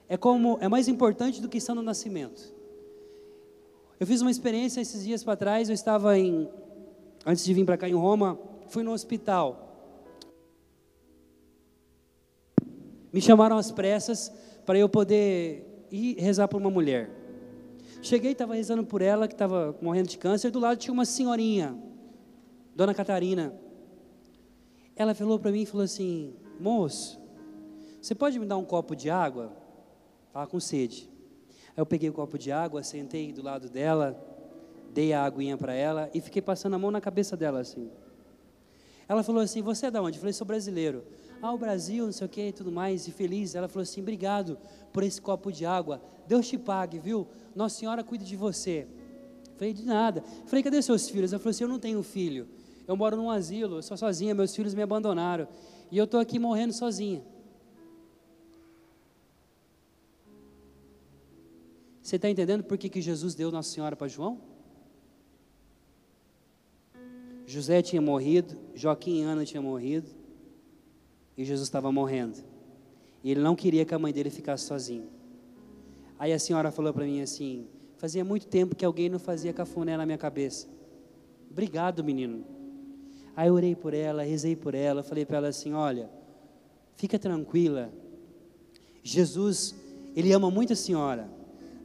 é 0.08 0.18
como 0.18 0.58
é 0.62 0.68
mais 0.68 0.88
importante 0.88 1.42
do 1.42 1.50
que 1.50 1.58
estar 1.58 1.76
no 1.76 1.82
nascimento. 1.82 2.54
Eu 4.00 4.08
fiz 4.08 4.22
uma 4.22 4.32
experiência 4.32 4.80
esses 4.80 5.04
dias 5.04 5.24
para 5.24 5.36
trás, 5.36 5.68
eu 5.68 5.76
estava 5.76 6.18
em 6.18 6.50
antes 7.26 7.44
de 7.44 7.54
vir 7.54 7.66
para 7.66 7.78
cá 7.78 7.88
em 7.88 7.94
Roma, 7.94 8.40
fui 8.70 8.82
no 8.82 8.92
hospital. 8.92 9.68
Me 13.12 13.20
chamaram 13.20 13.58
às 13.58 13.72
pressas 13.72 14.32
para 14.66 14.78
eu 14.78 14.88
poder 14.88 15.86
ir 15.92 16.16
rezar 16.20 16.48
por 16.48 16.58
uma 16.62 16.70
mulher. 16.70 17.19
Cheguei, 18.02 18.32
estava 18.32 18.56
rezando 18.56 18.86
por 18.86 19.02
ela, 19.02 19.28
que 19.28 19.34
estava 19.34 19.78
morrendo 19.82 20.08
de 20.08 20.18
câncer. 20.18 20.50
Do 20.52 20.60
lado 20.60 20.78
tinha 20.78 20.94
uma 20.94 21.06
senhorinha, 21.06 21.78
Dona 22.74 22.94
Catarina. 22.94 23.54
Ela 24.96 25.14
falou 25.14 25.38
para 25.38 25.52
mim 25.52 25.62
e 25.62 25.66
falou 25.66 25.84
assim: 25.84 26.34
Moço, 26.60 27.20
você 28.02 28.16
pode 28.16 28.40
me 28.40 28.46
dar 28.46 28.58
um 28.58 28.64
copo 28.64 28.96
de 28.96 29.10
água? 29.10 29.52
Estava 30.28 30.48
com 30.48 30.60
sede. 30.60 31.10
Aí 31.70 31.82
eu 31.82 31.86
peguei 31.86 32.10
o 32.10 32.12
um 32.14 32.16
copo 32.16 32.38
de 32.38 32.52
água, 32.52 32.84
sentei 32.84 33.34
do 33.34 33.42
lado 33.42 33.70
dela, 33.70 34.18
dei 34.94 35.12
a 35.12 35.24
aguinha 35.24 35.58
para 35.58 35.74
ela 35.74 36.10
e 36.14 36.22
fiquei 36.22 36.42
passando 36.42 36.76
a 36.76 36.80
mão 36.80 36.92
na 36.92 37.02
cabeça 37.02 37.36
dela 37.36 37.60
assim. 37.60 37.92
Ela 39.10 39.24
falou 39.24 39.42
assim: 39.42 39.62
Você 39.62 39.88
é 39.88 39.92
da 39.92 40.02
onde? 40.02 40.18
Eu 40.18 40.22
falei: 40.22 40.34
Sou 40.34 40.48
brasileiro. 40.48 41.04
Ah, 41.42 41.54
o 41.54 41.58
Brasil, 41.58 42.06
não 42.06 42.12
sei 42.12 42.28
o 42.28 42.30
que 42.30 42.48
e 42.48 42.52
tudo 42.52 42.72
mais, 42.72 43.08
e 43.08 43.12
feliz. 43.12 43.56
Ela 43.56 43.68
falou 43.68 43.84
assim: 43.84 44.02
Obrigado 44.02 44.58
por 44.92 45.04
esse 45.04 45.22
copo 45.22 45.52
de 45.52 45.66
água. 45.66 46.02
Deus 46.28 46.48
te 46.48 46.58
pague, 46.58 47.00
viu? 47.00 47.28
Nossa 47.56 47.78
Senhora 47.78 48.04
cuida 48.04 48.26
de 48.26 48.36
você. 48.36 48.88
Falei: 49.58 49.74
De 49.74 49.86
nada. 49.86 50.24
Falei: 50.46 50.64
Cadê 50.64 50.82
seus 50.82 51.10
filhos? 51.10 51.32
Ela 51.32 51.40
falou 51.40 51.52
assim: 51.52 51.64
Eu 51.64 51.70
não 51.70 51.80
tenho 51.80 52.04
filho. 52.04 52.48
Eu 52.88 52.98
moro 52.98 53.16
num 53.16 53.30
asilo, 53.30 53.78
eu 53.78 53.82
sou 53.84 53.96
sozinha, 53.96 54.34
meus 54.34 54.56
filhos 54.56 54.74
me 54.74 54.82
abandonaram. 54.82 55.48
E 55.92 55.98
eu 55.98 56.06
estou 56.06 56.20
aqui 56.20 56.40
morrendo 56.40 56.74
sozinha. 56.74 57.24
Você 62.02 62.16
está 62.16 62.28
entendendo 62.28 62.64
por 62.64 62.78
que, 62.80 62.90
que 62.90 63.00
Jesus 63.00 63.36
deu 63.36 63.52
Nossa 63.52 63.70
Senhora 63.70 63.96
para 63.96 64.08
João? 64.08 64.42
José 67.46 67.84
tinha 67.84 68.02
morrido, 68.02 68.58
Joaquim 68.74 69.20
e 69.20 69.22
Ana 69.22 69.46
tinham 69.46 69.64
morrido, 69.64 70.10
e 71.40 71.46
Jesus 71.46 71.70
estava 71.70 71.90
morrendo. 71.90 72.44
E 73.24 73.32
ele 73.32 73.40
não 73.40 73.56
queria 73.56 73.86
que 73.86 73.96
a 73.96 73.98
mãe 73.98 74.12
dele 74.12 74.30
ficasse 74.30 74.66
sozinha. 74.66 75.08
Aí 76.20 76.34
a 76.34 76.38
senhora 76.38 76.70
falou 76.70 76.94
para 76.94 77.06
mim 77.06 77.22
assim: 77.22 77.66
fazia 77.96 78.26
muito 78.26 78.46
tempo 78.46 78.76
que 78.76 78.84
alguém 78.84 79.08
não 79.08 79.20
fazia 79.20 79.54
cafuné 79.54 79.96
na 79.96 80.06
minha 80.06 80.18
cabeça. 80.18 80.68
Obrigado, 81.50 82.04
menino. 82.04 82.44
Aí 83.38 83.48
eu 83.48 83.54
orei 83.54 83.74
por 83.74 83.94
ela, 83.94 84.22
rezei 84.24 84.54
por 84.54 84.76
ela, 84.76 85.02
falei 85.02 85.26
para 85.26 85.38
ela 85.38 85.48
assim: 85.48 85.72
olha, 85.72 86.10
fica 86.98 87.18
tranquila. 87.18 87.90
Jesus, 89.02 89.74
Ele 90.18 90.34
ama 90.34 90.52
muito 90.52 90.74
a 90.74 90.76
senhora. 90.76 91.30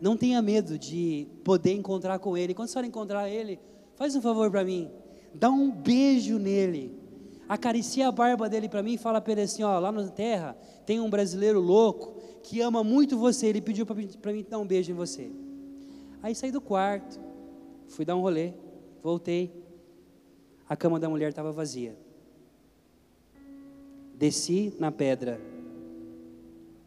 Não 0.00 0.16
tenha 0.16 0.42
medo 0.42 0.76
de 0.76 1.28
poder 1.44 1.74
encontrar 1.74 2.18
com 2.18 2.36
Ele. 2.36 2.54
Quando 2.54 2.66
a 2.66 2.72
senhora 2.72 2.88
encontrar 2.88 3.28
Ele, 3.28 3.60
faz 3.94 4.16
um 4.16 4.20
favor 4.20 4.50
para 4.50 4.64
mim. 4.64 4.90
Dá 5.32 5.48
um 5.48 5.70
beijo 5.70 6.40
nele. 6.40 7.03
Acaricia 7.48 8.08
a 8.08 8.12
barba 8.12 8.48
dele 8.48 8.68
para 8.68 8.82
mim 8.82 8.94
e 8.94 8.98
fala 8.98 9.20
para 9.20 9.32
ele 9.32 9.42
assim: 9.42 9.62
ó, 9.62 9.78
lá 9.78 9.92
na 9.92 10.08
terra 10.08 10.56
tem 10.86 11.00
um 11.00 11.10
brasileiro 11.10 11.60
louco 11.60 12.14
que 12.42 12.60
ama 12.60 12.82
muito 12.82 13.18
você. 13.18 13.46
Ele 13.46 13.60
pediu 13.60 13.84
para 13.86 14.32
mim 14.32 14.46
dar 14.48 14.58
um 14.58 14.66
beijo 14.66 14.90
em 14.90 14.94
você. 14.94 15.30
Aí 16.22 16.34
saí 16.34 16.50
do 16.50 16.60
quarto, 16.60 17.20
fui 17.88 18.04
dar 18.04 18.16
um 18.16 18.20
rolê, 18.20 18.54
voltei 19.02 19.64
a 20.68 20.76
cama 20.76 20.98
da 20.98 21.08
mulher 21.08 21.28
estava 21.28 21.52
vazia. 21.52 21.96
Desci 24.14 24.72
na 24.78 24.90
pedra 24.90 25.40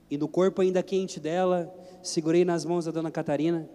e 0.10 0.18
no 0.18 0.28
corpo 0.28 0.62
ainda 0.62 0.82
quente 0.82 1.20
dela, 1.20 1.74
segurei 2.02 2.46
nas 2.46 2.66
mãos 2.66 2.86
da 2.86 2.92
dona 2.92 3.12
Catarina 3.12 3.70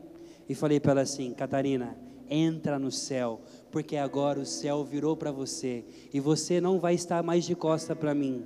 e 0.49 0.55
falei 0.55 0.81
para 0.81 0.93
ela 0.93 1.01
assim: 1.03 1.33
Catarina, 1.33 1.97
entra 2.29 2.79
no 2.79 2.91
céu, 2.91 3.41
porque 3.73 3.97
agora 3.97 4.39
o 4.39 4.47
céu 4.47 4.85
virou 4.85 5.17
para 5.17 5.33
você 5.33 5.85
e 6.13 6.21
você 6.21 6.61
não 6.61 6.79
vai 6.79 6.95
estar 6.95 7.23
mais 7.23 7.45
de 7.45 7.57
costa 7.57 7.97
para 7.97 8.15
mim. 8.15 8.45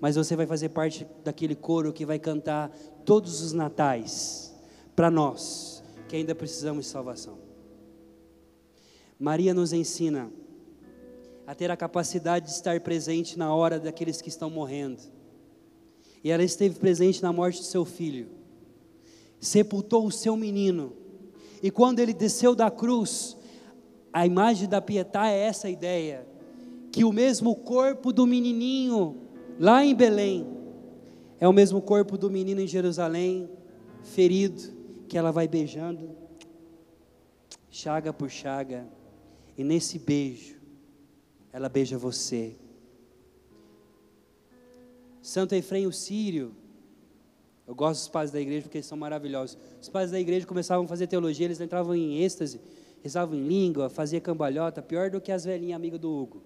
mas 0.00 0.16
você 0.16 0.34
vai 0.34 0.46
fazer 0.46 0.70
parte 0.70 1.06
daquele 1.22 1.54
coro 1.54 1.92
que 1.92 2.06
vai 2.06 2.18
cantar 2.18 2.70
todos 3.04 3.42
os 3.42 3.52
natais 3.52 4.54
para 4.96 5.10
nós 5.10 5.82
que 6.08 6.16
ainda 6.16 6.34
precisamos 6.34 6.86
de 6.86 6.90
salvação. 6.90 7.38
Maria 9.18 9.52
nos 9.52 9.72
ensina 9.72 10.32
a 11.46 11.54
ter 11.54 11.70
a 11.70 11.76
capacidade 11.76 12.46
de 12.46 12.52
estar 12.52 12.80
presente 12.80 13.38
na 13.38 13.54
hora 13.54 13.78
daqueles 13.78 14.22
que 14.22 14.28
estão 14.28 14.48
morrendo. 14.48 15.02
E 16.24 16.30
ela 16.30 16.42
esteve 16.42 16.78
presente 16.78 17.22
na 17.22 17.32
morte 17.32 17.58
do 17.58 17.64
seu 17.64 17.84
filho, 17.84 18.28
sepultou 19.38 20.06
o 20.06 20.10
seu 20.10 20.36
menino, 20.36 20.94
e 21.62 21.70
quando 21.70 21.98
ele 21.98 22.14
desceu 22.14 22.54
da 22.54 22.70
cruz, 22.70 23.36
a 24.12 24.26
imagem 24.26 24.68
da 24.68 24.80
Pietá 24.80 25.28
é 25.28 25.38
essa 25.38 25.68
ideia, 25.68 26.26
que 26.90 27.04
o 27.04 27.12
mesmo 27.12 27.54
corpo 27.54 28.12
do 28.12 28.26
menininho 28.26 29.16
lá 29.58 29.84
em 29.84 29.94
Belém 29.94 30.46
é 31.38 31.46
o 31.46 31.52
mesmo 31.52 31.80
corpo 31.80 32.18
do 32.18 32.30
menino 32.30 32.60
em 32.60 32.66
Jerusalém, 32.66 33.48
ferido, 34.02 34.72
que 35.08 35.16
ela 35.16 35.30
vai 35.30 35.48
beijando, 35.48 36.10
chaga 37.70 38.12
por 38.12 38.28
chaga, 38.28 38.86
e 39.56 39.64
nesse 39.64 39.98
beijo, 39.98 40.56
ela 41.52 41.68
beija 41.68 41.96
você. 41.96 42.56
Santo 45.22 45.54
Efrem 45.54 45.86
o 45.86 45.92
Sírio, 45.92 46.54
eu 47.66 47.74
gosto 47.74 48.00
dos 48.00 48.08
pais 48.08 48.30
da 48.30 48.40
igreja 48.40 48.62
porque 48.62 48.78
eles 48.78 48.86
são 48.86 48.98
maravilhosos. 48.98 49.56
Os 49.80 49.88
pais 49.88 50.10
da 50.10 50.18
igreja 50.18 50.46
começavam 50.46 50.84
a 50.84 50.88
fazer 50.88 51.06
teologia, 51.06 51.46
eles 51.46 51.60
entravam 51.60 51.94
em 51.94 52.22
êxtase, 52.22 52.60
rezavam 53.02 53.36
em 53.36 53.46
língua, 53.46 53.88
faziam 53.88 54.20
cambalhota, 54.20 54.82
pior 54.82 55.10
do 55.10 55.20
que 55.20 55.32
as 55.32 55.44
velhinhas 55.44 55.76
amigas 55.76 55.98
do 55.98 56.10
Hugo. 56.10 56.42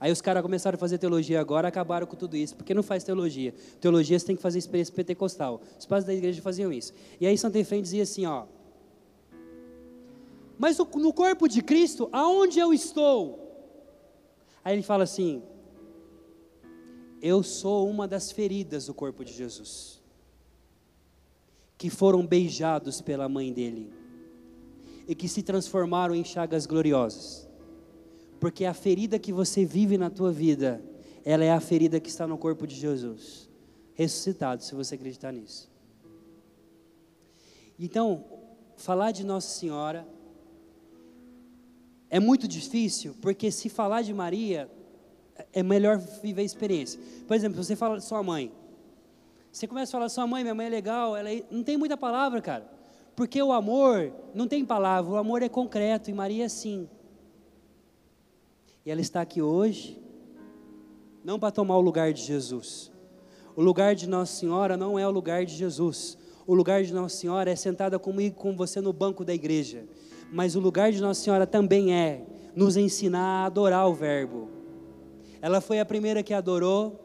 Aí 0.00 0.12
os 0.12 0.20
caras 0.20 0.42
começaram 0.42 0.76
a 0.76 0.78
fazer 0.78 0.98
teologia 0.98 1.40
agora, 1.40 1.66
acabaram 1.66 2.06
com 2.06 2.14
tudo 2.14 2.36
isso, 2.36 2.54
porque 2.54 2.72
não 2.72 2.84
faz 2.84 3.02
teologia. 3.02 3.52
Teologia 3.80 4.18
você 4.18 4.26
tem 4.26 4.36
que 4.36 4.42
fazer 4.42 4.58
experiência 4.58 4.94
pentecostal. 4.94 5.60
Os 5.78 5.86
pais 5.86 6.04
da 6.04 6.14
igreja 6.14 6.40
faziam 6.40 6.72
isso. 6.72 6.92
E 7.20 7.26
aí 7.26 7.36
Santo 7.36 7.56
Efrem 7.56 7.82
dizia 7.82 8.04
assim, 8.04 8.24
ó, 8.24 8.46
mas 10.56 10.76
no 10.78 11.12
corpo 11.12 11.48
de 11.48 11.62
Cristo, 11.62 12.08
aonde 12.12 12.58
eu 12.58 12.72
estou? 12.72 13.48
Aí 14.64 14.74
ele 14.74 14.82
fala 14.82 15.04
assim: 15.04 15.40
Eu 17.22 17.44
sou 17.44 17.88
uma 17.88 18.08
das 18.08 18.32
feridas 18.32 18.86
do 18.86 18.92
corpo 18.92 19.24
de 19.24 19.32
Jesus, 19.32 20.02
que 21.78 21.88
foram 21.88 22.26
beijados 22.26 23.00
pela 23.00 23.28
mãe 23.28 23.52
dele 23.52 23.97
e 25.08 25.14
que 25.14 25.26
se 25.26 25.42
transformaram 25.42 26.14
em 26.14 26.22
chagas 26.22 26.66
gloriosas. 26.66 27.48
Porque 28.38 28.66
a 28.66 28.74
ferida 28.74 29.18
que 29.18 29.32
você 29.32 29.64
vive 29.64 29.96
na 29.96 30.10
tua 30.10 30.30
vida, 30.30 30.82
ela 31.24 31.42
é 31.42 31.50
a 31.50 31.60
ferida 31.60 31.98
que 31.98 32.10
está 32.10 32.26
no 32.26 32.36
corpo 32.36 32.66
de 32.66 32.76
Jesus, 32.76 33.48
ressuscitado, 33.94 34.62
se 34.62 34.74
você 34.74 34.94
acreditar 34.94 35.32
nisso. 35.32 35.68
Então, 37.80 38.24
falar 38.76 39.10
de 39.10 39.24
Nossa 39.24 39.48
Senhora 39.48 40.06
é 42.10 42.20
muito 42.20 42.46
difícil, 42.46 43.16
porque 43.22 43.50
se 43.50 43.68
falar 43.68 44.02
de 44.02 44.12
Maria, 44.12 44.70
é 45.52 45.62
melhor 45.62 45.98
viver 45.98 46.42
a 46.42 46.44
experiência. 46.44 47.00
Por 47.26 47.34
exemplo, 47.34 47.62
você 47.62 47.74
fala 47.74 47.96
de 47.96 48.04
sua 48.04 48.22
mãe. 48.22 48.52
Você 49.50 49.66
começa 49.66 49.90
a 49.90 49.92
falar, 49.92 50.08
sua 50.08 50.26
mãe, 50.26 50.42
minha 50.42 50.54
mãe 50.54 50.66
é 50.66 50.70
legal, 50.70 51.16
ela 51.16 51.32
é... 51.32 51.44
não 51.50 51.62
tem 51.62 51.76
muita 51.76 51.96
palavra, 51.96 52.40
cara. 52.40 52.77
Porque 53.18 53.42
o 53.42 53.52
amor 53.52 54.12
não 54.32 54.46
tem 54.46 54.64
palavra, 54.64 55.10
o 55.10 55.16
amor 55.16 55.42
é 55.42 55.48
concreto, 55.48 56.08
e 56.08 56.14
Maria 56.14 56.44
é 56.44 56.48
sim. 56.48 56.88
E 58.86 58.90
ela 58.90 59.00
está 59.00 59.20
aqui 59.20 59.42
hoje, 59.42 60.00
não 61.24 61.38
para 61.38 61.50
tomar 61.50 61.76
o 61.76 61.80
lugar 61.80 62.12
de 62.12 62.22
Jesus. 62.22 62.92
O 63.56 63.60
lugar 63.60 63.94
de 63.96 64.08
Nossa 64.08 64.32
Senhora 64.32 64.76
não 64.76 64.96
é 64.96 65.06
o 65.06 65.10
lugar 65.10 65.44
de 65.44 65.54
Jesus. 65.54 66.16
O 66.46 66.54
lugar 66.54 66.84
de 66.84 66.94
Nossa 66.94 67.16
Senhora 67.16 67.50
é 67.50 67.56
sentada 67.56 67.98
comigo 67.98 68.36
com 68.36 68.56
você 68.56 68.80
no 68.80 68.92
banco 68.92 69.24
da 69.24 69.34
igreja 69.34 69.84
mas 70.30 70.54
o 70.54 70.60
lugar 70.60 70.92
de 70.92 71.00
Nossa 71.00 71.22
Senhora 71.22 71.46
também 71.46 71.94
é 71.94 72.22
nos 72.54 72.76
ensinar 72.76 73.42
a 73.42 73.46
adorar 73.46 73.88
o 73.88 73.94
Verbo. 73.94 74.48
Ela 75.40 75.60
foi 75.60 75.80
a 75.80 75.84
primeira 75.84 76.22
que 76.22 76.34
adorou, 76.34 76.98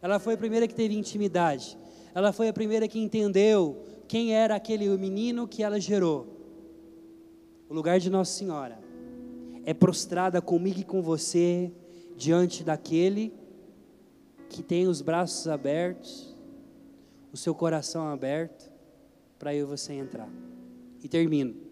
ela 0.00 0.18
foi 0.18 0.34
a 0.34 0.36
primeira 0.36 0.68
que 0.68 0.74
teve 0.74 0.96
intimidade, 0.96 1.76
ela 2.14 2.32
foi 2.32 2.48
a 2.48 2.52
primeira 2.52 2.86
que 2.86 2.98
entendeu 2.98 3.84
quem 4.08 4.34
era 4.34 4.56
aquele 4.56 4.88
menino 4.96 5.46
que 5.46 5.62
ela 5.62 5.78
gerou. 5.78 6.26
O 7.68 7.74
lugar 7.74 8.00
de 8.00 8.08
Nossa 8.08 8.32
Senhora 8.32 8.80
é 9.64 9.74
prostrada 9.74 10.40
comigo 10.40 10.80
e 10.80 10.84
com 10.84 11.02
você 11.02 11.70
diante 12.16 12.64
daquele 12.64 13.34
que 14.48 14.62
tem 14.62 14.88
os 14.88 15.02
braços 15.02 15.46
abertos, 15.46 16.34
o 17.30 17.36
seu 17.36 17.54
coração 17.54 18.08
aberto 18.08 18.72
para 19.38 19.54
eu 19.54 19.66
e 19.66 19.68
você 19.68 19.92
entrar. 19.92 20.28
E 21.04 21.06
termino. 21.06 21.68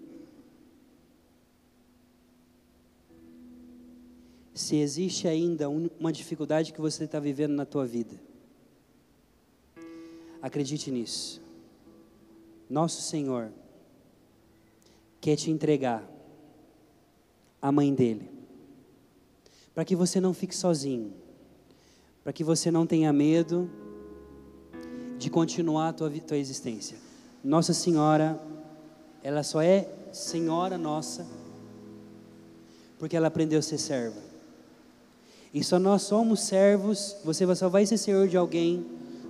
se 4.57 4.77
existe 4.77 5.29
ainda 5.29 5.69
uma 5.69 6.11
dificuldade 6.11 6.73
que 6.73 6.81
você 6.81 7.05
está 7.05 7.21
vivendo 7.21 7.53
na 7.53 7.67
tua 7.67 7.85
vida. 7.85 8.19
Acredite 10.41 10.91
nisso. 10.91 11.46
Nosso 12.69 13.03
Senhor 13.03 13.51
quer 15.21 15.37
te 15.37 15.51
entregar 15.51 16.05
a 17.61 17.71
mãe 17.73 17.95
dele, 17.95 18.31
para 19.75 19.85
que 19.85 19.97
você 19.97 20.21
não 20.21 20.33
fique 20.33 20.55
sozinho, 20.55 21.13
para 22.23 22.33
que 22.33 22.45
você 22.45 22.71
não 22.71 22.87
tenha 22.87 23.13
medo 23.13 23.71
de 25.19 25.31
continuar 25.31 25.89
a 25.89 25.93
tua, 25.93 26.11
tua 26.11 26.37
existência. 26.37 26.99
Nossa 27.43 27.73
Senhora, 27.73 28.41
ela 29.23 29.43
só 29.43 29.63
é 29.63 29.89
Senhora 30.13 30.77
nossa, 30.77 31.27
porque 32.99 33.17
ela 33.17 33.29
aprendeu 33.29 33.59
a 33.59 33.63
ser 33.63 33.79
serva. 33.79 34.21
E 35.53 35.63
só 35.65 35.79
nós 35.79 36.03
somos 36.03 36.41
servos, 36.41 37.17
você 37.25 37.55
só 37.55 37.69
vai 37.69 37.87
ser 37.87 37.97
senhor 37.97 38.29
de 38.29 38.37
alguém 38.37 38.85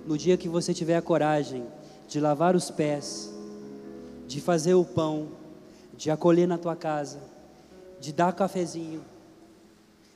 no 0.05 0.17
dia 0.17 0.37
que 0.37 0.49
você 0.49 0.73
tiver 0.73 0.97
a 0.97 1.01
coragem 1.01 1.65
de 2.07 2.19
lavar 2.19 2.55
os 2.55 2.71
pés, 2.71 3.33
de 4.27 4.39
fazer 4.39 4.73
o 4.73 4.85
pão, 4.85 5.27
de 5.95 6.09
acolher 6.09 6.47
na 6.47 6.57
tua 6.57 6.75
casa, 6.75 7.19
de 7.99 8.13
dar 8.13 8.33
cafezinho, 8.33 9.03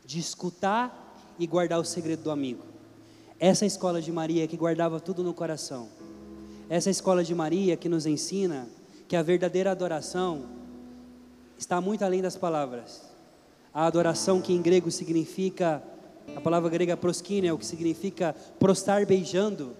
de 0.05 0.19
escutar 0.19 1.15
e 1.37 1.45
guardar 1.45 1.79
o 1.79 1.85
segredo 1.85 2.23
do 2.23 2.31
amigo. 2.31 2.63
Essa 3.39 3.65
é 3.65 3.67
escola 3.67 4.01
de 4.01 4.11
Maria 4.11 4.47
que 4.47 4.55
guardava 4.55 4.99
tudo 4.99 5.23
no 5.23 5.33
coração. 5.33 5.89
Essa 6.69 6.89
é 6.89 6.91
escola 6.91 7.23
de 7.23 7.35
Maria 7.35 7.75
que 7.75 7.89
nos 7.89 8.05
ensina 8.05 8.67
que 9.07 9.15
a 9.15 9.23
verdadeira 9.23 9.71
adoração 9.71 10.45
está 11.57 11.81
muito 11.81 12.05
além 12.05 12.21
das 12.21 12.37
palavras. 12.37 13.01
A 13.73 13.85
adoração 13.85 14.41
que 14.41 14.53
em 14.53 14.61
grego 14.61 14.91
significa 14.91 15.83
a 16.35 16.39
palavra 16.39 16.69
grega 16.69 16.95
proskine, 16.95 17.51
o 17.51 17.57
que 17.57 17.65
significa 17.65 18.35
prostrar 18.59 19.05
beijando. 19.05 19.75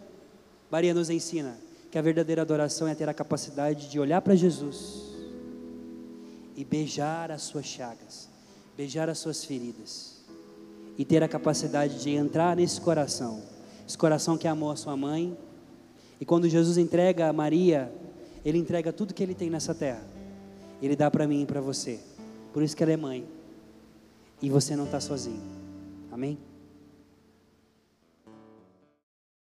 Maria 0.70 0.94
nos 0.94 1.10
ensina 1.10 1.56
que 1.92 2.00
a 2.00 2.02
verdadeira 2.02 2.42
adoração 2.42 2.88
é 2.88 2.96
ter 2.96 3.10
a 3.10 3.14
capacidade 3.14 3.90
de 3.90 4.00
olhar 4.00 4.22
para 4.22 4.34
Jesus 4.34 5.12
e 6.56 6.64
beijar 6.64 7.30
as 7.30 7.42
suas 7.42 7.66
chagas, 7.66 8.30
beijar 8.78 9.10
as 9.10 9.20
suas 9.20 9.44
feridas 9.44 10.22
e 10.98 11.04
ter 11.04 11.22
a 11.22 11.28
capacidade 11.28 12.02
de 12.02 12.12
entrar 12.12 12.56
nesse 12.56 12.80
coração, 12.80 13.44
esse 13.86 13.98
coração 13.98 14.38
que 14.38 14.48
amou 14.48 14.72
a 14.72 14.76
sua 14.78 14.96
mãe. 14.96 15.38
E 16.20 16.24
quando 16.24 16.48
Jesus 16.48 16.78
entrega 16.78 17.28
a 17.28 17.34
Maria, 17.34 17.92
ele 18.46 18.58
entrega 18.58 18.94
tudo 18.94 19.14
que 19.14 19.22
ele 19.22 19.36
tem 19.36 19.50
nessa 19.50 19.76
terra. 19.76 20.04
Ele 20.82 20.96
dá 20.96 21.12
para 21.12 21.28
mim 21.28 21.42
e 21.42 21.46
para 21.46 21.60
você. 21.60 22.00
Por 22.54 22.64
isso 22.64 22.76
que 22.76 22.84
ela 22.84 22.92
é 22.94 22.98
mãe. 22.98 23.26
E 24.42 24.50
você 24.50 24.76
não 24.76 24.86
está 24.86 25.00
sozinho. 25.00 25.42
Amém? 26.12 26.38